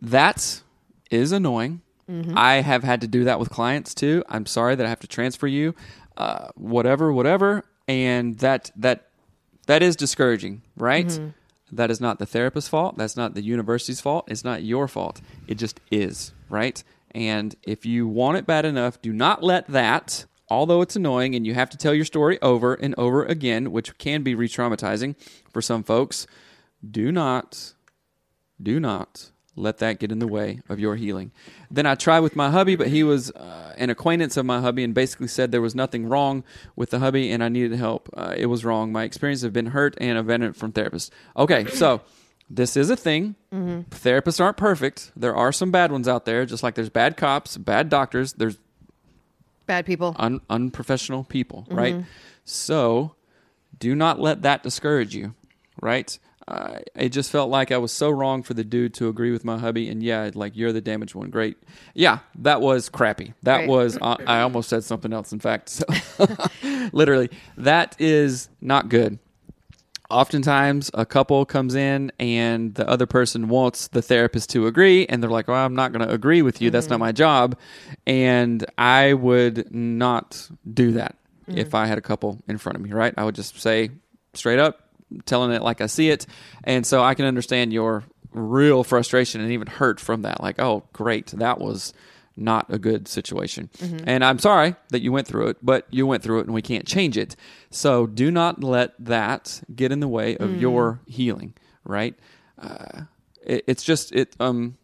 That 0.00 0.62
is 1.10 1.30
annoying. 1.32 1.82
Mm-hmm. 2.10 2.36
I 2.36 2.54
have 2.56 2.82
had 2.82 3.00
to 3.02 3.06
do 3.06 3.24
that 3.24 3.38
with 3.38 3.50
clients 3.50 3.94
too. 3.94 4.24
I'm 4.28 4.46
sorry 4.46 4.74
that 4.74 4.84
I 4.84 4.88
have 4.88 5.00
to 5.00 5.06
transfer 5.06 5.46
you, 5.46 5.74
uh, 6.16 6.48
whatever, 6.56 7.12
whatever, 7.12 7.64
and 7.86 8.38
that 8.38 8.70
that 8.76 9.08
that 9.72 9.82
is 9.82 9.96
discouraging, 9.96 10.60
right? 10.76 11.06
Mm-hmm. 11.06 11.28
That 11.74 11.90
is 11.90 11.98
not 11.98 12.18
the 12.18 12.26
therapist's 12.26 12.68
fault. 12.68 12.98
That's 12.98 13.16
not 13.16 13.32
the 13.32 13.42
university's 13.42 14.02
fault. 14.02 14.26
It's 14.28 14.44
not 14.44 14.62
your 14.62 14.86
fault. 14.86 15.22
It 15.48 15.54
just 15.54 15.80
is, 15.90 16.32
right? 16.50 16.84
And 17.12 17.56
if 17.62 17.86
you 17.86 18.06
want 18.06 18.36
it 18.36 18.46
bad 18.46 18.66
enough, 18.66 19.00
do 19.00 19.14
not 19.14 19.42
let 19.42 19.66
that, 19.68 20.26
although 20.50 20.82
it's 20.82 20.94
annoying 20.94 21.34
and 21.34 21.46
you 21.46 21.54
have 21.54 21.70
to 21.70 21.78
tell 21.78 21.94
your 21.94 22.04
story 22.04 22.38
over 22.42 22.74
and 22.74 22.94
over 22.98 23.24
again, 23.24 23.72
which 23.72 23.96
can 23.96 24.22
be 24.22 24.34
re 24.34 24.46
traumatizing 24.46 25.16
for 25.50 25.62
some 25.62 25.82
folks, 25.82 26.26
do 26.86 27.10
not 27.10 27.72
do 28.62 28.78
not 28.78 29.31
let 29.54 29.78
that 29.78 29.98
get 29.98 30.10
in 30.10 30.18
the 30.18 30.26
way 30.26 30.60
of 30.68 30.78
your 30.78 30.96
healing. 30.96 31.30
Then 31.70 31.84
I 31.84 31.94
tried 31.94 32.20
with 32.20 32.34
my 32.34 32.50
hubby, 32.50 32.74
but 32.74 32.88
he 32.88 33.02
was 33.02 33.30
uh, 33.32 33.74
an 33.76 33.90
acquaintance 33.90 34.36
of 34.36 34.46
my 34.46 34.60
hubby 34.60 34.82
and 34.82 34.94
basically 34.94 35.28
said 35.28 35.52
there 35.52 35.60
was 35.60 35.74
nothing 35.74 36.06
wrong 36.08 36.42
with 36.74 36.90
the 36.90 36.98
hubby 37.00 37.30
and 37.30 37.44
I 37.44 37.48
needed 37.48 37.78
help. 37.78 38.08
Uh, 38.16 38.34
it 38.36 38.46
was 38.46 38.64
wrong. 38.64 38.92
My 38.92 39.04
experience 39.04 39.42
have 39.42 39.52
been 39.52 39.66
hurt 39.66 39.94
and 40.00 40.16
I've 40.18 40.56
from 40.56 40.72
therapists. 40.72 41.10
Okay, 41.36 41.66
so 41.66 42.00
this 42.48 42.76
is 42.76 42.88
a 42.90 42.96
thing. 42.96 43.34
Therapists 43.52 44.40
aren't 44.40 44.56
perfect. 44.56 45.12
There 45.16 45.34
are 45.36 45.52
some 45.52 45.70
bad 45.70 45.92
ones 45.92 46.08
out 46.08 46.24
there, 46.24 46.46
just 46.46 46.62
like 46.62 46.74
there's 46.74 46.90
bad 46.90 47.16
cops, 47.16 47.56
bad 47.58 47.88
doctors. 47.88 48.32
There's 48.34 48.56
Bad 49.66 49.86
people. 49.86 50.16
un- 50.18 50.40
unprofessional 50.50 51.24
people, 51.24 51.66
right? 51.70 52.04
So 52.44 53.14
do 53.78 53.94
not 53.94 54.18
let 54.20 54.42
that 54.42 54.62
discourage 54.62 55.14
you, 55.14 55.34
right? 55.80 56.18
Uh, 56.48 56.78
it 56.94 57.10
just 57.10 57.30
felt 57.30 57.50
like 57.50 57.70
I 57.70 57.78
was 57.78 57.92
so 57.92 58.10
wrong 58.10 58.42
for 58.42 58.54
the 58.54 58.64
dude 58.64 58.94
to 58.94 59.08
agree 59.08 59.30
with 59.30 59.44
my 59.44 59.58
hubby, 59.58 59.88
and 59.88 60.02
yeah, 60.02 60.30
like 60.34 60.56
you're 60.56 60.72
the 60.72 60.80
damaged 60.80 61.14
one. 61.14 61.30
Great, 61.30 61.56
yeah, 61.94 62.18
that 62.40 62.60
was 62.60 62.88
crappy. 62.88 63.32
That 63.44 63.58
Right. 63.58 63.68
was 63.68 63.96
uh, 64.00 64.16
I 64.26 64.40
almost 64.40 64.68
said 64.68 64.84
something 64.84 65.12
else. 65.12 65.32
In 65.32 65.38
fact, 65.40 65.68
so 65.68 65.84
literally, 66.92 67.30
that 67.56 67.94
is 68.00 68.48
not 68.60 68.88
good 68.88 69.18
oftentimes 70.10 70.90
a 70.92 71.06
couple 71.06 71.46
comes 71.46 71.74
in 71.74 72.12
and 72.20 72.74
the 72.74 72.86
other 72.86 73.06
person 73.06 73.48
wants 73.48 73.88
the 73.88 74.02
therapist 74.02 74.50
to 74.50 74.66
agree 74.66 75.06
and 75.06 75.22
they're 75.22 75.30
like 75.30 75.48
well 75.48 75.64
i'm 75.64 75.74
not 75.74 75.90
going 75.90 76.06
to 76.06 76.12
agree 76.12 76.42
with 76.42 76.60
you 76.60 76.70
that's 76.70 76.90
not 76.90 77.00
my 77.00 77.10
job 77.12 77.56
and 78.06 78.66
i 78.76 79.14
would 79.14 79.72
not 79.74 80.50
do 80.74 80.92
that 80.92 81.16
if 81.46 81.74
i 81.74 81.86
had 81.86 81.96
a 81.96 82.02
couple 82.02 82.38
in 82.46 82.58
front 82.58 82.76
of 82.76 82.82
me 82.82 82.90
right 82.92 83.14
i 83.16 83.24
would 83.24 83.34
just 83.34 83.58
say 83.58 83.88
straight 84.34 84.58
up 84.58 84.81
telling 85.26 85.52
it 85.52 85.62
like 85.62 85.80
i 85.80 85.86
see 85.86 86.10
it 86.10 86.26
and 86.64 86.86
so 86.86 87.02
i 87.02 87.14
can 87.14 87.24
understand 87.26 87.72
your 87.72 88.04
real 88.32 88.82
frustration 88.84 89.40
and 89.40 89.52
even 89.52 89.66
hurt 89.66 90.00
from 90.00 90.22
that 90.22 90.40
like 90.42 90.58
oh 90.60 90.82
great 90.92 91.26
that 91.28 91.60
was 91.60 91.92
not 92.34 92.64
a 92.72 92.78
good 92.78 93.06
situation. 93.06 93.68
And 94.06 94.24
I'm 94.24 94.38
sorry 94.38 94.74
that 94.88 95.02
you 95.02 95.12
went 95.12 95.26
through 95.26 95.48
it, 95.48 95.58
but 95.60 95.86
you 95.90 96.06
went 96.06 96.22
through 96.22 96.38
it 96.40 96.46
and 96.46 96.54
we 96.54 96.62
can't 96.62 96.86
change 96.86 97.18
it. 97.18 97.36
So 97.68 98.06
do 98.06 98.30
not 98.30 98.64
let 98.64 98.94
that 99.04 99.62
get 99.76 99.92
in 99.92 100.00
the 100.00 100.08
way 100.08 100.38
of 100.38 100.58
your 100.58 101.00
healing, 101.04 101.52
right? 101.84 102.14
Uh, 102.58 103.02
it, 103.44 103.64
it's 103.66 103.84
just 103.84 104.12
it 104.12 104.34
um 104.40 104.78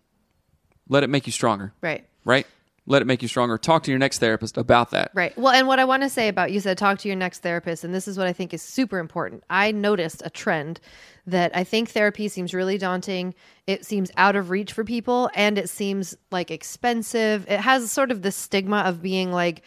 let 0.91 1.05
it 1.05 1.09
make 1.09 1.27
you 1.27 1.33
stronger, 1.33 1.73
Right. 1.81 2.05
right? 2.27 2.47
Let 2.89 3.03
it 3.03 3.05
make 3.05 3.21
you 3.21 3.29
stronger. 3.29 3.59
Talk 3.59 3.83
to 3.83 3.91
your 3.91 3.99
next 3.99 4.19
therapist 4.19 4.57
about 4.57 4.93
that. 4.93 5.11
Right. 5.15 5.37
Well, 5.37 5.53
and 5.53 5.69
what 5.69 5.79
I 5.79 5.85
want 5.85 6.03
to 6.05 6.09
say 6.09 6.29
about 6.29 6.53
you 6.53 6.61
said 6.61 6.79
talk 6.79 6.99
to 7.01 7.09
your 7.09 7.17
next 7.17 7.41
therapist, 7.41 7.85
and 7.85 7.95
this 7.95 8.09
is 8.09 8.17
what 8.17 8.27
I 8.27 8.33
think 8.33 8.55
is 8.55 8.63
super 8.63 8.99
important. 8.99 9.45
I 9.51 9.73
noticed 9.73 10.23
a 10.25 10.31
trend 10.31 10.81
that 11.27 11.55
I 11.55 11.65
think 11.65 11.91
therapy 11.91 12.29
seems 12.29 12.55
really 12.55 12.79
daunting. 12.79 13.35
It 13.67 13.85
seems 13.85 14.11
out 14.17 14.37
of 14.37 14.49
reach 14.49 14.73
for 14.73 14.85
people, 14.85 15.31
and 15.35 15.59
it 15.59 15.69
seems 15.69 16.17
like 16.31 16.51
expensive. 16.51 17.45
It 17.47 17.61
has 17.61 17.93
sort 17.93 18.11
of 18.11 18.23
the 18.23 18.33
stigma 18.33 18.79
of 18.79 19.03
being 19.03 19.33
like, 19.33 19.63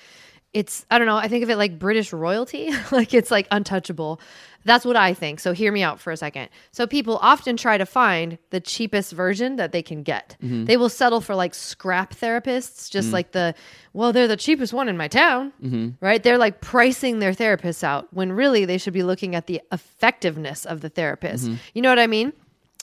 it's 0.54 0.86
I 0.92 0.98
don't 0.98 1.08
know. 1.08 1.16
I 1.16 1.28
think 1.28 1.44
of 1.44 1.50
it 1.50 1.56
like 1.56 1.80
British 1.80 2.12
royalty, 2.12 2.72
like 2.92 3.14
it's 3.14 3.32
like 3.32 3.48
untouchable. 3.52 4.20
That's 4.64 4.86
what 4.86 4.96
I 4.96 5.14
think. 5.14 5.40
So 5.40 5.54
hear 5.54 5.72
me 5.72 5.82
out 5.82 6.00
for 6.00 6.12
a 6.12 6.18
second. 6.18 6.50
So 6.72 6.86
people 6.86 7.18
often 7.22 7.58
try 7.58 7.80
to 7.80 7.86
find 7.86 8.38
the 8.52 8.60
cheapest 8.60 9.12
version 9.12 9.56
that 9.56 9.72
they 9.72 9.82
can 9.82 10.04
get. 10.04 10.38
Mm-hmm. 10.44 10.66
They 10.66 10.78
will 10.78 10.90
settle 10.90 11.20
for 11.20 11.34
like 11.34 11.56
scrap 11.56 12.14
therapists, 12.14 12.90
just 12.90 13.10
mm. 13.10 13.14
like 13.14 13.32
the 13.32 13.56
well, 13.94 14.14
they're 14.14 14.28
the 14.28 14.38
cheapest 14.38 14.74
one 14.74 14.88
in 14.88 14.98
my 14.98 15.08
town, 15.08 15.52
mm-hmm. 15.64 15.90
right? 16.00 16.22
They're 16.22 16.38
like 16.38 16.62
pricing 16.62 17.20
their 17.20 17.34
therapists 17.34 17.84
out 17.84 18.08
when 18.14 18.32
really 18.32 18.66
they 18.66 18.78
should 18.78 18.94
be 18.94 19.04
looking 19.04 19.36
at 19.36 19.48
the 19.48 19.62
effectiveness 19.72 20.66
of 20.66 20.82
the 20.82 20.90
therapist. 20.90 21.46
Mm-hmm. 21.46 21.56
You 21.74 21.82
know 21.82 21.90
what 21.90 22.00
I 22.00 22.08
mean? 22.08 22.34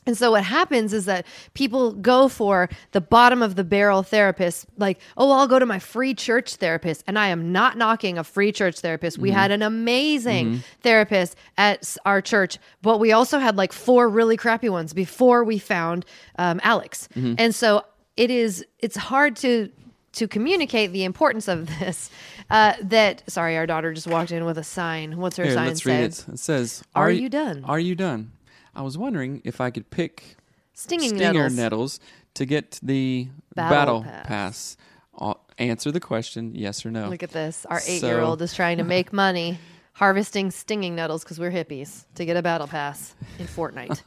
And 0.06 0.16
so 0.16 0.30
what 0.30 0.44
happens 0.44 0.94
is 0.94 1.04
that 1.04 1.26
people 1.52 1.92
go 1.92 2.28
for 2.28 2.70
the 2.92 3.01
bottom 3.01 3.42
of 3.42 3.57
the 3.57 3.64
barrel 3.64 4.03
therapist, 4.03 4.64
like, 4.78 4.99
oh, 5.18 5.30
I'll 5.32 5.46
go 5.46 5.59
to 5.59 5.66
my 5.66 5.78
free 5.78 6.14
church 6.14 6.55
therapist. 6.57 7.05
And 7.07 7.18
I 7.18 7.28
am 7.28 7.53
not 7.53 7.76
knocking 7.76 8.16
a 8.16 8.24
free 8.24 8.51
church 8.51 8.78
therapist. 8.80 9.18
We 9.18 9.30
had 9.32 9.51
an 9.51 9.61
amazing 9.61 10.62
therapist 10.82 11.36
at 11.59 11.94
our 12.07 12.22
church, 12.22 12.57
but 12.80 12.99
we 13.01 13.12
also 13.12 13.38
had 13.38 13.57
like 13.57 13.72
four 13.72 14.09
really 14.09 14.38
crappy 14.38 14.70
ones 14.70 14.94
before 14.94 15.44
we 15.44 15.59
found 15.59 16.07
um, 16.38 16.59
Alex. 16.62 17.09
And 17.14 17.55
so 17.55 17.84
it 18.16 18.30
is 18.30 18.64
it's 18.78 18.96
hard 18.96 19.36
to 19.36 19.68
to 20.12 20.26
communicate 20.26 20.92
the 20.92 21.05
importance 21.05 21.49
of 21.49 21.66
this. 21.80 22.11
Uh, 22.51 22.72
that 22.80 23.22
sorry, 23.30 23.59
our 23.59 23.66
daughter 23.66 23.92
just 23.92 24.07
walked 24.07 24.32
in 24.32 24.46
with 24.46 24.57
a 24.57 24.64
sign. 24.64 25.18
What's 25.18 25.36
her 25.36 25.44
Here, 25.44 25.53
sign 25.53 25.66
let's 25.66 25.82
say? 25.82 25.90
read 25.92 26.05
it. 26.05 26.24
It 26.32 26.38
says, 26.38 26.82
Are 26.94 27.07
y- 27.09 27.11
you 27.12 27.28
done?" 27.28 27.62
Are 27.66 27.78
you 27.78 27.94
done? 27.94 28.32
I 28.79 28.83
was 28.83 28.97
wondering 28.97 29.43
if 29.45 29.61
I 29.61 29.70
could 29.70 29.91
pick 29.91 30.37
Stinging 30.72 31.09
stinger 31.16 31.33
nettles. 31.51 31.57
nettles 31.57 32.01
to 32.35 32.47
get 32.47 32.79
the 32.81 33.26
Battle 33.57 34.03
battle, 34.03 34.03
pass. 34.05 34.76
pass. 35.18 35.37
Answer 35.59 35.91
the 35.91 35.99
question, 35.99 36.55
yes 36.55 36.87
or 36.87 36.93
no. 36.93 37.09
Look 37.09 37.24
at 37.24 37.33
this. 37.33 37.66
Our 37.66 37.81
So- 37.81 37.91
eight-year-old 37.91 38.41
is 38.43 38.55
trying 38.55 38.79
to 38.79 38.85
make 38.85 39.12
money 39.12 39.59
harvesting 39.95 40.53
stinging 40.53 40.95
nettles 40.95 41.24
because 41.24 41.41
we're 41.41 41.51
hippies 41.51 42.05
to 42.14 42.24
get 42.24 42.37
a 42.37 42.43
battle 42.43 42.68
pass 42.68 43.16
in 43.41 43.47
Fortnite. 43.49 44.01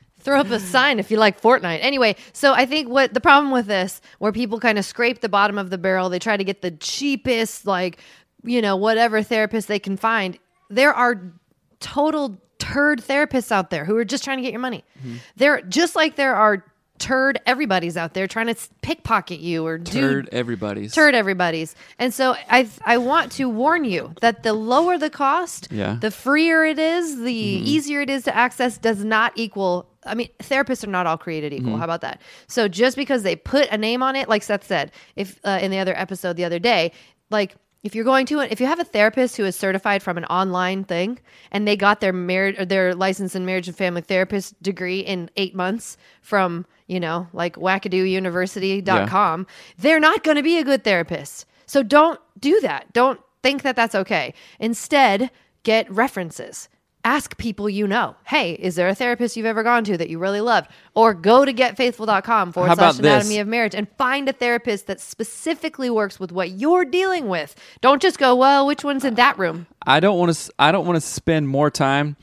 Throw 0.20 0.40
up 0.40 0.50
a 0.50 0.60
sign 0.60 0.98
if 0.98 1.10
you 1.10 1.16
like 1.16 1.40
Fortnite. 1.40 1.78
Anyway, 1.80 2.16
so 2.34 2.52
I 2.52 2.66
think 2.66 2.90
what 2.90 3.14
the 3.14 3.20
problem 3.20 3.50
with 3.50 3.64
this, 3.66 4.02
where 4.18 4.32
people 4.32 4.60
kind 4.60 4.78
of 4.78 4.84
scrape 4.84 5.22
the 5.22 5.30
bottom 5.30 5.56
of 5.56 5.70
the 5.70 5.78
barrel, 5.78 6.10
they 6.10 6.18
try 6.18 6.36
to 6.36 6.44
get 6.44 6.60
the 6.60 6.72
cheapest, 6.72 7.66
like, 7.66 7.98
you 8.42 8.60
know, 8.60 8.76
whatever 8.76 9.22
therapist 9.22 9.68
they 9.68 9.78
can 9.78 9.96
find. 9.96 10.38
There 10.68 10.92
are 10.92 11.32
total 11.80 12.38
turd 12.58 13.00
therapists 13.02 13.52
out 13.52 13.70
there 13.70 13.84
who 13.84 13.96
are 13.96 14.04
just 14.04 14.24
trying 14.24 14.38
to 14.38 14.42
get 14.42 14.52
your 14.52 14.60
money. 14.60 14.84
Mm-hmm. 15.00 15.16
They're 15.36 15.60
just 15.62 15.94
like 15.96 16.16
there 16.16 16.34
are 16.34 16.64
turd 16.98 17.38
everybody's 17.46 17.96
out 17.96 18.12
there 18.14 18.26
trying 18.26 18.48
to 18.48 18.56
pickpocket 18.82 19.38
you 19.38 19.64
or 19.64 19.78
do 19.78 20.00
Turd 20.00 20.28
everybody's. 20.32 20.92
turd 20.92 21.14
everybody's. 21.14 21.76
And 22.00 22.12
so 22.12 22.34
I 22.50 22.68
I 22.84 22.98
want 22.98 23.30
to 23.32 23.48
warn 23.48 23.84
you 23.84 24.14
that 24.20 24.42
the 24.42 24.52
lower 24.52 24.98
the 24.98 25.08
cost, 25.08 25.68
Yeah. 25.70 25.90
Mm-hmm. 25.90 26.00
the 26.00 26.10
freer 26.10 26.64
it 26.64 26.78
is, 26.80 27.20
the 27.20 27.32
easier 27.32 28.00
it 28.00 28.10
is 28.10 28.24
to 28.24 28.34
access 28.36 28.78
does 28.78 29.04
not 29.04 29.32
equal 29.36 29.88
I 30.04 30.14
mean, 30.14 30.28
therapists 30.38 30.82
are 30.84 30.90
not 30.90 31.06
all 31.06 31.18
created 31.18 31.52
equal. 31.52 31.70
Mm-hmm. 31.72 31.78
How 31.78 31.84
about 31.84 32.00
that? 32.00 32.20
So 32.46 32.66
just 32.66 32.96
because 32.96 33.22
they 33.22 33.36
put 33.36 33.68
a 33.70 33.76
name 33.78 34.02
on 34.02 34.16
it, 34.16 34.28
like 34.28 34.42
Seth 34.42 34.66
said, 34.66 34.90
if 35.16 35.38
uh, 35.44 35.58
in 35.60 35.70
the 35.70 35.78
other 35.78 35.94
episode 35.96 36.36
the 36.36 36.44
other 36.46 36.58
day, 36.58 36.92
like 37.30 37.54
if 37.82 37.94
you're 37.94 38.04
going 38.04 38.26
to 38.26 38.40
if 38.40 38.60
you 38.60 38.66
have 38.66 38.80
a 38.80 38.84
therapist 38.84 39.36
who 39.36 39.44
is 39.44 39.56
certified 39.56 40.02
from 40.02 40.18
an 40.18 40.24
online 40.26 40.84
thing 40.84 41.18
and 41.50 41.66
they 41.66 41.76
got 41.76 42.00
their 42.00 42.12
marriage 42.12 42.58
or 42.58 42.64
their 42.64 42.94
license 42.94 43.34
in 43.34 43.46
marriage 43.46 43.68
and 43.68 43.76
family 43.76 44.00
therapist 44.00 44.60
degree 44.62 45.00
in 45.00 45.30
eight 45.36 45.54
months 45.54 45.96
from 46.20 46.66
you 46.86 46.98
know 46.98 47.28
like 47.32 47.56
wackadoouniversity.com 47.56 49.46
they're 49.78 50.00
not 50.00 50.24
going 50.24 50.36
to 50.36 50.42
be 50.42 50.58
a 50.58 50.64
good 50.64 50.84
therapist. 50.84 51.46
So 51.66 51.82
don't 51.82 52.20
do 52.38 52.60
that. 52.60 52.92
Don't 52.92 53.20
think 53.42 53.62
that 53.62 53.76
that's 53.76 53.94
okay. 53.94 54.34
Instead 54.58 55.30
get 55.62 55.90
references 55.90 56.68
ask 57.08 57.38
people 57.38 57.70
you 57.70 57.86
know 57.86 58.14
hey 58.26 58.52
is 58.52 58.74
there 58.74 58.88
a 58.88 58.94
therapist 58.94 59.36
you've 59.36 59.46
ever 59.46 59.62
gone 59.62 59.82
to 59.82 59.96
that 59.96 60.10
you 60.10 60.18
really 60.18 60.42
loved 60.42 60.68
or 60.94 61.14
go 61.14 61.44
to 61.44 61.52
getfaithful.com 61.54 62.52
forward 62.52 62.74
slash 62.76 62.96
this? 62.96 62.98
anatomy 63.00 63.38
of 63.38 63.48
marriage 63.48 63.74
and 63.74 63.88
find 63.96 64.28
a 64.28 64.32
therapist 64.32 64.86
that 64.86 65.00
specifically 65.00 65.88
works 65.88 66.20
with 66.20 66.32
what 66.32 66.50
you're 66.50 66.84
dealing 66.84 67.28
with. 67.28 67.54
Don't 67.80 68.02
just 68.02 68.18
go, 68.18 68.34
well, 68.34 68.66
which 68.66 68.84
one's 68.84 69.04
in 69.04 69.14
that 69.14 69.38
room? 69.38 69.66
I 69.86 70.00
don't 70.00 70.18
want 70.18 70.34
to. 70.34 70.52
I 70.58 70.72
don't 70.72 70.86
want 70.86 70.96
to 70.96 71.00
spend 71.00 71.48
more 71.48 71.70
time 71.70 72.16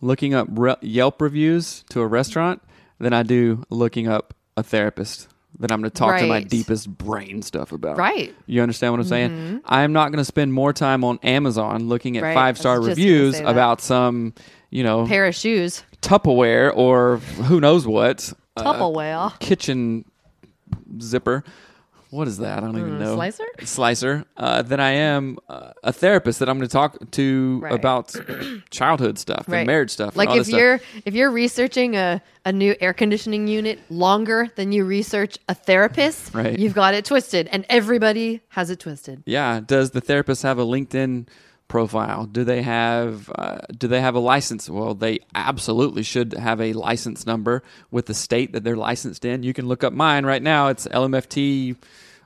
looking 0.00 0.34
up 0.34 0.46
re- 0.50 0.76
Yelp 0.80 1.20
reviews 1.20 1.84
to 1.90 2.00
a 2.00 2.06
restaurant 2.06 2.62
than 2.98 3.12
I 3.12 3.22
do 3.22 3.64
looking 3.70 4.08
up 4.08 4.34
a 4.56 4.62
therapist 4.62 5.28
that 5.60 5.72
I'm 5.72 5.80
going 5.80 5.90
to 5.90 5.96
talk 5.96 6.18
to 6.20 6.26
my 6.26 6.40
deepest 6.42 6.88
brain 6.88 7.42
stuff 7.42 7.72
about. 7.72 7.96
Right. 7.96 8.30
Mm-hmm. 8.30 8.42
You 8.46 8.62
understand 8.62 8.92
what 8.92 9.00
I'm 9.00 9.06
saying? 9.06 9.60
I'm 9.64 9.92
not 9.92 10.10
going 10.12 10.18
to 10.18 10.24
spend 10.24 10.52
more 10.52 10.72
time 10.72 11.02
on 11.04 11.18
Amazon 11.22 11.88
looking 11.88 12.16
at 12.16 12.22
Right. 12.22 12.34
Five 12.34 12.58
star 12.58 12.80
reviews 12.80 13.40
about 13.40 13.80
some, 13.80 14.34
you 14.70 14.82
know, 14.84 15.06
Pair 15.06 15.26
of 15.26 15.34
shoes. 15.34 15.82
Tupperware 16.00 16.72
or 16.76 17.16
who 17.16 17.60
knows 17.60 17.86
what 17.86 18.32
uh, 18.56 18.62
Tupperware. 18.64 19.38
kitchen 19.40 20.04
zipper. 21.00 21.44
What 22.10 22.26
is 22.26 22.38
that? 22.38 22.58
I 22.58 22.60
don't 22.62 22.78
even 22.78 22.92
Mm, 22.92 23.00
know. 23.00 23.14
slicer? 23.16 23.44
Slicer. 23.64 24.24
Uh, 24.36 24.62
than 24.62 24.80
I 24.80 24.90
am 24.92 25.38
uh, 25.48 25.72
a 25.82 25.92
therapist 25.92 26.38
that 26.38 26.48
I'm 26.48 26.56
going 26.58 26.66
to 26.68 26.72
talk 26.72 26.96
to 27.12 27.58
Right. 27.62 27.72
about 27.74 28.14
childhood 28.70 29.18
stuff 29.18 29.44
Right. 29.46 29.58
and 29.58 29.66
marriage 29.66 29.90
stuff. 29.90 30.16
and 30.16 30.16
Like 30.16 30.34
if 30.38 30.48
you're 30.48 30.80
if 31.04 31.14
you're 31.14 31.30
researching 31.30 31.96
a, 31.96 32.22
a 32.46 32.52
new 32.52 32.74
air 32.80 32.94
conditioning 32.94 33.46
unit 33.46 33.78
longer 33.90 34.48
than 34.56 34.72
you 34.72 34.84
research 34.84 35.36
a 35.48 35.54
therapist, 35.54 36.32
Right. 36.34 36.58
you've 36.58 36.74
got 36.74 36.94
it 36.94 37.04
twisted. 37.04 37.46
And 37.48 37.66
everybody 37.68 38.40
has 38.48 38.70
it 38.70 38.80
twisted. 38.80 39.22
Yeah. 39.26 39.60
Does 39.60 39.90
the 39.90 40.00
therapist 40.00 40.42
have 40.44 40.58
a 40.58 40.64
LinkedIn 40.64 41.26
profile? 41.68 42.24
Do 42.26 42.44
they 42.44 42.62
have 42.62 43.30
uh, 43.34 43.58
Do 43.76 43.88
they 43.88 44.00
have 44.00 44.14
a 44.14 44.20
license? 44.20 44.68
Well, 44.68 44.94
they 44.94 45.20
absolutely 45.34 46.02
should 46.02 46.32
have 46.34 46.60
a 46.60 46.72
license 46.72 47.26
number 47.26 47.62
with 47.90 48.06
the 48.06 48.14
state 48.14 48.52
that 48.52 48.64
they're 48.64 48.76
licensed 48.76 49.24
in. 49.24 49.42
You 49.42 49.52
can 49.52 49.68
look 49.68 49.84
up 49.84 49.92
mine 49.92 50.26
right 50.26 50.42
now. 50.42 50.68
It's 50.68 50.86
LMFT. 50.88 51.76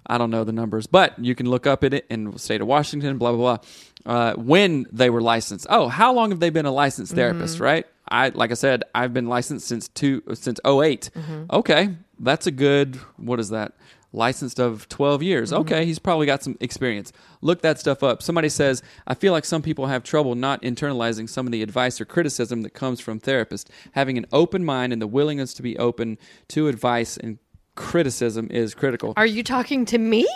I 0.06 0.18
don't 0.18 0.30
know 0.30 0.42
the 0.44 0.52
numbers, 0.52 0.86
but 0.86 1.16
you 1.18 1.34
can 1.34 1.48
look 1.48 1.66
up 1.66 1.84
it 1.84 2.06
in 2.10 2.30
the 2.32 2.38
state 2.38 2.60
of 2.60 2.66
Washington. 2.66 3.18
Blah 3.18 3.32
blah 3.32 3.58
blah. 3.58 3.66
Uh, 4.04 4.34
when 4.34 4.86
they 4.90 5.10
were 5.10 5.20
licensed. 5.20 5.66
Oh, 5.70 5.86
how 5.88 6.12
long 6.12 6.30
have 6.30 6.40
they 6.40 6.50
been 6.50 6.66
a 6.66 6.72
licensed 6.72 7.14
therapist? 7.14 7.60
Right. 7.60 7.86
I 8.08 8.30
like 8.30 8.50
I 8.50 8.54
said, 8.54 8.82
I've 8.94 9.12
been 9.12 9.26
licensed 9.26 9.66
since 9.66 9.88
two 9.88 10.22
since 10.34 10.58
8 10.66 11.10
Okay, 11.52 11.96
that's 12.18 12.46
a 12.46 12.50
good. 12.50 12.96
What 13.16 13.38
is 13.40 13.50
that? 13.50 13.74
Licensed 14.12 14.58
of 14.58 14.88
12 14.88 15.22
years. 15.22 15.50
Mm-hmm. 15.50 15.60
Okay, 15.62 15.84
he's 15.84 15.98
probably 15.98 16.26
got 16.26 16.42
some 16.42 16.56
experience. 16.60 17.12
Look 17.40 17.62
that 17.62 17.78
stuff 17.78 18.02
up. 18.02 18.22
Somebody 18.22 18.48
says, 18.48 18.82
I 19.06 19.14
feel 19.14 19.32
like 19.32 19.44
some 19.44 19.62
people 19.62 19.86
have 19.86 20.02
trouble 20.02 20.34
not 20.34 20.62
internalizing 20.62 21.28
some 21.28 21.46
of 21.46 21.52
the 21.52 21.62
advice 21.62 22.00
or 22.00 22.04
criticism 22.04 22.62
that 22.62 22.70
comes 22.70 23.00
from 23.00 23.20
therapists. 23.20 23.66
Having 23.92 24.18
an 24.18 24.26
open 24.32 24.64
mind 24.64 24.92
and 24.92 25.00
the 25.00 25.06
willingness 25.06 25.54
to 25.54 25.62
be 25.62 25.78
open 25.78 26.18
to 26.48 26.68
advice 26.68 27.16
and 27.16 27.38
criticism 27.74 28.48
is 28.50 28.74
critical. 28.74 29.14
Are 29.16 29.26
you 29.26 29.42
talking 29.42 29.84
to 29.86 29.98
me? 29.98 30.26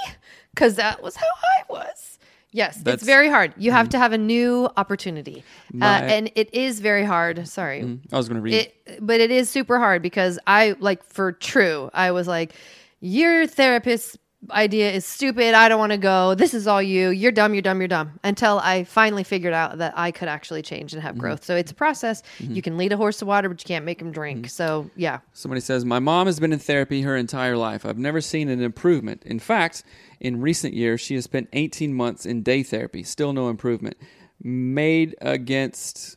Because 0.54 0.76
that 0.76 1.02
was 1.02 1.16
how 1.16 1.26
I 1.26 1.62
was. 1.68 2.18
Yes, 2.52 2.78
That's- 2.78 2.94
it's 2.94 3.04
very 3.04 3.28
hard. 3.28 3.52
You 3.58 3.70
have 3.72 3.88
mm. 3.88 3.90
to 3.90 3.98
have 3.98 4.12
a 4.12 4.18
new 4.18 4.70
opportunity, 4.78 5.44
uh, 5.78 5.84
and 5.84 6.30
it 6.34 6.54
is 6.54 6.80
very 6.80 7.04
hard. 7.04 7.46
Sorry, 7.46 7.82
mm-hmm. 7.82 8.14
I 8.14 8.16
was 8.16 8.28
going 8.28 8.36
to 8.36 8.40
read. 8.40 8.54
it, 8.54 8.98
but 9.00 9.20
it 9.20 9.30
is 9.30 9.50
super 9.50 9.78
hard 9.78 10.00
because 10.00 10.38
I 10.46 10.74
like 10.78 11.04
for 11.04 11.32
true. 11.32 11.90
I 11.92 12.12
was 12.12 12.26
like, 12.26 12.54
your 13.00 13.46
therapist's 13.46 14.16
idea 14.52 14.92
is 14.92 15.04
stupid. 15.04 15.54
I 15.54 15.68
don't 15.68 15.78
want 15.80 15.90
to 15.92 15.98
go. 15.98 16.34
This 16.36 16.54
is 16.54 16.66
all 16.68 16.80
you. 16.80 17.08
You're 17.08 17.32
dumb. 17.32 17.52
You're 17.54 17.62
dumb. 17.62 17.80
You're 17.80 17.88
dumb. 17.88 18.20
Until 18.22 18.60
I 18.60 18.84
finally 18.84 19.24
figured 19.24 19.52
out 19.54 19.78
that 19.78 19.94
I 19.96 20.12
could 20.12 20.28
actually 20.28 20.62
change 20.62 20.92
and 20.92 21.02
have 21.02 21.14
Mm-hmm. 21.14 21.20
growth. 21.20 21.44
So 21.44 21.56
it's 21.56 21.72
a 21.72 21.74
process. 21.74 22.22
You 22.38 22.62
can 22.62 22.76
lead 22.76 22.92
a 22.92 22.96
horse 22.96 23.18
to 23.18 23.26
water, 23.26 23.48
but 23.48 23.60
you 23.60 23.66
can't 23.66 23.84
make 23.84 24.00
him 24.00 24.12
drink. 24.12 24.40
Mm-hmm. 24.40 24.48
So 24.48 24.90
yeah, 24.94 25.18
Somebody 25.32 25.60
says, 25.62 25.84
My 25.84 25.98
mom 25.98 26.26
has 26.26 26.38
been 26.38 26.52
in 26.52 26.58
therapy 26.60 27.02
her 27.02 27.16
entire 27.16 27.56
life. 27.56 27.84
I've 27.84 27.98
never 27.98 28.20
seen 28.20 28.48
an 28.48 28.62
improvement. 28.62 29.22
In 29.24 29.40
fact, 29.40 29.82
in 30.20 30.40
recent 30.40 30.74
years, 30.74 31.00
she 31.00 31.14
has 31.16 31.24
spent 31.24 31.48
18 31.52 31.92
months 31.92 32.24
in 32.24 32.42
day 32.42 32.62
therapy. 32.62 33.02
Still 33.02 33.32
no 33.32 33.48
improvement. 33.48 33.96
Made 34.42 35.14
against. 35.20 36.16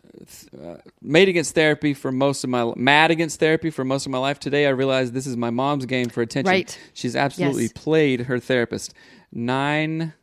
Uh, 0.61 0.75
made 1.01 1.29
against 1.29 1.55
therapy 1.55 1.93
for 1.93 2.11
most 2.11 2.43
of 2.43 2.49
my 2.49 2.73
mad 2.75 3.09
against 3.09 3.39
therapy 3.39 3.69
for 3.69 3.85
most 3.85 4.05
of 4.05 4.11
my 4.11 4.17
life 4.17 4.37
today 4.37 4.65
i 4.67 4.69
realized 4.69 5.13
this 5.13 5.25
is 5.25 5.37
my 5.37 5.49
mom's 5.49 5.85
game 5.85 6.09
for 6.09 6.21
attention 6.21 6.49
Right. 6.51 6.77
she's 6.93 7.15
absolutely 7.15 7.63
Yes. 7.63 7.71
played 7.73 8.21
her 8.21 8.37
therapist 8.37 8.93
nine 9.31 10.13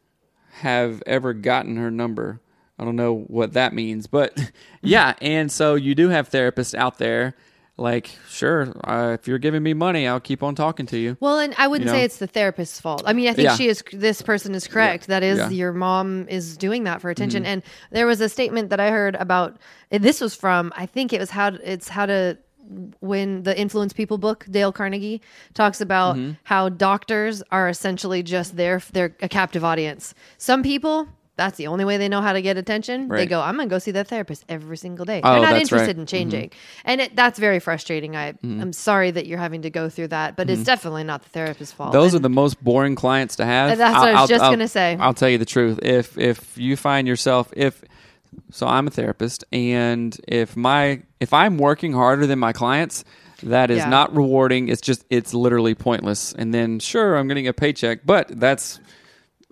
have 0.60 1.02
ever 1.06 1.32
gotten 1.32 1.76
her 1.78 1.90
number 1.90 2.40
i 2.78 2.84
don't 2.84 2.96
know 2.96 3.20
what 3.28 3.54
that 3.54 3.72
means 3.72 4.06
but 4.06 4.38
yeah 4.82 5.14
and 5.22 5.50
so 5.50 5.76
you 5.76 5.94
do 5.94 6.10
have 6.10 6.28
therapists 6.28 6.74
out 6.74 6.98
there 6.98 7.34
like 7.78 8.16
sure 8.28 8.72
uh, 8.84 9.12
if 9.20 9.28
you're 9.28 9.38
giving 9.38 9.62
me 9.62 9.74
money 9.74 10.06
i'll 10.08 10.18
keep 10.18 10.42
on 10.42 10.54
talking 10.54 10.86
to 10.86 10.96
you 10.98 11.16
Well, 11.20 11.38
and 11.38 11.54
I 11.58 11.66
wouldn't 11.68 11.90
You 11.90 11.94
say 11.96 12.04
it's 12.04 12.16
the 12.18 12.26
therapist's 12.26 12.80
fault. 12.80 13.02
I 13.04 13.12
mean, 13.12 13.28
I 13.28 13.34
think 13.34 13.46
Yeah. 13.48 13.56
she 13.56 13.68
is. 13.68 13.82
This 13.92 14.22
person 14.22 14.54
is 14.54 14.66
correct. 14.66 15.08
That 15.08 15.22
is, 15.22 15.38
Yeah. 15.38 15.44
Mm-hmm. 15.44 15.54
your 15.54 15.72
mom 15.74 16.26
is 16.28 16.56
doing 16.56 16.84
that 16.84 17.00
for 17.02 17.10
attention. 17.10 17.44
And 17.44 17.62
there 17.90 18.06
was 18.06 18.20
a 18.22 18.28
statement 18.30 18.70
that 18.70 18.80
I 18.80 18.90
heard 18.90 19.14
about. 19.16 19.58
This 19.90 20.20
was 20.22 20.34
from. 20.34 20.72
I 20.76 20.86
think 20.86 21.12
it 21.12 21.20
was 21.20 21.30
how. 21.30 21.48
It's 21.62 21.88
how 21.88 22.06
to 22.06 22.38
when 23.00 23.42
the 23.44 23.56
influence 23.58 23.92
people 23.92 24.18
book 24.18 24.44
dale 24.50 24.72
carnegie 24.72 25.20
talks 25.54 25.80
about 25.80 26.16
Mm-hmm. 26.16 26.32
how 26.44 26.68
doctors 26.68 27.42
are 27.52 27.68
essentially 27.68 28.22
just 28.24 28.56
there 28.56 28.80
they're 28.92 29.14
a 29.22 29.28
captive 29.28 29.62
audience 29.64 30.14
some 30.38 30.62
people 30.64 31.06
that's 31.36 31.58
the 31.58 31.66
only 31.66 31.84
way 31.84 31.96
they 31.96 32.08
know 32.08 32.20
how 32.20 32.32
to 32.32 32.42
get 32.42 32.56
attention 32.56 33.08
they 33.08 33.26
go 33.26 33.40
i'm 33.40 33.56
gonna 33.56 33.68
go 33.68 33.78
see 33.78 33.90
that 33.92 34.08
therapist 34.08 34.44
every 34.48 34.76
single 34.76 35.04
day. 35.04 35.20
Oh, 35.22 35.32
they're 35.32 35.42
not 35.42 35.60
interested 35.60 35.86
right. 35.86 35.88
in 35.90 35.96
mm-hmm. 35.96 36.04
changing. 36.06 36.52
And 36.84 37.00
it, 37.00 37.16
that's 37.16 37.38
very 37.38 37.60
frustrating. 37.60 38.16
I 38.16 38.32
mm-hmm. 38.32 38.60
i'm 38.60 38.72
sorry 38.72 39.10
that 39.10 39.26
you're 39.26 39.38
having 39.38 39.62
to 39.62 39.70
go 39.70 39.88
through 39.88 40.08
that 40.08 40.36
but 40.36 40.48
it's 40.48 40.60
mm-hmm. 40.60 40.64
definitely 40.64 41.04
not 41.04 41.22
the 41.22 41.28
therapist's 41.30 41.74
fault. 41.74 41.92
Those 41.92 42.14
are 42.14 42.18
the 42.18 42.28
most 42.28 42.62
boring 42.62 42.94
clients 42.94 43.36
to 43.36 43.44
have. 43.44 43.76
That's 43.76 43.98
what 43.98 44.14
I 44.14 44.20
was 44.20 44.30
just 44.30 44.42
gonna 44.42 44.68
say. 44.68 44.96
i'll 44.98 45.14
tell 45.14 45.28
you 45.28 45.38
the 45.38 45.44
truth. 45.44 45.78
If 45.82 46.16
if 46.18 46.56
you 46.56 46.76
find 46.76 47.06
yourself 47.06 47.52
if 47.56 47.82
so 48.50 48.66
i'm 48.66 48.86
a 48.86 48.90
therapist 48.90 49.44
and 49.52 50.18
if 50.28 50.56
my 50.56 51.00
if 51.20 51.32
i'm 51.32 51.56
working 51.56 51.92
harder 51.92 52.26
than 52.26 52.38
my 52.38 52.52
clients 52.52 53.04
that 53.42 53.70
is 53.70 53.78
Yeah. 53.78 53.90
not 53.90 54.16
rewarding. 54.16 54.68
It's 54.68 54.80
just 54.80 55.04
it's 55.10 55.34
literally 55.34 55.74
pointless. 55.74 56.32
And 56.32 56.54
then 56.54 56.78
sure 56.78 57.16
i'm 57.16 57.28
getting 57.28 57.48
a 57.48 57.52
paycheck 57.52 58.00
but 58.04 58.28
that's 58.40 58.80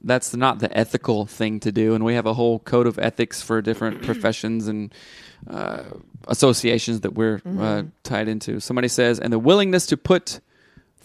that's 0.06 0.34
not 0.34 0.58
the 0.58 0.76
ethical 0.76 1.26
thing 1.26 1.58
to 1.60 1.72
do 1.72 1.94
and 1.94 2.04
we 2.04 2.14
have 2.14 2.26
a 2.26 2.34
whole 2.34 2.58
code 2.60 2.86
of 2.86 2.98
ethics 2.98 3.42
for 3.42 3.60
different 3.62 4.02
professions 4.08 4.68
and 4.68 4.94
uh, 5.48 5.82
associations 6.28 7.00
that 7.00 7.14
we're 7.14 7.40
uh, 7.58 7.82
tied 8.02 8.28
into 8.28 8.60
somebody 8.60 8.88
says 8.88 9.18
and 9.18 9.32
the 9.32 9.38
willingness 9.38 9.86
to 9.86 9.96
put 9.96 10.40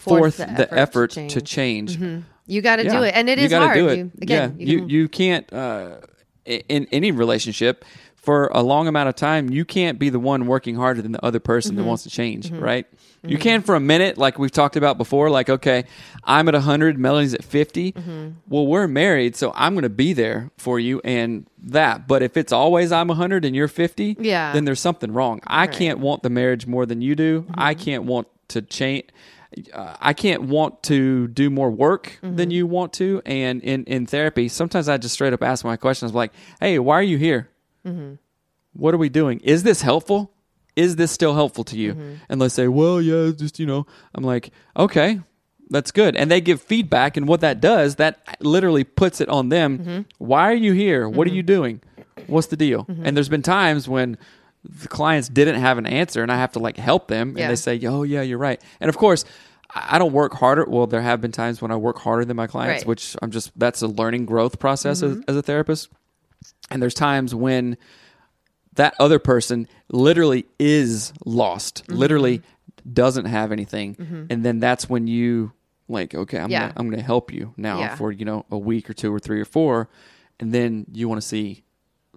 forth, 0.00 0.38
the 0.38 0.46
the, 0.46 0.74
effort 0.74 1.10
to 1.10 1.28
to 1.28 1.40
change. 1.40 1.98
You 2.46 2.62
got 2.62 2.76
to 2.76 2.82
do 2.84 3.02
it, 3.02 3.14
and 3.14 3.28
it 3.28 3.38
you 3.38 3.44
is 3.44 3.52
hard. 3.52 3.76
Do 3.76 3.88
it. 3.88 3.98
You, 3.98 4.10
again, 4.20 4.56
yeah. 4.58 4.66
you, 4.66 4.72
you 4.72 4.78
can- 4.78 4.88
you 4.88 5.08
can't 5.08 5.52
uh, 5.52 5.96
in 6.44 6.88
any 6.90 7.12
relationship 7.12 7.84
for 8.22 8.48
a 8.52 8.62
long 8.62 8.86
amount 8.86 9.08
of 9.08 9.14
time. 9.16 9.48
You 9.50 9.64
can't 9.64 9.98
be 9.98 10.10
the 10.10 10.18
one 10.20 10.46
working 10.46 10.74
harder 10.76 11.00
than 11.02 11.12
the 11.12 11.24
other 11.24 11.40
person 11.40 11.72
Mm-hmm. 11.72 11.82
that 11.82 11.88
wants 11.88 12.02
to 12.04 12.10
change, 12.10 12.50
right? 12.50 12.86
You 13.22 13.36
can 13.38 13.60
for 13.60 13.74
a 13.74 13.80
minute, 13.80 14.16
like 14.16 14.38
we've 14.38 14.50
talked 14.50 14.76
about 14.76 14.96
before. 14.96 15.28
Like, 15.28 15.50
okay, 15.50 15.84
I'm 16.24 16.48
at 16.48 16.54
100, 16.54 16.98
Melanie's 16.98 17.34
at 17.34 17.44
50. 17.44 17.92
Mm-hmm. 17.92 18.28
Well, 18.48 18.66
we're 18.66 18.88
married, 18.88 19.36
so 19.36 19.52
I'm 19.54 19.74
going 19.74 19.82
to 19.82 19.88
be 19.90 20.14
there 20.14 20.50
for 20.56 20.80
you 20.80 21.00
and 21.04 21.46
that. 21.64 22.08
But 22.08 22.22
if 22.22 22.36
it's 22.38 22.52
always 22.52 22.92
I'm 22.92 23.08
100 23.08 23.44
and 23.44 23.54
you're 23.54 23.68
50, 23.68 24.16
Yeah. 24.18 24.52
then 24.54 24.64
there's 24.64 24.80
something 24.80 25.12
wrong. 25.12 25.40
I 25.46 25.66
can't 25.66 25.98
want 25.98 26.22
the 26.22 26.30
marriage 26.30 26.66
more 26.66 26.86
than 26.86 27.02
you 27.02 27.14
do. 27.14 27.46
I 27.54 27.74
Mm-hmm. 27.74 27.84
can't 27.84 28.04
want 28.04 28.28
to 28.48 28.62
change. 28.62 29.04
Uh, 29.74 29.96
I 30.00 30.12
can't 30.14 30.42
want 30.44 30.82
to 30.84 31.26
do 31.28 31.50
more 31.50 31.70
work 31.70 32.18
Mm-hmm. 32.22 32.36
than 32.36 32.50
you 32.50 32.66
want 32.66 32.94
to. 32.94 33.20
And 33.26 33.62
in, 33.62 33.84
in 33.84 34.06
therapy, 34.06 34.48
sometimes 34.48 34.88
I 34.88 34.96
just 34.96 35.12
straight 35.12 35.34
up 35.34 35.42
ask 35.42 35.62
my 35.64 35.76
questions 35.76 36.14
like, 36.14 36.32
hey, 36.58 36.78
why 36.78 36.94
are 36.94 37.02
you 37.02 37.18
here? 37.18 37.49
Mm-hmm. 37.86 38.14
What 38.74 38.94
are 38.94 38.98
we 38.98 39.08
doing? 39.08 39.40
Is 39.40 39.62
this 39.62 39.82
helpful? 39.82 40.32
Is 40.76 40.96
this 40.96 41.10
still 41.10 41.34
helpful 41.34 41.64
to 41.64 41.76
you? 41.76 41.92
Mm-hmm. 41.94 42.14
And 42.28 42.40
they 42.40 42.48
say, 42.48 42.68
well, 42.68 43.00
yeah, 43.02 43.32
just, 43.36 43.58
you 43.58 43.66
know, 43.66 43.86
I'm 44.14 44.22
like, 44.24 44.50
okay, 44.76 45.20
that's 45.68 45.90
good. 45.90 46.16
And 46.16 46.30
they 46.30 46.40
give 46.40 46.62
feedback. 46.62 47.16
And 47.16 47.26
what 47.26 47.40
that 47.40 47.60
does, 47.60 47.96
that 47.96 48.20
literally 48.40 48.84
puts 48.84 49.20
it 49.20 49.28
on 49.28 49.48
them. 49.48 49.78
Mm-hmm. 49.78 50.00
Why 50.18 50.50
are 50.50 50.54
you 50.54 50.72
here? 50.72 51.08
What 51.08 51.26
are 51.26 51.32
you 51.32 51.42
doing? 51.42 51.80
What's 52.26 52.46
the 52.48 52.56
deal? 52.56 52.86
And 53.02 53.16
there's 53.16 53.28
been 53.28 53.42
times 53.42 53.88
when 53.88 54.16
the 54.62 54.88
clients 54.88 55.28
didn't 55.28 55.60
have 55.60 55.78
an 55.78 55.86
answer 55.86 56.22
and 56.22 56.30
I 56.30 56.36
have 56.36 56.52
to 56.52 56.58
like 56.58 56.76
help 56.76 57.08
them. 57.08 57.36
Yeah. 57.36 57.44
And 57.44 57.50
they 57.52 57.56
say, 57.56 57.80
oh, 57.86 58.02
yeah, 58.04 58.22
you're 58.22 58.38
right. 58.38 58.60
And 58.80 58.88
of 58.88 58.96
course, 58.96 59.24
I 59.24 59.96
I 59.96 59.98
don't 59.98 60.12
work 60.12 60.34
harder. 60.34 60.64
Well, 60.68 60.86
there 60.88 61.00
have 61.00 61.20
been 61.20 61.30
times 61.32 61.62
when 61.62 61.70
I 61.70 61.76
work 61.76 61.98
harder 61.98 62.24
than 62.24 62.36
my 62.36 62.48
clients, 62.48 62.82
Right. 62.82 62.88
which 62.88 63.16
I'm 63.22 63.30
just, 63.30 63.56
that's 63.56 63.82
a 63.82 63.86
learning 63.86 64.26
growth 64.26 64.58
process 64.58 65.00
Mm-hmm. 65.00 65.20
as, 65.20 65.24
as 65.28 65.36
a 65.36 65.42
therapist. 65.42 65.88
And 66.70 66.80
there's 66.82 66.94
times 66.94 67.34
when 67.34 67.76
that 68.74 68.94
other 68.98 69.18
person 69.18 69.66
literally 69.90 70.46
is 70.58 71.12
lost, 71.24 71.84
Mm-hmm. 71.84 71.96
literally 71.98 72.42
doesn't 72.90 73.26
have 73.26 73.52
anything, 73.52 74.26
and 74.30 74.44
then 74.44 74.58
that's 74.58 74.88
when 74.88 75.06
you 75.06 75.52
like, 75.88 76.14
okay, 76.14 76.38
I'm 76.38 76.50
Yeah. 76.50 76.60
gonna, 76.68 76.72
I'm 76.76 76.86
going 76.86 76.98
to 77.00 77.04
help 77.04 77.32
you 77.32 77.52
now 77.56 77.80
Yeah. 77.80 77.96
for 77.96 78.10
you 78.12 78.24
know 78.24 78.46
a 78.50 78.56
week 78.58 78.88
or 78.88 78.94
two 78.94 79.12
or 79.12 79.18
three 79.18 79.40
or 79.40 79.44
four, 79.44 79.88
and 80.38 80.52
then 80.52 80.86
you 80.92 81.08
want 81.08 81.20
to 81.20 81.26
see 81.26 81.62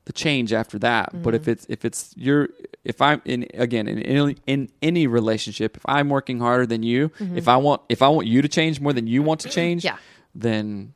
the 0.06 0.14
change 0.14 0.54
after 0.54 0.78
that. 0.80 1.10
But 1.12 1.34
Mm-hmm. 1.34 1.36
if 1.36 1.48
it's 1.48 1.66
if 1.70 1.86
it's 1.86 2.14
you're 2.16 2.50
if 2.86 3.02
I'm 3.02 3.22
in 3.26 3.48
again 3.56 3.88
in 3.88 4.00
any, 4.04 4.36
in 4.46 4.70
any 4.82 5.08
relationship, 5.08 5.76
if 5.76 5.84
I'm 5.86 6.10
working 6.10 6.40
harder 6.40 6.66
than 6.66 6.84
you, 6.84 7.12
if 7.36 7.48
I 7.48 7.58
want 7.58 7.82
if 7.90 8.02
I 8.02 8.08
want 8.10 8.28
you 8.28 8.42
to 8.42 8.48
change 8.48 8.80
more 8.80 8.94
than 8.94 9.08
you 9.08 9.22
want 9.24 9.42
to 9.42 9.50
change, 9.60 9.84
Mm-hmm. 9.84 9.96
Yeah. 9.98 10.02
then 10.36 10.94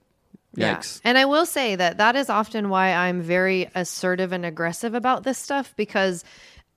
yikes. 0.56 1.02
And 1.04 1.18
I 1.18 1.26
will 1.26 1.46
say 1.46 1.76
that 1.76 1.98
that 1.98 2.16
is 2.16 2.30
often 2.30 2.70
why 2.70 2.94
I'm 2.94 3.22
very 3.22 3.70
assertive 3.76 4.32
and 4.32 4.46
aggressive 4.46 4.94
about 4.94 5.24
this 5.24 5.38
stuff 5.38 5.74
because 5.76 6.24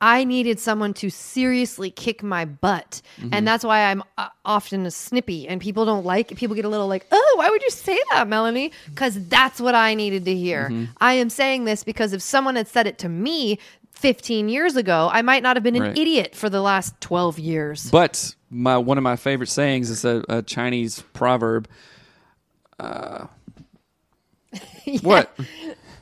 I 0.03 0.25
needed 0.25 0.59
someone 0.59 0.95
to 0.95 1.11
seriously 1.11 1.91
kick 1.91 2.23
my 2.23 2.47
butt. 2.47 3.03
Mm-hmm. 3.19 3.35
And 3.35 3.47
that's 3.47 3.63
why 3.65 3.85
I'm 3.91 4.03
uh, 4.17 4.29
often 4.47 4.91
snippy 4.91 5.47
and 5.47 5.61
people 5.61 5.85
don't 5.85 6.07
like 6.07 6.33
it. 6.33 6.37
people 6.39 6.57
get 6.57 6.65
a 6.65 6.71
little 6.71 6.89
like, 6.89 7.07
"Oh, 7.13 7.35
why 7.37 7.51
would 7.51 7.63
you 7.63 7.69
say 7.71 7.99
that, 8.13 8.27
Melanie?" 8.27 8.73
Cuz 8.95 9.19
that's 9.29 9.61
what 9.61 9.75
I 9.75 9.95
needed 9.95 10.25
to 10.25 10.35
hear. 10.35 10.71
Mm-hmm. 10.71 10.85
I 11.03 11.15
am 11.15 11.29
saying 11.29 11.65
this 11.67 11.85
because 11.85 12.15
if 12.15 12.23
someone 12.23 12.57
had 12.57 12.67
said 12.67 12.87
it 12.87 12.97
to 13.01 13.11
me 13.11 13.59
15 13.93 14.49
years 14.49 14.77
ago, 14.77 15.11
I 15.13 15.21
might 15.21 15.43
not 15.43 15.57
have 15.57 15.63
been 15.63 15.77
an 15.77 15.83
Right. 15.83 15.99
idiot 15.99 16.35
for 16.35 16.49
the 16.49 16.63
last 16.63 16.99
12 17.03 17.39
years. 17.39 17.91
But 17.91 18.35
my 18.49 18.79
one 18.79 18.97
of 18.97 19.05
my 19.05 19.17
favorite 19.17 19.51
sayings 19.51 19.91
is 19.91 20.07
a, 20.07 20.25
a 20.31 20.41
Chinese 20.41 21.03
proverb. 21.13 21.69
Uh, 22.79 23.27
What? 25.03 25.35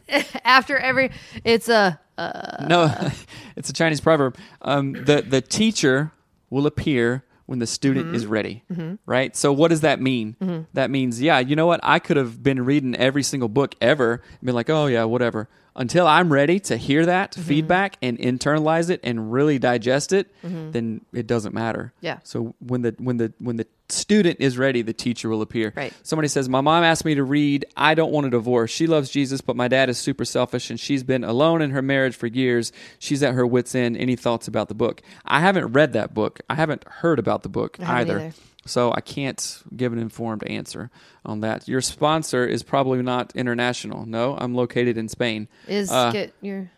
After 0.44 0.78
every 0.78 1.10
it's 1.44 1.68
a 1.68 2.00
no, 2.18 2.94
it's 3.56 3.70
a 3.70 3.72
Chinese 3.72 4.00
proverb. 4.00 4.36
Um, 4.62 4.92
the 4.92 5.22
the 5.22 5.40
teacher 5.40 6.12
will 6.50 6.66
appear 6.66 7.24
when 7.46 7.60
the 7.60 7.66
student 7.66 8.06
mm-hmm. 8.06 8.14
is 8.14 8.26
ready, 8.26 8.62
mm-hmm. 8.70 8.96
right? 9.06 9.34
So 9.34 9.52
what 9.52 9.68
does 9.68 9.80
that 9.80 10.00
mean? 10.02 10.36
Mm-hmm. 10.40 10.64
That 10.74 10.90
means, 10.90 11.20
yeah, 11.20 11.38
you 11.38 11.56
know 11.56 11.66
what? 11.66 11.80
I 11.82 11.98
could 11.98 12.18
have 12.18 12.42
been 12.42 12.62
reading 12.62 12.94
every 12.94 13.22
single 13.22 13.48
book 13.48 13.74
ever 13.80 14.22
and 14.32 14.40
been 14.46 14.54
like, 14.54 14.68
oh 14.68 14.86
yeah, 14.86 15.04
whatever. 15.04 15.48
Until 15.74 16.06
I'm 16.06 16.30
ready 16.30 16.60
to 16.60 16.76
hear 16.76 17.06
that 17.06 17.34
feedback 17.36 17.96
and 18.02 18.18
internalize 18.18 18.90
it 18.90 19.00
and 19.04 19.32
really 19.32 19.58
digest 19.58 20.12
it, 20.12 20.34
then 20.42 21.04
it 21.12 21.26
doesn't 21.26 21.54
matter. 21.54 21.92
Yeah. 22.00 22.18
So 22.24 22.54
when 22.58 22.82
the 22.82 22.96
when 22.98 23.16
the 23.16 23.32
when 23.38 23.56
the 23.56 23.66
student 23.90 24.40
is 24.40 24.58
ready, 24.58 24.82
the 24.82 24.92
teacher 24.92 25.28
will 25.28 25.42
appear. 25.42 25.72
Right. 25.76 25.92
Somebody 26.02 26.28
says, 26.28 26.48
My 26.48 26.60
mom 26.60 26.84
asked 26.84 27.04
me 27.04 27.14
to 27.14 27.24
read, 27.24 27.64
I 27.76 27.94
don't 27.94 28.12
want 28.12 28.26
a 28.26 28.30
divorce. 28.30 28.70
She 28.70 28.86
loves 28.86 29.10
Jesus, 29.10 29.40
but 29.40 29.56
my 29.56 29.68
dad 29.68 29.88
is 29.88 29.98
super 29.98 30.24
selfish 30.24 30.70
and 30.70 30.78
she's 30.78 31.02
been 31.02 31.24
alone 31.24 31.62
in 31.62 31.70
her 31.70 31.82
marriage 31.82 32.16
for 32.16 32.26
years. 32.26 32.72
She's 32.98 33.22
at 33.22 33.34
her 33.34 33.46
wits' 33.46 33.74
end. 33.74 33.96
Any 33.96 34.16
thoughts 34.16 34.48
about 34.48 34.68
the 34.68 34.74
book? 34.74 35.02
I 35.24 35.40
haven't 35.40 35.72
read 35.72 35.92
that 35.94 36.14
book. 36.14 36.40
I 36.48 36.54
haven't 36.54 36.84
heard 36.86 37.18
about 37.18 37.42
the 37.42 37.48
book 37.48 37.78
either. 37.80 38.18
either. 38.18 38.32
So 38.66 38.92
I 38.92 39.00
can't 39.00 39.62
give 39.74 39.92
an 39.94 39.98
informed 39.98 40.44
answer 40.44 40.90
on 41.24 41.40
that. 41.40 41.66
Your 41.66 41.80
sponsor 41.80 42.46
is 42.46 42.62
probably 42.62 43.00
not 43.02 43.34
international. 43.34 44.04
No, 44.04 44.36
I'm 44.38 44.54
located 44.54 44.98
in 44.98 45.08
Spain. 45.08 45.48
is 45.66 45.90
Uh, 45.90 46.10
get 46.12 46.34
your 46.42 46.70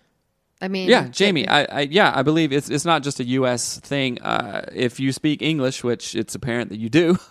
I 0.61 0.69
mean 0.69 0.89
yeah, 0.89 1.09
Jamie. 1.09 1.49
I, 1.49 1.65
I 1.65 1.81
yeah, 1.83 2.13
I 2.15 2.23
believe 2.23 2.53
it's 2.53 2.69
it's 2.69 2.85
not 2.85 3.03
just 3.03 3.19
a 3.21 3.25
U.S. 3.25 3.81
thing. 3.81 4.21
Uh, 4.21 4.67
if 4.75 5.01
you 5.01 5.13
speak 5.13 5.41
English, 5.41 5.83
which 5.83 6.15
it's 6.15 6.35
apparent 6.35 6.69
that 6.71 6.79
you 6.79 6.89
do, 6.89 7.19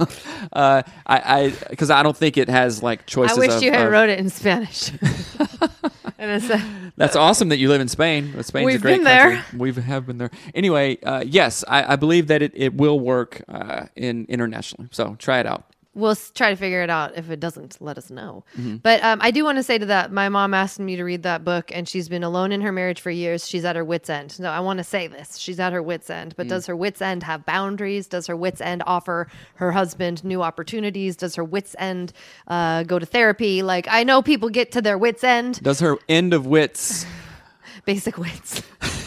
uh, 0.54 0.82
I 1.06 1.18
I 1.46 1.54
because 1.70 1.92
I 1.92 2.02
don't 2.02 2.18
think 2.18 2.38
it 2.38 2.50
has 2.50 2.82
like 2.82 3.06
choices. 3.06 3.38
I 3.38 3.40
wish 3.40 3.52
of- 3.52 3.64
you 3.64 3.72
had 3.72 3.86
of- 3.86 3.92
wrote 3.92 4.10
it 4.10 4.20
in 4.20 4.30
Spanish. 4.30 4.92
a, 6.20 6.92
That's 6.98 7.16
awesome 7.16 7.50
that 7.50 7.58
you 7.58 7.70
live 7.70 7.82
in 7.82 7.88
Spain. 7.88 8.44
Spain's 8.44 8.66
We've 8.66 8.76
a 8.76 8.80
great 8.80 8.96
been 8.96 9.04
there. 9.04 9.46
We 9.56 9.72
have 9.74 10.06
been 10.06 10.18
there. 10.18 10.32
Anyway, 10.54 11.00
uh, 11.02 11.24
yes, 11.26 11.64
I, 11.68 11.94
I 11.94 11.96
believe 11.96 12.28
that 12.28 12.42
it, 12.42 12.52
it 12.56 12.74
will 12.74 13.00
work 13.00 13.42
uh, 13.48 13.86
in 13.96 14.26
internationally. 14.28 14.90
So 14.92 15.16
try 15.18 15.40
it 15.40 15.46
out. 15.46 15.66
We'll 16.00 16.16
try 16.16 16.50
to 16.50 16.56
figure 16.56 16.82
it 16.82 16.90
out. 16.90 17.18
If 17.18 17.30
it 17.30 17.40
doesn't, 17.40 17.78
let 17.80 17.98
us 17.98 18.10
know. 18.10 18.44
Mm-hmm. 18.58 18.78
But 18.78 19.04
um, 19.04 19.20
I 19.22 19.32
do 19.32 19.44
want 19.44 19.58
to 19.58 19.64
say 19.64 19.78
to 19.78 19.86
that, 19.88 20.12
my 20.12 20.30
mom 20.30 20.54
asked 20.54 20.80
me 20.80 20.96
to 20.96 21.04
read 21.04 21.24
that 21.24 21.44
book, 21.44 21.72
and 21.74 21.88
she's 21.88 22.10
been 22.10 22.24
alone 22.24 22.52
in 22.52 22.62
her 22.62 22.72
marriage 22.72 23.02
for 23.02 23.12
years. 23.12 23.48
She's 23.48 23.66
at 23.66 23.76
her 23.76 23.84
wits' 23.84 24.10
end. 24.10 24.32
So 24.32 24.46
I 24.46 24.60
want 24.60 24.78
to 24.78 24.84
say 24.84 25.08
this: 25.08 25.38
she's 25.38 25.60
at 25.60 25.74
her 25.74 25.84
wits' 25.84 26.10
end. 26.10 26.34
Mm. 26.34 26.38
But 26.38 26.48
does 26.48 26.66
her 26.68 26.76
wits' 26.76 27.02
end 27.02 27.24
have 27.24 27.46
boundaries? 27.46 28.08
Does 28.08 28.28
her 28.28 28.36
wits' 28.36 28.62
end 28.62 28.84
offer 28.86 29.28
her 29.56 29.72
husband 29.72 30.24
new 30.24 30.42
opportunities? 30.42 31.16
Does 31.16 31.36
her 31.36 31.44
wits' 31.44 31.76
end 31.80 32.14
uh, 32.48 32.84
go 32.84 33.00
to 33.00 33.06
therapy? 33.06 33.62
Like 33.62 33.88
I 33.90 34.04
know 34.04 34.22
people 34.22 34.50
get 34.50 34.72
to 34.74 34.82
their 34.82 34.98
wits' 34.98 35.24
end, 35.24 35.62
Does 35.62 35.80
her 35.80 35.98
end 36.08 36.34
of 36.34 36.46
wits? 36.46 37.06
basic 37.86 38.18
wits. 38.18 38.62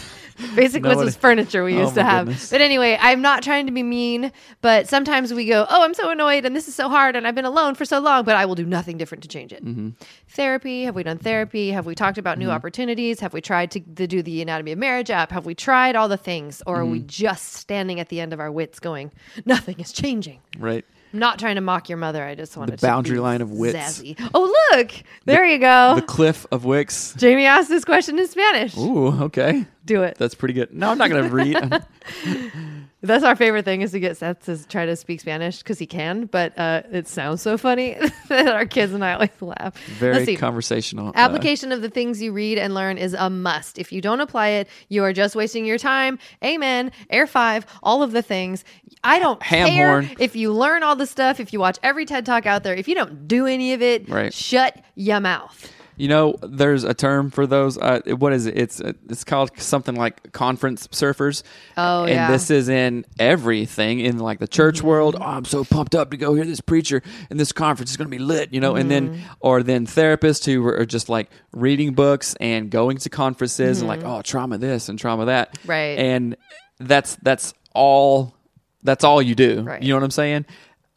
Basic 0.55 0.83
No, 0.83 0.89
wits 0.91 0.97
what 0.97 1.05
was 1.07 1.17
it- 1.17 1.21
furniture 1.21 1.65
we 1.65 1.77
Oh, 1.77 1.83
used 1.83 1.95
to 1.95 2.03
have. 2.03 2.27
goodness. 2.27 2.51
But 2.51 2.61
anyway, 2.61 2.99
I'm 3.01 3.23
not 3.23 3.43
trying 3.43 3.67
to 3.67 3.73
be 3.73 3.83
mean, 3.83 4.33
but 4.61 4.89
sometimes 4.89 5.33
we 5.33 5.47
go, 5.47 5.67
Oh, 5.69 5.83
I'm 5.85 5.95
so 5.95 6.11
annoyed 6.11 6.45
and 6.45 6.55
this 6.55 6.69
is 6.69 6.75
so 6.75 6.89
hard 6.89 7.17
and 7.17 7.27
I've 7.27 7.35
been 7.35 7.45
alone 7.45 7.75
for 7.75 7.85
so 7.85 7.99
long, 8.01 8.25
but 8.25 8.35
I 8.37 8.45
will 8.47 8.55
do 8.55 8.67
nothing 8.67 8.99
different 8.99 9.23
to 9.23 9.29
change 9.29 9.53
it. 9.53 9.65
Mm-hmm. 9.65 9.91
Therapy, 10.29 10.85
have 10.85 10.95
we 10.95 11.03
done 11.03 11.19
therapy? 11.19 11.71
Have 11.71 11.87
we 11.87 11.95
talked 11.95 12.19
about 12.19 12.39
new 12.39 12.51
opportunities? 12.51 13.21
Have 13.21 13.33
we 13.33 13.41
tried 13.41 13.71
to, 13.73 13.81
to 13.81 14.07
do 14.07 14.23
the 14.23 14.43
Anatomy 14.43 14.73
of 14.73 14.79
Marriage 14.79 15.11
app? 15.11 15.31
Have 15.33 15.47
we 15.47 15.55
tried 15.55 15.97
all 15.97 16.09
the 16.09 16.17
things? 16.17 16.63
Or 16.67 16.81
are 16.81 16.85
we 16.87 16.99
Mm-hmm. 16.99 17.07
just 17.09 17.53
standing 17.55 18.01
at 18.01 18.09
the 18.09 18.21
end 18.21 18.33
of 18.33 18.41
our 18.41 18.51
wits 18.53 18.79
going, 18.81 19.13
Nothing 19.45 19.79
is 19.81 19.93
changing? 19.93 20.41
Right. 20.59 20.85
I'm 21.13 21.19
not 21.19 21.39
trying 21.39 21.57
to 21.57 21.61
mock 21.61 21.89
your 21.89 21.99
mother. 21.99 22.25
I 22.25 22.35
just 22.35 22.57
wanted 22.57 22.79
to 22.79 22.87
boundary 22.87 23.17
be 23.17 23.21
line 23.21 23.43
of 23.43 23.51
wits. 23.51 23.77
Zazzy. 23.77 24.31
Oh, 24.35 24.73
look, 24.73 24.93
there 25.25 25.45
you 25.45 25.59
go. 25.59 25.95
The 25.97 26.03
cliff 26.03 26.47
of 26.51 26.65
Wicks. 26.65 27.15
Jamie 27.17 27.45
asked 27.45 27.69
this 27.69 27.85
question 27.85 28.19
in 28.19 28.27
Spanish. 28.29 28.77
Ooh, 28.77 29.09
okay. 29.25 29.67
Do 29.85 30.03
it. 30.03 30.17
That's 30.19 30.35
pretty 30.35 30.55
good. 30.55 30.73
No, 30.73 30.91
I'm 30.91 30.99
not 30.99 31.11
going 31.11 31.25
to 31.25 31.35
read. 31.35 31.85
That's 33.03 33.25
our 33.25 33.35
favorite 33.35 33.65
thing 33.65 33.83
is 33.83 33.91
to 33.93 34.01
get 34.01 34.17
Seth 34.17 34.45
to 34.47 34.67
try 34.69 34.87
to 34.87 34.95
speak 34.95 35.21
Spanish 35.21 35.59
because 35.59 35.79
he 35.79 35.87
can, 35.87 36.27
but 36.27 36.57
uh, 36.59 36.83
it 36.93 37.09
sounds 37.09 37.43
so 37.43 37.59
funny 37.59 37.97
that 38.29 38.47
our 38.49 38.65
kids 38.65 38.93
and 38.93 39.05
I 39.05 39.15
always 39.15 39.31
laugh. 39.41 39.77
Very 39.99 40.37
conversational. 40.37 41.09
Uh, 41.09 41.13
Application 41.17 41.73
of 41.73 41.83
the 41.83 41.91
things 41.91 42.23
you 42.23 42.33
read 42.33 42.59
and 42.59 42.75
learn 42.75 42.99
is 42.99 43.15
a 43.15 43.29
must. 43.29 43.79
If 43.79 43.91
you 43.93 44.01
don't 44.01 44.21
apply 44.21 44.49
it, 44.51 44.69
you 44.89 45.03
are 45.03 45.13
just 45.13 45.35
wasting 45.35 45.65
your 45.67 45.79
time. 45.79 46.19
Amen. 46.45 46.93
Air 47.11 47.27
five, 47.27 47.67
all 47.83 48.03
of 48.05 48.13
the 48.13 48.23
things. 48.23 48.65
I 49.03 49.19
don't 49.19 49.43
Ham 49.43 49.69
care 49.69 50.03
horn. 50.03 50.17
if 50.21 50.37
you 50.37 50.53
learn 50.53 50.85
all 50.85 50.95
the 50.95 51.07
stuff, 51.07 51.41
if 51.41 51.53
you 51.53 51.59
watch 51.59 51.79
every 51.83 52.05
TED 52.07 52.25
Talk 52.25 52.47
out 52.47 52.63
there. 52.63 52.75
If 52.75 52.87
you 52.87 52.95
don't 52.95 53.27
do 53.27 53.47
any 53.47 53.73
of 53.73 53.83
it, 53.83 54.09
Right. 54.09 54.33
shut 54.33 54.81
your 54.95 55.19
mouth. 55.19 55.73
You 56.03 56.09
know, 56.09 56.35
there's 56.43 56.83
a 56.83 56.95
term 56.95 57.31
for 57.31 57.47
those. 57.47 57.79
Uh, 57.79 58.01
what 58.19 58.33
is 58.33 58.47
it? 58.47 58.59
It's 58.59 58.81
uh, 58.81 58.95
it's 59.09 59.23
called 59.23 59.53
something 59.57 59.95
like 59.95 60.33
conference 60.33 60.89
surfers. 60.89 61.45
Oh, 61.77 62.01
and 62.03 62.11
yeah. 62.11 62.25
Mm-hmm. 62.25 62.33
this 62.33 62.51
is 62.51 62.69
in 62.69 63.05
everything 63.21 64.01
in 64.01 64.19
like 64.19 64.41
the 64.41 64.49
church 64.49 64.83
world. 64.83 65.15
Oh, 65.21 65.23
I'm 65.23 65.45
so 65.45 65.63
pumped 65.63 65.95
up 65.95 66.11
to 66.11 66.17
go 66.17 66.35
hear 66.35 66.45
this 66.45 66.61
preacher, 66.61 67.05
and 67.31 67.39
this 67.39 67.53
conference 67.53 67.93
is 67.93 67.97
going 67.97 68.11
to 68.11 68.17
be 68.17 68.19
lit. 68.19 68.53
You 68.53 68.59
know, 68.61 68.75
and 68.75 68.91
then 68.91 69.11
Mm-hmm. 69.11 69.33
or 69.39 69.63
then 69.63 69.87
therapists 69.87 70.45
who 70.45 70.67
are 70.67 70.85
just 70.85 71.09
like 71.09 71.31
reading 71.53 71.95
books 71.95 72.35
and 72.41 72.69
going 72.69 72.97
to 72.97 73.09
conferences 73.09 73.79
and 73.79 73.87
like 73.87 74.03
oh 74.03 74.23
trauma 74.23 74.59
this 74.59 74.89
and 74.89 74.99
trauma 74.99 75.27
that. 75.27 75.57
Right. 75.65 75.99
And 76.01 76.37
that's 76.81 77.15
that's 77.23 77.55
all. 77.77 78.35
That's 78.83 79.05
all 79.05 79.23
you 79.23 79.37
do. 79.37 79.63
Right. 79.63 79.81
You 79.81 79.91
know 79.91 79.97
what 79.99 80.03
I'm 80.03 80.11
saying? 80.11 80.47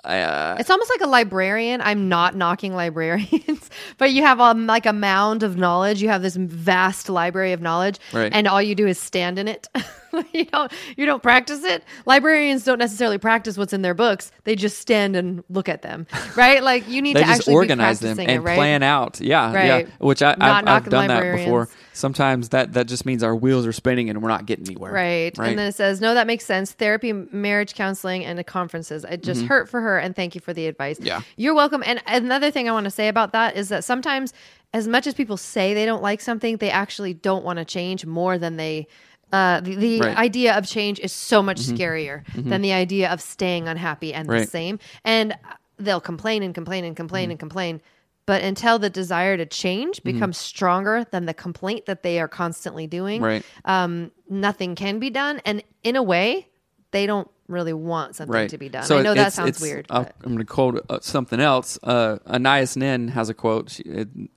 Uh, 0.05 0.55
It's 0.59 0.69
almost 0.69 0.89
like 0.89 1.01
a 1.01 1.07
librarian. 1.09 1.81
I'm 1.81 2.07
not 2.09 2.35
knocking 2.35 2.73
librarians, 2.75 3.69
but 3.97 4.11
you 4.11 4.21
have 4.21 4.39
um, 4.39 4.67
like 4.67 4.85
a 4.85 4.93
mound 4.93 5.43
of 5.43 5.57
knowledge. 5.57 6.01
You 6.01 6.09
have 6.09 6.21
this 6.21 6.35
vast 6.35 7.09
library 7.09 7.53
of 7.53 7.61
knowledge, 7.61 7.99
Right. 8.13 8.31
and 8.33 8.47
all 8.47 8.61
you 8.61 8.75
do 8.75 8.87
is 8.87 8.99
stand 8.99 9.39
in 9.39 9.47
it. 9.47 9.67
you 10.33 10.45
don't 10.45 10.71
you 10.95 11.05
don't 11.05 11.21
practice 11.23 11.63
it. 11.63 11.83
Librarians 12.05 12.63
don't 12.63 12.79
necessarily 12.79 13.17
practice 13.17 13.57
what's 13.57 13.73
in 13.73 13.81
their 13.81 13.93
books. 13.93 14.31
They 14.43 14.55
just 14.55 14.77
stand 14.79 15.15
and 15.15 15.43
look 15.49 15.67
at 15.67 15.81
them, 15.81 16.07
right? 16.35 16.63
Like 16.63 16.87
you 16.87 17.01
need 17.01 17.15
to 17.15 17.21
just 17.21 17.31
actually 17.31 17.55
organize 17.55 17.99
them 17.99 18.19
and 18.19 18.29
it, 18.29 18.39
right? 18.39 18.55
plan 18.55 18.83
out. 18.83 19.19
Yeah, 19.19 19.51
yeah. 19.51 19.87
Which 19.99 20.21
I, 20.21 20.35
knocking 20.35 20.89
done 20.91 21.07
that 21.07 21.37
before. 21.37 21.69
Sometimes 21.95 22.49
that 22.49 22.73
that 22.73 22.87
just 22.87 23.05
means 23.05 23.23
our 23.23 23.35
wheels 23.35 23.65
are 23.65 23.71
spinning 23.71 24.09
and 24.09 24.21
we're 24.21 24.27
not 24.29 24.45
getting 24.45 24.65
anywhere. 24.67 24.91
Right. 24.91 25.37
Right. 25.37 25.49
And 25.49 25.57
then 25.59 25.67
it 25.69 25.75
says, 25.75 26.01
no, 26.01 26.13
that 26.13 26.27
makes 26.27 26.45
sense. 26.45 26.73
Therapy, 26.73 27.13
marriage 27.13 27.73
counseling, 27.73 28.25
and 28.25 28.37
the 28.37 28.43
conferences. 28.43 29.05
It 29.05 29.23
just 29.23 29.43
hurt 29.45 29.69
for 29.69 29.79
her. 29.81 29.97
And 29.97 30.15
thank 30.15 30.35
you 30.35 30.41
for 30.41 30.51
the 30.53 30.67
advice. 30.67 30.97
Mm-hmm. 30.97 31.07
Yeah. 31.07 31.21
You're 31.37 31.55
welcome. 31.55 31.81
And 31.85 32.03
another 32.05 32.51
thing 32.51 32.67
I 32.67 32.73
want 32.73 32.83
to 32.83 32.91
say 32.91 33.07
about 33.07 33.31
that 33.31 33.55
is 33.55 33.69
that 33.69 33.83
sometimes, 33.85 34.33
as 34.73 34.87
much 34.87 35.07
as 35.07 35.13
people 35.13 35.37
say 35.37 35.73
they 35.73 35.85
don't 35.85 36.03
like 36.03 36.19
something, 36.19 36.57
they 36.57 36.69
actually 36.69 37.13
don't 37.13 37.45
want 37.45 37.59
to 37.59 37.65
change 37.65 38.05
more 38.05 38.37
than 38.37 38.57
they. 38.57 38.87
Uh, 39.31 39.59
the 39.61 39.75
the 39.75 39.99
Right. 40.01 40.09
Mm-hmm. 40.11 40.19
idea 40.19 40.57
of 40.57 40.67
change 40.67 40.99
is 40.99 41.11
so 41.11 41.41
much 41.41 41.57
scarier 41.57 42.23
than 42.35 42.61
the 42.61 42.73
idea 42.73 43.11
of 43.11 43.19
staying 43.21 43.67
unhappy 43.67 44.13
and 44.13 44.29
the 44.29 44.45
same. 44.45 44.79
And 45.03 45.35
they'll 45.77 45.99
complain 45.99 46.43
and 46.43 46.53
complain 46.53 46.85
and 46.85 46.95
complain 46.95 47.23
Mm-hmm. 47.25 47.31
and 47.31 47.39
complain. 47.39 47.81
But 48.25 48.43
until 48.43 48.79
the 48.79 48.89
desire 48.89 49.37
to 49.37 49.45
change 49.45 50.03
becomes 50.03 50.37
stronger 50.37 51.05
than 51.11 51.25
the 51.25 51.33
complaint 51.33 51.85
that 51.85 52.01
they 52.01 52.19
are 52.19 52.27
constantly 52.27 52.87
doing, 52.87 53.21
Right. 53.21 53.45
um, 53.65 54.11
nothing 54.27 54.73
can 54.75 54.97
be 54.99 55.11
done. 55.11 55.41
And 55.45 55.63
in 55.83 55.95
a 55.95 56.01
way, 56.01 56.47
they 56.91 57.05
don't 57.05 57.29
really 57.47 57.73
want 57.73 58.15
something 58.15 58.33
Right. 58.33 58.49
to 58.49 58.57
be 58.57 58.69
done. 58.69 58.81
So 58.85 58.97
I 58.97 59.03
know 59.03 59.13
that 59.13 59.33
sounds 59.33 59.61
weird. 59.61 59.85
I'm 59.91 60.07
going 60.23 60.37
to 60.39 60.45
quote 60.45 60.83
uh, 60.89 60.97
something 61.01 61.39
else. 61.39 61.77
Uh, 61.83 62.17
Anais 62.25 62.69
Nin 62.75 63.09
has 63.09 63.29
a 63.29 63.35
quote, 63.35 63.69
she, 63.69 63.83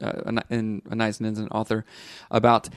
uh, 0.03 0.41
and 0.51 0.83
Anais 0.91 1.15
Nin's 1.21 1.39
an 1.39 1.49
author, 1.49 1.87
about 2.31 2.69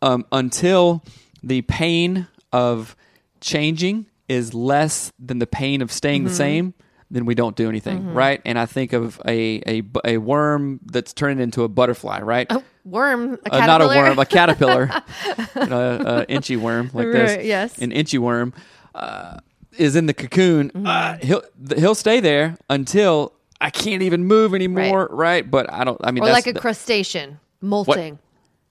um, 0.00 0.24
until 0.32 1.04
the 1.42 1.60
pain 1.62 2.26
of 2.52 2.96
changing 3.42 4.06
is 4.28 4.54
less 4.54 5.12
than 5.18 5.38
the 5.38 5.46
pain 5.46 5.82
of 5.82 5.92
staying 5.92 6.22
Mm-hmm. 6.22 6.28
the 6.28 6.34
same, 6.34 6.74
then 7.10 7.24
we 7.24 7.34
don't 7.34 7.56
do 7.56 7.68
anything, 7.68 8.14
right? 8.14 8.40
And 8.44 8.58
I 8.58 8.66
think 8.66 8.92
of 8.92 9.20
a, 9.26 9.62
a, 9.66 9.82
a 10.04 10.16
worm 10.18 10.80
that's 10.84 11.12
turning 11.12 11.40
into 11.40 11.64
a 11.64 11.68
butterfly, 11.68 12.20
right? 12.20 12.46
Oh, 12.50 12.62
worm, 12.84 13.38
a 13.46 13.54
Uh, 13.54 13.66
not 13.66 13.82
a 13.82 13.86
worm, 13.86 14.18
a 14.18 14.26
caterpillar, 14.26 14.90
an 15.54 15.72
a, 15.72 15.76
a 15.76 16.26
inchy 16.26 16.56
worm 16.56 16.90
like 16.94 17.10
this. 17.10 17.36
Right, 17.36 17.44
yes. 17.44 17.78
an 17.78 17.90
inchy 17.90 18.18
worm 18.18 18.54
uh, 18.94 19.38
is 19.76 19.96
in 19.96 20.06
the 20.06 20.14
cocoon. 20.14 20.70
Mm-hmm. 20.70 20.86
Uh, 20.86 21.16
he'll 21.22 21.42
he'll 21.76 21.94
stay 21.94 22.20
there 22.20 22.56
until 22.68 23.32
I 23.60 23.70
can't 23.70 24.02
even 24.02 24.24
move 24.24 24.54
anymore, 24.54 25.08
right? 25.10 25.48
But 25.48 25.72
I 25.72 25.84
don't. 25.84 26.00
I 26.02 26.12
mean, 26.12 26.22
or 26.22 26.26
that's 26.28 26.46
like 26.46 26.56
a 26.56 26.58
crustacean 26.58 27.40
molting, 27.60 28.18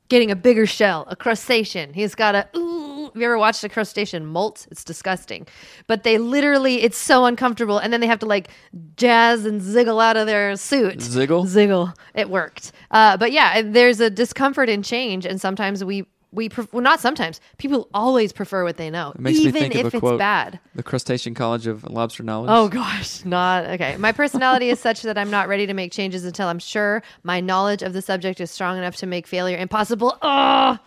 getting 0.08 0.32
a 0.32 0.36
bigger 0.36 0.66
shell. 0.66 1.06
A 1.10 1.16
crustacean. 1.16 1.94
He's 1.94 2.16
got 2.16 2.36
a. 2.36 2.48
Ooh, 2.58 2.89
have 3.14 3.22
you 3.22 3.26
ever 3.26 3.38
watched 3.38 3.64
a 3.64 3.70
crustacean 3.70 4.26
molt? 4.26 4.68
It's 4.72 4.84
disgusting. 4.84 5.47
But 5.88 6.03
they 6.03 6.18
literally, 6.18 6.82
it's 6.84 6.97
so 6.97 7.26
uncomfortable, 7.26 7.78
and 7.78 7.91
then 7.91 8.01
they 8.01 8.07
have 8.07 8.20
to 8.20 8.26
like 8.26 8.49
jazz 8.95 9.45
and 9.45 9.62
ziggle 9.62 9.99
out 9.99 10.18
of 10.18 10.28
their 10.28 10.55
suit. 10.55 10.99
Ziggle? 10.99 11.45
ziggle. 11.45 11.93
It 12.14 12.30
worked. 12.30 12.72
Uh, 12.91 13.18
but 13.18 13.32
yeah, 13.32 13.62
there's 13.62 13.99
a 13.99 14.10
discomfort 14.10 14.70
in 14.70 14.84
change, 14.84 15.26
and 15.26 15.39
sometimes 15.39 15.84
we 15.84 16.05
we 16.32 16.49
pref- 16.49 16.72
well, 16.72 16.84
not 16.84 16.99
sometimes. 16.99 17.41
People 17.57 17.89
always 17.93 18.32
prefer 18.32 18.64
what 18.64 18.78
they 18.78 18.89
know, 18.89 19.14
even 19.28 19.72
if 19.72 19.93
it's 19.93 19.99
quote, 19.99 20.20
bad. 20.20 20.60
The 20.76 20.84
Crustacean 20.84 21.34
College 21.34 21.68
of 21.68 21.84
Lobster 21.86 22.24
Knowledge. 22.24 22.51
Oh 22.53 22.68
gosh, 22.68 23.26
not 23.26 23.66
okay. 23.66 23.97
My 23.97 24.12
personality 24.12 24.70
is 24.70 24.80
such 24.80 25.01
that 25.01 25.18
I'm 25.18 25.32
not 25.32 25.47
ready 25.47 25.66
to 25.66 25.74
make 25.74 25.91
changes 25.91 26.26
until 26.26 26.47
I'm 26.47 26.60
sure 26.60 27.01
my 27.24 27.41
knowledge 27.41 27.82
of 27.82 27.93
the 27.93 28.01
subject 28.01 28.39
is 28.39 28.51
strong 28.51 28.78
enough 28.78 28.95
to 28.97 29.07
make 29.07 29.26
failure 29.26 29.57
impossible. 29.57 30.18
Oh, 30.22 30.78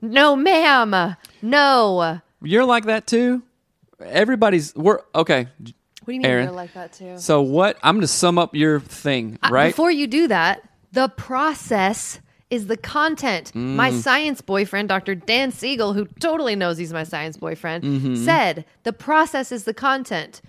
no, 0.00 0.36
ma'am. 0.36 1.16
No. 1.42 2.20
You're 2.42 2.64
like 2.64 2.84
that 2.86 3.06
too. 3.06 3.42
Everybody's 4.00 4.74
we're 4.74 5.00
okay. 5.14 5.46
What 5.60 6.06
do 6.06 6.12
you 6.14 6.20
mean 6.20 6.26
Aaron. 6.26 6.44
you're 6.46 6.54
like 6.54 6.72
that 6.74 6.92
too? 6.92 7.18
So 7.18 7.42
what? 7.42 7.76
I'm 7.82 7.96
going 7.96 8.00
to 8.02 8.06
sum 8.08 8.38
up 8.38 8.54
your 8.54 8.80
thing, 8.80 9.38
right? 9.50 9.68
Before 9.68 9.90
you 9.90 10.06
do 10.06 10.28
that, 10.28 10.62
the 10.92 11.08
process 11.10 12.20
is 12.48 12.66
the 12.66 12.76
content. 12.76 13.52
Mm. 13.54 13.76
My 13.76 13.92
science 13.92 14.40
boyfriend, 14.40 14.88
Dr. 14.88 15.14
Dan 15.14 15.52
Siegel, 15.52 15.92
who 15.92 16.06
totally 16.18 16.56
knows 16.56 16.78
he's 16.78 16.92
my 16.92 17.04
science 17.04 17.36
boyfriend, 17.36 17.84
Mm-hmm. 17.84 18.16
said 18.24 18.64
the 18.82 18.92
process 18.92 19.52
is 19.52 19.64
the 19.64 19.74
content. 19.74 20.40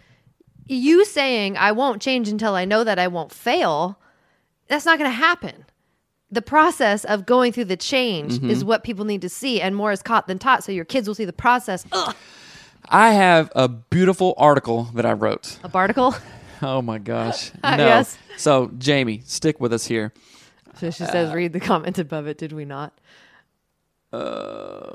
You 0.67 1.03
saying 1.05 1.57
I 1.57 1.73
won't 1.73 2.01
change 2.01 2.29
until 2.29 2.55
I 2.55 2.63
know 2.65 2.83
that 2.85 2.97
I 2.97 3.07
won't 3.07 3.31
fail, 3.33 3.99
that's 4.67 4.85
not 4.85 4.97
going 4.97 5.11
to 5.11 5.15
happen. 5.15 5.65
The 6.31 6.41
process 6.41 7.03
of 7.05 7.25
going 7.25 7.51
through 7.51 7.65
the 7.65 7.75
change 7.77 8.33
Mm-hmm. 8.35 8.49
is 8.49 8.63
what 8.63 8.83
people 8.83 9.03
need 9.05 9.21
to 9.21 9.29
see, 9.29 9.59
and 9.61 9.75
more 9.75 9.91
is 9.91 10.01
caught 10.01 10.27
than 10.27 10.39
taught. 10.39 10.63
So 10.63 10.71
your 10.71 10.85
kids 10.85 11.07
will 11.07 11.15
see 11.15 11.25
the 11.25 11.33
process. 11.33 11.85
Ugh, 11.91 12.15
I 12.89 13.11
have 13.11 13.51
a 13.55 13.67
beautiful 13.67 14.33
article 14.37 14.83
that 14.95 15.05
I 15.05 15.11
wrote. 15.13 15.59
a 15.63 15.69
barticle. 15.69 16.15
Oh 16.63 16.79
my 16.83 16.99
gosh. 16.99 17.49
Ah, 17.63 17.75
no. 17.75 17.87
Yes. 17.87 18.15
So 18.37 18.69
Jamie, 18.77 19.23
stick 19.25 19.59
with 19.59 19.73
us 19.73 19.85
here. 19.87 20.13
So 20.77 20.91
she 20.91 21.05
says, 21.05 21.31
uh, 21.31 21.35
read 21.35 21.53
the 21.53 21.59
comment 21.59 21.97
above 21.97 22.27
it. 22.27 22.37
Did 22.37 22.53
we 22.53 22.65
not? 22.65 22.93
Uh, 24.13 24.91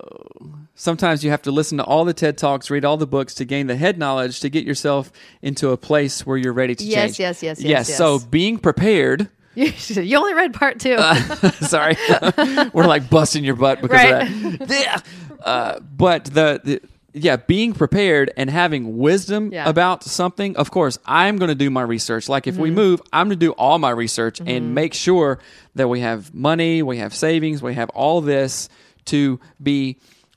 sometimes 0.74 1.24
you 1.24 1.30
have 1.30 1.43
to 1.43 1.51
listen 1.51 1.78
to 1.78 1.84
all 1.84 2.05
the 2.05 2.12
TED 2.14 2.39
Talks, 2.39 2.70
read 2.70 2.84
all 2.84 2.97
the 2.97 3.07
books 3.07 3.34
to 3.34 3.45
gain 3.45 3.66
the 3.66 3.74
head 3.76 3.99
knowledge 3.99 4.41
to 4.41 4.49
get 4.49 4.64
yourself 4.64 5.11
into 5.43 5.70
a 5.70 5.76
place 5.76 6.24
where 6.26 6.37
you're 6.37 6.53
ready 6.53 6.74
to 6.76 6.84
Yes, 6.84 7.16
change. 7.16 7.20
yes, 7.20 7.43
yes, 7.43 7.61
yes, 7.61 7.89
yes. 7.89 7.97
So 7.99 8.18
being 8.20 8.59
prepared. 8.59 9.28
you 10.03 10.17
only 10.19 10.35
read 10.35 10.55
part 10.55 10.79
two. 10.81 10.97
sorry, 11.61 11.97
we're 12.73 12.87
like 12.87 13.09
busting 13.11 13.43
your 13.45 13.57
butt 13.57 13.81
because 13.83 14.03
Right. 14.05 14.23
of 14.61 14.69
that. 14.69 15.03
Uh, 15.43 15.81
but 15.81 16.25
the, 16.27 16.61
the 16.63 16.81
yeah, 17.15 17.37
being 17.37 17.73
prepared 17.73 18.31
and 18.37 18.51
having 18.51 18.99
wisdom 18.99 19.51
Yeah. 19.53 19.67
about 19.69 20.05
something. 20.05 20.55
Of 20.57 20.71
course, 20.71 20.99
I'm 21.07 21.39
going 21.39 21.49
to 21.49 21.55
do 21.55 21.71
my 21.71 21.81
research. 21.83 22.29
Like 22.29 22.47
if 22.47 22.55
Mm-hmm. 22.55 22.63
we 22.63 22.71
move, 22.71 23.01
I'm 23.13 23.29
going 23.29 23.39
to 23.41 23.47
do 23.47 23.53
all 23.53 23.79
my 23.79 23.89
research 23.91 24.41
and 24.45 24.75
make 24.75 24.93
sure 24.93 25.39
that 25.77 25.89
we 25.89 26.01
have 26.01 26.35
money, 26.35 26.83
we 26.83 26.99
have 26.99 27.15
savings, 27.15 27.63
we 27.63 27.73
have 27.75 27.89
all 27.91 28.21
this 28.21 28.69
to 29.07 29.41
be 29.63 29.97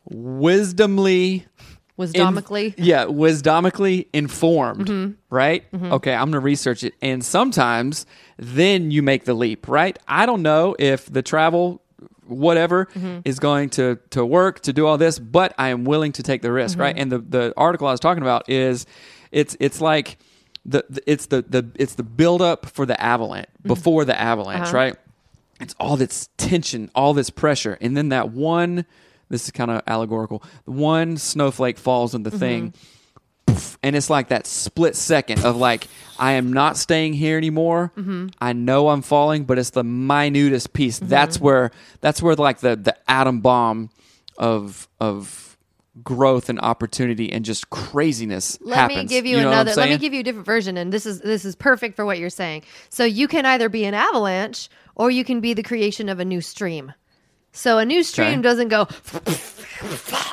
wisdomly 0.09 1.45
Wisdomically. 1.99 2.73
in- 2.77 2.85
yeah, 2.85 3.05
wisdomically 3.05 4.07
informed, 4.13 4.87
Mm-hmm. 4.87 5.11
right? 5.35 5.63
Okay, 5.73 6.13
I'm 6.13 6.25
going 6.31 6.31
to 6.33 6.39
research 6.39 6.83
it. 6.83 6.93
And 7.01 7.23
sometimes 7.23 8.05
then 8.37 8.89
you 8.91 9.03
make 9.03 9.25
the 9.25 9.33
leap, 9.33 9.67
right? 9.67 9.97
I 10.07 10.25
don't 10.25 10.41
know 10.41 10.75
if 10.79 11.05
the 11.11 11.21
travel 11.21 11.81
whatever 12.25 12.85
Mm-hmm. 12.85 13.19
is 13.25 13.39
going 13.39 13.69
to 13.71 13.97
to 14.11 14.25
work 14.25 14.61
to 14.61 14.73
do 14.73 14.85
all 14.87 14.97
this, 14.97 15.19
but 15.19 15.53
I 15.57 15.69
am 15.69 15.83
willing 15.83 16.11
to 16.13 16.23
take 16.23 16.41
the 16.41 16.51
risk, 16.51 16.77
right? 16.79 16.95
Mm-hmm. 16.95 17.01
And 17.01 17.11
the 17.11 17.19
the 17.39 17.53
article 17.57 17.87
I 17.87 17.91
was 17.91 17.99
talking 17.99 18.21
about 18.23 18.47
is 18.49 18.85
it's 19.31 19.57
it's 19.59 19.81
like 19.81 20.17
the, 20.65 20.85
the 20.89 21.01
it's 21.11 21.25
the 21.27 21.41
the 21.41 21.69
it's 21.75 21.95
the 21.95 22.03
build 22.03 22.41
up 22.41 22.65
for 22.67 22.85
the 22.85 22.99
avalanche 23.01 23.47
Mm-hmm. 23.59 23.67
before 23.67 24.05
the 24.05 24.19
avalanche, 24.19 24.67
Uh-huh. 24.67 24.77
right? 24.77 24.95
It's 25.59 25.75
all 25.79 25.97
this 25.97 26.29
tension, 26.37 26.89
all 26.95 27.13
this 27.13 27.29
pressure, 27.29 27.77
and 27.81 27.97
then 27.97 28.09
that 28.09 28.29
one. 28.31 28.85
This 29.29 29.45
is 29.45 29.51
kind 29.51 29.69
of 29.71 29.81
allegorical. 29.87 30.43
One 30.65 31.17
snowflake 31.17 31.77
falls 31.77 32.15
on 32.15 32.23
the 32.23 32.29
Mm-hmm. 32.31 32.39
thing, 32.39 32.73
and 33.83 33.95
it's 33.95 34.09
like 34.09 34.29
that 34.29 34.45
split 34.47 34.95
second 34.95 35.43
of 35.45 35.55
like, 35.57 35.87
I 36.17 36.33
am 36.33 36.53
not 36.53 36.77
staying 36.77 37.13
here 37.13 37.37
anymore. 37.37 37.91
Mm-hmm. 37.97 38.27
I 38.39 38.53
know 38.53 38.89
I'm 38.89 39.01
falling, 39.01 39.43
but 39.45 39.57
it's 39.59 39.71
the 39.71 39.83
minutest 39.83 40.73
piece. 40.73 40.99
That's 40.99 41.39
where 41.39 41.71
that's 42.01 42.21
where 42.21 42.35
like 42.35 42.59
the 42.59 42.75
the 42.75 42.95
atom 43.09 43.41
bomb 43.41 43.89
of 44.37 44.87
of 44.99 45.57
growth 46.03 46.47
and 46.49 46.59
opportunity 46.61 47.29
and 47.31 47.43
just 47.43 47.69
craziness 47.71 48.57
Let 48.61 48.75
happens. 48.77 49.09
me 49.11 49.15
give 49.17 49.25
you, 49.25 49.41
know 49.41 49.49
another. 49.49 49.73
Let 49.75 49.89
me 49.89 49.97
give 49.97 50.13
you 50.13 50.21
a 50.21 50.23
different 50.23 50.45
version, 50.45 50.77
and 50.77 50.93
this 50.93 51.05
is 51.05 51.19
this 51.21 51.43
is 51.43 51.55
perfect 51.55 51.95
for 51.95 52.05
what 52.05 52.19
you're 52.19 52.29
saying. 52.29 52.63
So 52.89 53.03
you 53.03 53.27
can 53.27 53.45
either 53.45 53.67
be 53.69 53.83
an 53.85 53.93
avalanche, 53.93 54.69
or 54.95 55.11
you 55.11 55.23
can 55.25 55.41
be 55.41 55.53
the 55.53 55.63
creation 55.63 56.07
of 56.07 56.19
a 56.19 56.25
new 56.25 56.39
stream. 56.41 56.93
So 57.51 57.77
a 57.79 57.85
new 57.85 58.03
stream 58.03 58.27
Okay. 58.39 58.41
doesn't 58.41 58.67
go 58.69 58.87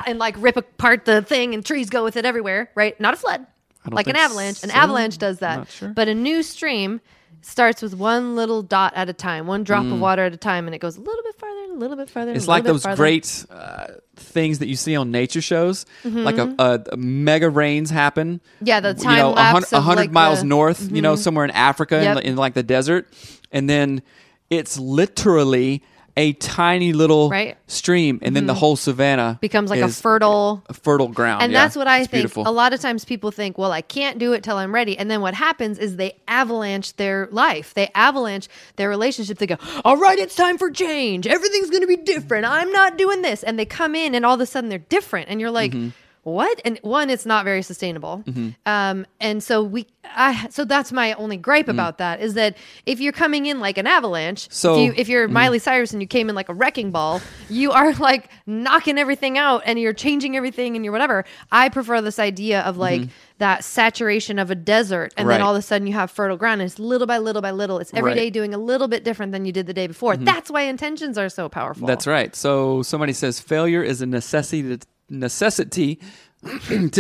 and 0.07 0.19
like 0.19 0.35
rip 0.39 0.57
apart 0.57 1.05
the 1.05 1.23
thing, 1.23 1.55
and 1.55 1.65
trees 1.65 1.91
go 1.91 2.05
with 2.05 2.17
it 2.17 2.25
everywhere, 2.25 2.71
right? 2.75 2.99
Not 3.01 3.15
a 3.15 3.17
flood, 3.17 3.47
like 3.91 4.07
an 4.09 4.17
avalanche. 4.17 4.63
An 4.63 4.71
avalanche 4.71 5.19
does 5.19 5.39
that, 5.41 5.69
sure. 5.69 5.89
but 5.89 6.09
a 6.09 6.15
new 6.15 6.43
stream 6.43 7.01
starts 7.43 7.81
with 7.81 7.95
one 7.95 8.35
little 8.35 8.63
dot 8.63 8.93
at 8.97 9.09
a 9.09 9.13
time, 9.13 9.47
one 9.47 9.63
drop 9.63 9.85
of 9.85 10.01
water 10.01 10.25
at 10.25 10.35
a 10.35 10.37
time, 10.37 10.67
and 10.67 10.75
it 10.75 10.79
goes 10.81 10.97
a 10.97 11.01
little 11.01 11.23
bit 11.23 11.39
farther, 11.39 11.63
and 11.63 11.73
a 11.73 11.77
little 11.77 11.97
bit 11.97 12.11
farther. 12.11 12.31
and 12.33 12.37
Mm. 12.37 12.41
It's 12.41 12.49
like 12.49 12.65
those 12.65 12.83
farther. 12.83 12.97
great 12.97 13.47
uh, 13.51 13.87
things 14.17 14.59
that 14.59 14.67
you 14.67 14.75
see 14.75 14.97
on 14.97 15.11
nature 15.13 15.41
shows, 15.41 15.87
like 16.05 16.35
Mm-hmm. 16.37 16.55
a, 16.59 16.65
a, 16.65 16.85
a 16.93 16.97
mega 16.97 17.49
rains 17.49 17.91
happen. 17.91 18.41
Yeah, 18.61 18.81
the 18.81 18.89
you 18.91 18.95
time 19.05 19.19
know, 19.19 19.33
a 19.35 19.41
hun- 19.43 19.55
lapse 19.55 19.73
a 19.73 19.81
hundred 19.81 20.01
like, 20.03 20.11
miles 20.11 20.39
the- 20.39 20.43
Mm-hmm. 20.43 20.49
north, 20.49 20.91
you 20.93 21.03
know, 21.03 21.15
somewhere 21.15 21.45
in 21.45 21.51
Africa, 21.53 22.03
Yep. 22.03 22.17
in, 22.19 22.23
in 22.33 22.37
like 22.37 22.55
the 22.55 22.63
desert, 22.65 23.07
and 23.53 23.71
then 23.71 24.03
it's 24.51 24.77
literally 24.79 25.85
a 26.19 26.33
tiny 26.35 26.93
little 26.93 27.29
Right. 27.29 27.51
Mm-hmm. 27.55 27.61
stream, 27.67 28.19
and 28.23 28.35
then 28.35 28.47
the 28.47 28.55
whole 28.55 28.77
savannah 28.77 29.39
becomes 29.41 29.69
like 29.71 29.81
a 29.81 29.89
fertile 29.89 30.63
a 30.69 30.75
fertile 30.75 31.09
ground. 31.09 31.43
and 31.43 31.53
Yeah, 31.53 31.63
that's 31.65 31.77
what 31.77 31.87
I 31.87 31.99
it's 32.01 32.09
think. 32.11 32.23
Beautiful. 32.23 32.49
A 32.49 32.51
lot 32.51 32.73
of 32.73 32.81
times 32.81 33.05
people 33.05 33.31
think, 33.31 33.59
well, 33.59 33.71
I 33.73 33.83
can't 33.83 34.19
do 34.19 34.33
it 34.33 34.43
till 34.43 34.57
I'm 34.57 34.75
ready. 34.75 34.97
And 34.97 35.11
then 35.11 35.21
what 35.21 35.35
happens 35.35 35.79
is 35.79 35.97
they 35.97 36.17
avalanche 36.27 36.95
their 36.97 37.29
life. 37.31 37.75
They 37.75 37.91
avalanche 37.95 38.49
their 38.77 38.89
relationship. 38.89 39.39
They 39.39 39.47
go, 39.47 39.57
all 39.85 39.97
right, 39.99 40.19
it's 40.19 40.35
time 40.35 40.57
for 40.59 40.71
change. 40.71 41.27
Everything's 41.27 41.69
going 41.71 41.83
to 41.83 41.87
be 41.87 41.97
different. 41.97 42.47
I'm 42.47 42.73
not 42.73 42.97
doing 42.97 43.23
this. 43.23 43.43
And 43.43 43.59
they 43.59 43.67
come 43.67 43.95
in 43.95 44.15
and 44.15 44.25
all 44.25 44.35
of 44.37 44.41
a 44.41 44.47
sudden 44.47 44.71
they're 44.71 44.79
different. 44.79 45.29
And 45.29 45.41
you're 45.41 45.51
like, 45.51 45.73
Mm-hmm. 45.73 45.89
What? 46.27 46.61
And 46.65 46.79
one, 46.83 47.09
it's 47.09 47.25
not 47.25 47.45
very 47.45 47.63
sustainable. 47.63 48.25
Mm-hmm. 48.27 48.49
Um, 48.67 49.07
and 49.21 49.41
so 49.41 49.63
we, 49.63 49.87
I, 50.05 50.49
so 50.51 50.65
that's 50.65 50.91
my 50.91 51.13
only 51.15 51.37
gripe 51.37 51.67
mm. 51.67 51.71
about 51.71 51.99
that 51.99 52.21
is 52.21 52.35
that 52.35 52.57
if 52.85 52.99
you're 52.99 53.13
coming 53.13 53.47
in 53.47 53.61
like 53.61 53.79
an 53.79 53.87
avalanche, 53.87 54.49
So- 54.51 54.75
if, 54.75 54.81
you, 54.81 54.95
if 54.97 55.09
you're 55.09 55.27
mm-hmm. 55.27 55.35
Miley 55.35 55.59
Cyrus 55.61 55.93
and 55.93 56.03
you 56.03 56.09
came 56.09 56.29
in 56.29 56.35
like 56.35 56.49
a 56.49 56.55
wrecking 56.55 56.91
ball, 56.91 57.21
you 57.49 57.71
are 57.71 57.93
like 58.01 58.29
knocking 58.45 58.99
everything 58.99 59.39
out 59.39 59.63
and 59.67 59.79
you're 59.79 59.93
changing 59.93 60.37
everything 60.37 60.75
and 60.75 60.85
you're 60.85 60.91
whatever. 60.91 61.25
I 61.53 61.69
prefer 61.69 62.03
this 62.03 62.19
idea 62.19 62.63
of 62.63 62.77
like 62.77 63.03
mm-hmm. 63.03 63.11
that 63.39 63.63
saturation 63.63 64.41
of 64.41 64.51
a 64.51 64.57
desert 64.57 65.15
and 65.17 65.31
then 65.31 65.41
all 65.41 65.55
of 65.55 65.61
a 65.61 65.63
sudden 65.63 65.87
you 65.87 65.93
have 65.93 66.11
fertile 66.11 66.37
ground 66.37 66.61
and 66.61 66.69
it's 66.69 66.81
little 66.81 67.07
by 67.07 67.19
little 67.19 67.41
by 67.41 67.53
little. 67.53 67.79
It's 67.79 67.95
every 67.95 68.11
Right. 68.11 68.17
day 68.17 68.31
doing 68.31 68.53
a 68.53 68.59
little 68.59 68.89
bit 68.89 69.05
different 69.05 69.31
than 69.31 69.45
you 69.45 69.53
did 69.53 69.67
the 69.67 69.75
day 69.75 69.87
before. 69.87 70.17
That's 70.17 70.51
why 70.51 70.63
intentions 70.63 71.19
are 71.19 71.29
so 71.29 71.49
powerful. 71.49 71.87
That's 71.87 72.07
right. 72.07 72.35
So 72.35 72.83
somebody 72.83 73.13
says 73.13 73.39
failure 73.39 73.83
is 73.83 74.03
a 74.03 74.07
necessity 74.07 74.63
necessity 75.09 75.97
to 76.45 76.51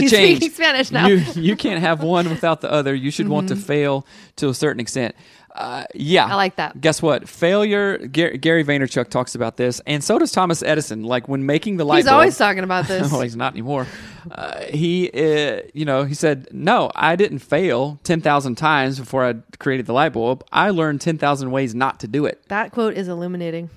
He's 0.00 0.11
change. 0.11 0.38
speaking 0.38 0.50
Spanish 0.54 0.90
now. 0.90 1.07
You 1.07 1.16
you 1.34 1.57
can't 1.57 1.80
have 1.80 2.02
one 2.02 2.28
without 2.28 2.61
the 2.61 2.70
other. 2.70 2.94
You 2.94 3.11
should 3.11 3.28
want 3.28 3.48
to 3.48 3.57
fail 3.57 4.07
to 4.36 4.48
a 4.48 4.54
certain 4.54 4.80
extent. 4.80 5.14
Uh, 5.54 5.84
yeah, 5.94 6.26
I 6.26 6.34
like 6.34 6.57
that. 6.57 6.78
Guess 6.82 7.00
what? 7.00 7.26
Failure. 7.26 7.96
Gary, 8.09 8.36
Gary 8.36 8.62
Vaynerchuk 8.62 9.09
talks 9.09 9.34
about 9.34 9.57
this, 9.57 9.80
and 9.86 10.04
so 10.04 10.18
does 10.18 10.30
Thomas 10.30 10.62
Edison. 10.62 11.02
Like 11.02 11.28
when 11.28 11.46
making 11.46 11.78
the 11.78 11.84
light 11.84 11.94
bulb 11.94 11.96
He's 11.98 12.04
bulb. 12.04 12.14
always 12.14 12.36
talking 12.36 12.62
about 12.62 12.86
this. 12.88 13.11
well, 13.11 13.22
he's 13.22 13.36
not 13.36 13.54
anymore. 13.54 13.86
Uh, 14.30 14.64
he, 14.64 15.09
uh, 15.11 15.62
you 15.72 15.86
know, 15.86 16.04
he 16.04 16.12
said, 16.12 16.48
"No, 16.52 16.90
I 16.94 17.16
didn't 17.16 17.38
fail 17.38 17.98
ten 18.04 18.20
thousand 18.20 18.57
times 18.57 18.98
before 19.00 19.24
I 19.24 19.34
created 19.59 19.86
the 19.86 19.94
light 19.94 20.12
bulb. 20.12 20.44
I 20.52 20.70
learned 20.70 21.00
ten 21.00 21.16
thousand 21.16 21.50
ways 21.52 21.74
not 21.74 22.00
to 22.00 22.07
do 22.09 22.26
it." 22.26 22.42
that 22.48 22.70
quote 22.72 22.92
is 22.94 23.09
illuminating. 23.09 23.70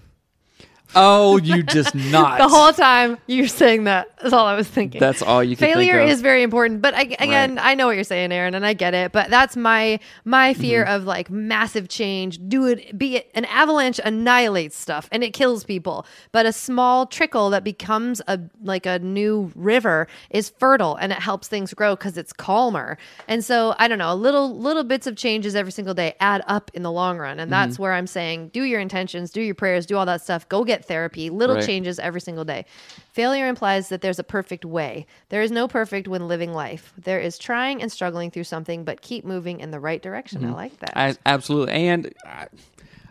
Oh, 0.96 1.38
you 1.38 1.64
just 1.64 1.94
not. 2.12 2.38
The 2.40 2.48
whole 2.48 2.74
time 2.74 3.18
you're 3.28 3.48
saying 3.48 3.84
that 3.84 4.12
is 4.24 4.34
all 4.34 4.46
I 4.46 4.56
was 4.56 4.68
thinking. 4.68 5.00
That's 5.00 5.22
all 5.22 5.44
you 5.44 5.56
can 5.56 5.68
think 5.68 5.76
Failure 5.76 6.00
is 6.02 6.22
very 6.22 6.42
important, 6.44 6.82
but 6.82 6.94
I, 6.96 7.02
again, 7.02 7.60
I 7.62 7.76
know 7.76 7.86
what 7.88 7.96
you're 7.96 8.04
saying, 8.04 8.32
Aaron, 8.32 8.56
and 8.56 8.66
I 8.66 8.74
get 8.74 8.94
it. 8.94 9.12
But 9.12 9.30
that's 9.30 9.56
my 9.56 10.00
my 10.26 10.54
fear 10.54 10.84
Mm-hmm. 10.86 10.94
of 10.96 11.04
like 11.06 11.30
massive 11.30 11.90
change. 11.90 12.40
Do 12.48 12.66
it, 12.68 12.98
be 12.98 13.18
it 13.18 13.32
an 13.36 13.46
avalanche 13.46 14.00
annihilates 14.04 14.76
stuff 14.78 15.08
and 15.12 15.24
it 15.24 15.32
kills 15.34 15.64
people, 15.64 16.06
but 16.32 16.46
a 16.46 16.54
small 16.54 17.06
trickle 17.06 17.50
that 17.52 17.64
becomes 17.64 18.22
a 18.28 18.40
like 18.64 18.86
a 18.86 19.00
new 19.00 19.52
river 19.56 20.08
is 20.30 20.50
fertile 20.50 20.96
and 20.96 21.12
it 21.12 21.20
helps 21.20 21.48
things 21.48 21.74
grow 21.74 21.96
because 21.96 22.18
it's 22.18 22.34
calmer. 22.34 22.98
And 23.28 23.44
so 23.46 23.76
I 23.78 23.88
don't 23.88 23.98
know, 24.00 24.14
little 24.16 24.58
little 24.58 24.84
bits 24.84 25.06
of 25.08 25.16
changes 25.16 25.56
every 25.56 25.72
single 25.72 25.94
day 25.94 26.16
add 26.20 26.44
up 26.48 26.72
in 26.74 26.82
the 26.84 26.92
long 26.92 27.18
run, 27.18 27.40
and 27.40 27.52
that's 27.52 27.74
Mm-hmm. 27.74 27.84
where 27.84 27.94
I'm 27.94 28.08
saying 28.08 28.50
do 28.50 28.64
your 28.64 28.80
intentions, 28.80 29.32
do 29.32 29.42
your 29.42 29.54
prayers, 29.56 29.86
do 29.86 29.96
all 29.98 30.06
that 30.06 30.22
stuff. 30.22 30.48
Go 30.50 30.64
get 30.64 30.79
therapy. 30.86 31.30
Little 31.30 31.56
Right. 31.58 31.66
changes 31.66 32.00
every 32.00 32.22
single 32.22 32.46
day. 32.46 32.66
Failure 33.14 33.48
implies 33.48 33.90
that 33.90 34.02
there's 34.02 34.20
a 34.20 34.24
perfect 34.24 34.66
way. 34.66 35.06
There 35.30 35.42
is 35.42 35.52
no 35.52 35.68
perfect 35.68 36.08
when 36.08 36.28
living 36.28 36.54
life. 36.54 36.94
There 36.98 37.20
is 37.20 37.38
trying 37.38 37.82
and 37.82 37.92
struggling 37.92 38.32
through 38.32 38.46
something, 38.46 38.84
but 38.84 39.02
keep 39.02 39.26
moving 39.26 39.60
in 39.60 39.72
the 39.72 39.80
right 39.80 40.02
direction. 40.02 40.46
I 40.46 40.52
like 40.54 40.80
that. 40.80 40.94
I, 40.98 41.16
absolutely. 41.26 41.74
And 41.74 42.14
uh, 42.26 42.46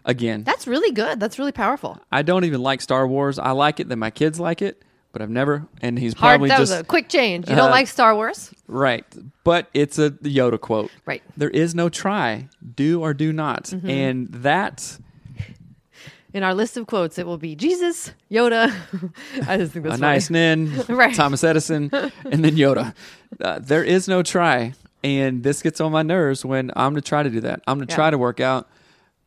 again, 0.05 0.45
That's 0.45 0.67
really 0.67 0.93
good. 0.93 1.21
That's 1.21 1.39
really 1.39 1.53
powerful. 1.53 1.99
I 2.11 2.23
don't 2.23 2.45
even 2.45 2.63
like 2.63 2.81
Star 2.81 3.07
Wars. 3.07 3.39
I 3.39 3.51
like 3.53 3.81
it 3.81 3.89
that 3.89 3.97
my 3.97 4.11
kids 4.11 4.39
like 4.41 4.63
it, 4.63 4.83
but 5.13 5.23
I've 5.23 5.31
never. 5.31 5.67
And 5.83 5.99
he's 5.99 6.15
Hard. 6.15 6.33
probably 6.33 6.49
That 6.51 6.59
just 6.59 6.73
was 6.73 6.81
a 6.81 6.85
quick 6.85 7.09
change. 7.09 7.49
You 7.49 7.57
don't 7.57 7.69
uh, 7.69 7.73
like 7.73 7.87
Star 7.89 8.15
Wars, 8.15 8.53
right. 8.67 9.05
But 9.45 9.69
it's 9.75 9.99
a 9.99 10.11
Yoda 10.11 10.61
quote. 10.61 10.91
right? 11.07 11.23
There 11.37 11.51
is 11.51 11.75
no 11.75 11.89
try, 11.89 12.49
do 12.77 13.01
or 13.03 13.15
do 13.15 13.33
not, 13.33 13.65
Mm-hmm. 13.65 13.89
and 13.91 14.29
that 14.29 14.99
In 16.35 16.43
our 16.43 16.55
list 16.55 16.77
of 16.77 16.87
quotes, 16.87 17.19
it 17.19 17.27
will 17.27 17.39
be 17.39 17.57
Jesus, 17.57 18.13
Yoda. 18.31 18.71
I 19.49 19.57
just 19.57 19.73
think 19.73 19.87
a 19.87 19.91
that's 19.91 20.01
nice 20.01 20.29
nin, 20.31 20.85
Right. 20.89 21.15
Thomas 21.15 21.43
Edison, 21.43 21.91
and 21.93 22.45
then 22.45 22.55
Yoda. 22.57 22.95
Uh, 23.41 23.59
there 23.61 23.83
is 23.83 24.09
no 24.09 24.23
try, 24.23 24.75
and 25.03 25.43
this 25.43 25.63
gets 25.63 25.81
on 25.81 25.91
my 25.91 26.03
nerves 26.03 26.45
when 26.45 26.71
I'm 26.77 26.95
to 26.97 27.01
try 27.01 27.23
to 27.23 27.31
do 27.31 27.41
that. 27.41 27.63
I'm 27.67 27.79
going 27.79 27.87
to 27.89 27.93
Yeah. 27.93 27.97
try 27.97 28.11
to 28.11 28.19
work 28.19 28.41
out. 28.41 28.69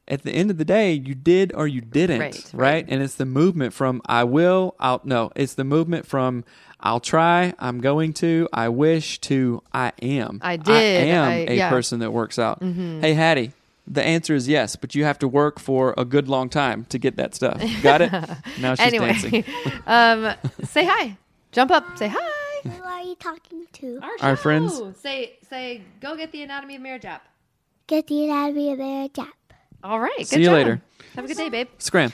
At 0.07 0.23
the 0.23 0.31
end 0.31 0.51
of 0.51 0.57
the 0.57 0.65
day, 0.65 0.93
you 0.93 1.15
did 1.15 1.53
or 1.55 1.67
you 1.67 1.79
didn't, 1.81 2.19
Right, 2.19 2.35
right? 2.53 2.73
right. 2.73 2.85
And 2.87 3.01
it's 3.01 3.15
the 3.15 3.25
movement 3.25 3.73
from 3.73 4.01
I 4.05 4.23
will, 4.25 4.75
I'll 4.79 4.99
no, 5.03 5.31
it's 5.35 5.53
the 5.53 5.63
movement 5.63 6.05
from 6.05 6.43
I'll 6.81 6.99
try, 6.99 7.53
I'm 7.59 7.79
going 7.79 8.11
to, 8.15 8.49
I 8.51 8.67
wish 8.69 9.19
to 9.21 9.61
I 9.73 9.93
am. 10.01 10.39
I 10.41 10.57
did, 10.57 10.69
I 10.75 10.79
am 11.07 11.27
I- 11.29 11.33
a 11.33 11.55
yeah. 11.55 11.65
Mm-hmm. 11.67 11.75
person 11.75 11.99
that 11.99 12.11
works 12.11 12.37
out. 12.39 12.61
Hey, 12.61 13.13
Hattie. 13.13 13.53
The 13.91 14.01
answer 14.01 14.33
is 14.33 14.47
yes, 14.47 14.77
but 14.77 14.95
you 14.95 15.03
have 15.03 15.19
to 15.19 15.27
work 15.27 15.59
for 15.59 15.93
a 15.97 16.05
good 16.05 16.29
long 16.29 16.47
time 16.47 16.85
to 16.85 16.97
get 16.97 17.17
that 17.17 17.35
stuff. 17.35 17.61
Got 17.83 18.01
it? 18.01 18.11
Now 18.59 18.75
she's 18.75 18.85
Anyway, 18.87 19.07
dancing. 19.07 19.43
um, 19.85 20.33
say 20.63 20.85
hi. 20.85 21.17
Jump 21.51 21.71
up. 21.71 21.97
Say 21.97 22.07
hi. 22.07 22.69
Who 22.69 22.83
are 22.83 23.01
you 23.01 23.15
talking 23.15 23.65
to? 23.73 23.99
Our 24.21 24.37
friends. 24.37 24.79
Say 25.01 25.37
say 25.49 25.81
go 25.99 26.15
get 26.15 26.31
the 26.31 26.41
anatomy 26.43 26.75
of 26.77 26.81
marriage 26.81 27.03
app. 27.05 27.27
Get 27.87 28.07
the 28.07 28.23
anatomy 28.25 28.71
of 28.71 28.79
marriage 28.79 29.19
app. 29.19 29.53
All 29.83 29.99
right. 29.99 30.13
Good 30.19 30.27
See 30.27 30.39
you 30.39 30.45
job. 30.45 30.53
later. 30.53 30.81
Have 31.15 31.25
a 31.25 31.27
good 31.27 31.37
day, 31.37 31.49
babe. 31.49 31.67
Scram. 31.77 32.11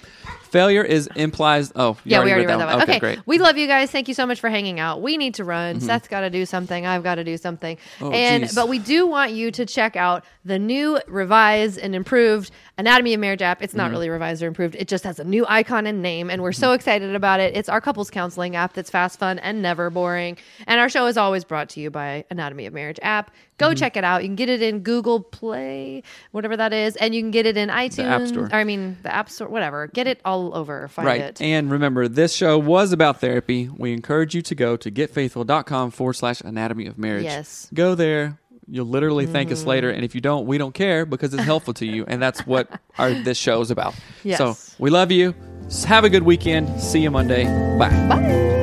Failure 0.49 0.81
is 0.83 1.07
implies. 1.15 1.71
Oh, 1.75 1.97
you 2.05 2.11
Yeah, 2.11 2.19
we 2.23 2.31
already 2.31 2.45
read 2.45 2.53
read 2.53 2.59
that 2.61 2.73
one. 2.77 2.81
Okay, 2.83 2.99
great. 2.99 3.19
we 3.25 3.37
love 3.37 3.57
you 3.57 3.67
guys. 3.67 3.91
Thank 3.91 4.07
you 4.07 4.13
so 4.13 4.25
much 4.25 4.39
for 4.39 4.49
hanging 4.49 4.79
out. 4.79 5.01
We 5.01 5.17
need 5.17 5.33
to 5.35 5.43
run. 5.43 5.81
Seth's 5.81 6.07
got 6.07 6.21
to 6.21 6.29
do 6.29 6.45
something. 6.45 6.85
I've 6.85 7.03
got 7.03 7.15
to 7.15 7.23
do 7.25 7.35
something. 7.37 7.75
Mm-hmm. 7.77 8.05
Oh, 8.05 8.11
and 8.11 8.43
geez. 8.43 8.55
but 8.55 8.69
we 8.69 8.79
do 8.79 9.05
want 9.05 9.33
you 9.33 9.51
to 9.51 9.65
check 9.65 9.97
out 9.97 10.23
the 10.45 10.57
new, 10.57 10.99
revised, 11.07 11.77
and 11.79 11.93
improved 11.93 12.51
Anatomy 12.77 13.13
of 13.13 13.19
Marriage 13.19 13.41
app. 13.41 13.61
It's 13.61 13.73
Mm-hmm. 13.73 13.77
not 13.79 13.91
really 13.91 14.09
revised 14.09 14.41
or 14.41 14.47
improved. 14.47 14.75
It 14.75 14.87
just 14.87 15.03
has 15.03 15.19
a 15.19 15.25
new 15.25 15.45
icon 15.49 15.85
and 15.85 16.01
name, 16.01 16.29
and 16.29 16.41
we're 16.41 16.53
so 16.53 16.71
excited 16.71 17.13
about 17.13 17.41
it. 17.41 17.55
It's 17.57 17.67
our 17.67 17.81
couples 17.81 18.09
counseling 18.09 18.55
app 18.55 18.71
that's 18.73 18.89
fast, 18.89 19.19
fun, 19.19 19.39
and 19.39 19.61
never 19.61 19.89
boring. 19.89 20.37
And 20.65 20.79
our 20.79 20.87
show 20.87 21.07
is 21.07 21.17
always 21.17 21.43
brought 21.43 21.67
to 21.69 21.81
you 21.81 21.89
by 21.91 22.23
Anatomy 22.31 22.65
of 22.67 22.73
Marriage 22.73 22.99
app. 23.01 23.31
Go 23.57 23.67
Mm-hmm. 23.69 23.75
check 23.75 23.97
it 23.97 24.03
out. 24.03 24.21
You 24.23 24.29
can 24.29 24.35
get 24.35 24.49
it 24.49 24.61
in 24.61 24.79
Google 24.79 25.19
Play, 25.19 26.03
whatever 26.31 26.55
that 26.55 26.71
is, 26.73 26.95
and 26.97 27.13
you 27.15 27.21
can 27.21 27.31
get 27.31 27.45
it 27.47 27.57
in 27.57 27.69
iTunes. 27.69 28.05
App 28.05 28.27
Store. 28.27 28.43
Or, 28.45 28.53
I 28.55 28.63
mean, 28.63 28.76
the 29.03 29.13
App 29.13 29.29
Store, 29.29 29.47
whatever. 29.47 29.87
Get 29.87 30.07
it 30.07 30.19
all 30.25 30.55
over. 30.55 30.87
Find 30.87 31.05
Right. 31.05 31.21
it. 31.21 31.41
And 31.41 31.69
remember, 31.71 32.07
this 32.07 32.33
show 32.35 32.57
was 32.57 32.91
about 32.91 33.19
therapy. 33.21 33.69
We 33.75 33.93
encourage 33.93 34.33
you 34.35 34.41
to 34.43 34.55
go 34.55 34.77
to 34.77 34.91
getfaithful.com 34.91 35.91
forward 35.91 36.13
slash 36.13 36.41
anatomy 36.41 36.87
of 36.87 36.97
marriage. 36.97 37.23
Yes. 37.23 37.69
Go 37.73 37.95
there. 37.95 38.37
You'll 38.69 38.85
literally 38.85 39.25
thank 39.25 39.51
us 39.51 39.63
later. 39.63 39.89
Mm. 39.91 39.95
And 39.95 40.05
if 40.05 40.13
you 40.13 40.19
don't, 40.19 40.45
we 40.45 40.57
don't 40.57 40.73
care 40.73 41.05
because 41.05 41.33
it's 41.33 41.43
helpful 41.43 41.73
to 41.75 41.85
you. 41.85 42.03
And 42.05 42.21
that's 42.21 42.45
what 42.45 42.69
our 42.97 43.11
this 43.11 43.37
show 43.37 43.61
is 43.61 43.71
about. 43.71 43.95
Yes. 44.23 44.37
So 44.39 44.57
we 44.77 44.89
love 44.89 45.09
you. 45.11 45.33
Have 45.85 46.03
a 46.03 46.09
good 46.09 46.23
weekend. 46.23 46.81
See 46.81 46.99
you 46.99 47.11
Monday. 47.11 47.45
Bye. 47.77 47.89
Bye. 48.09 48.56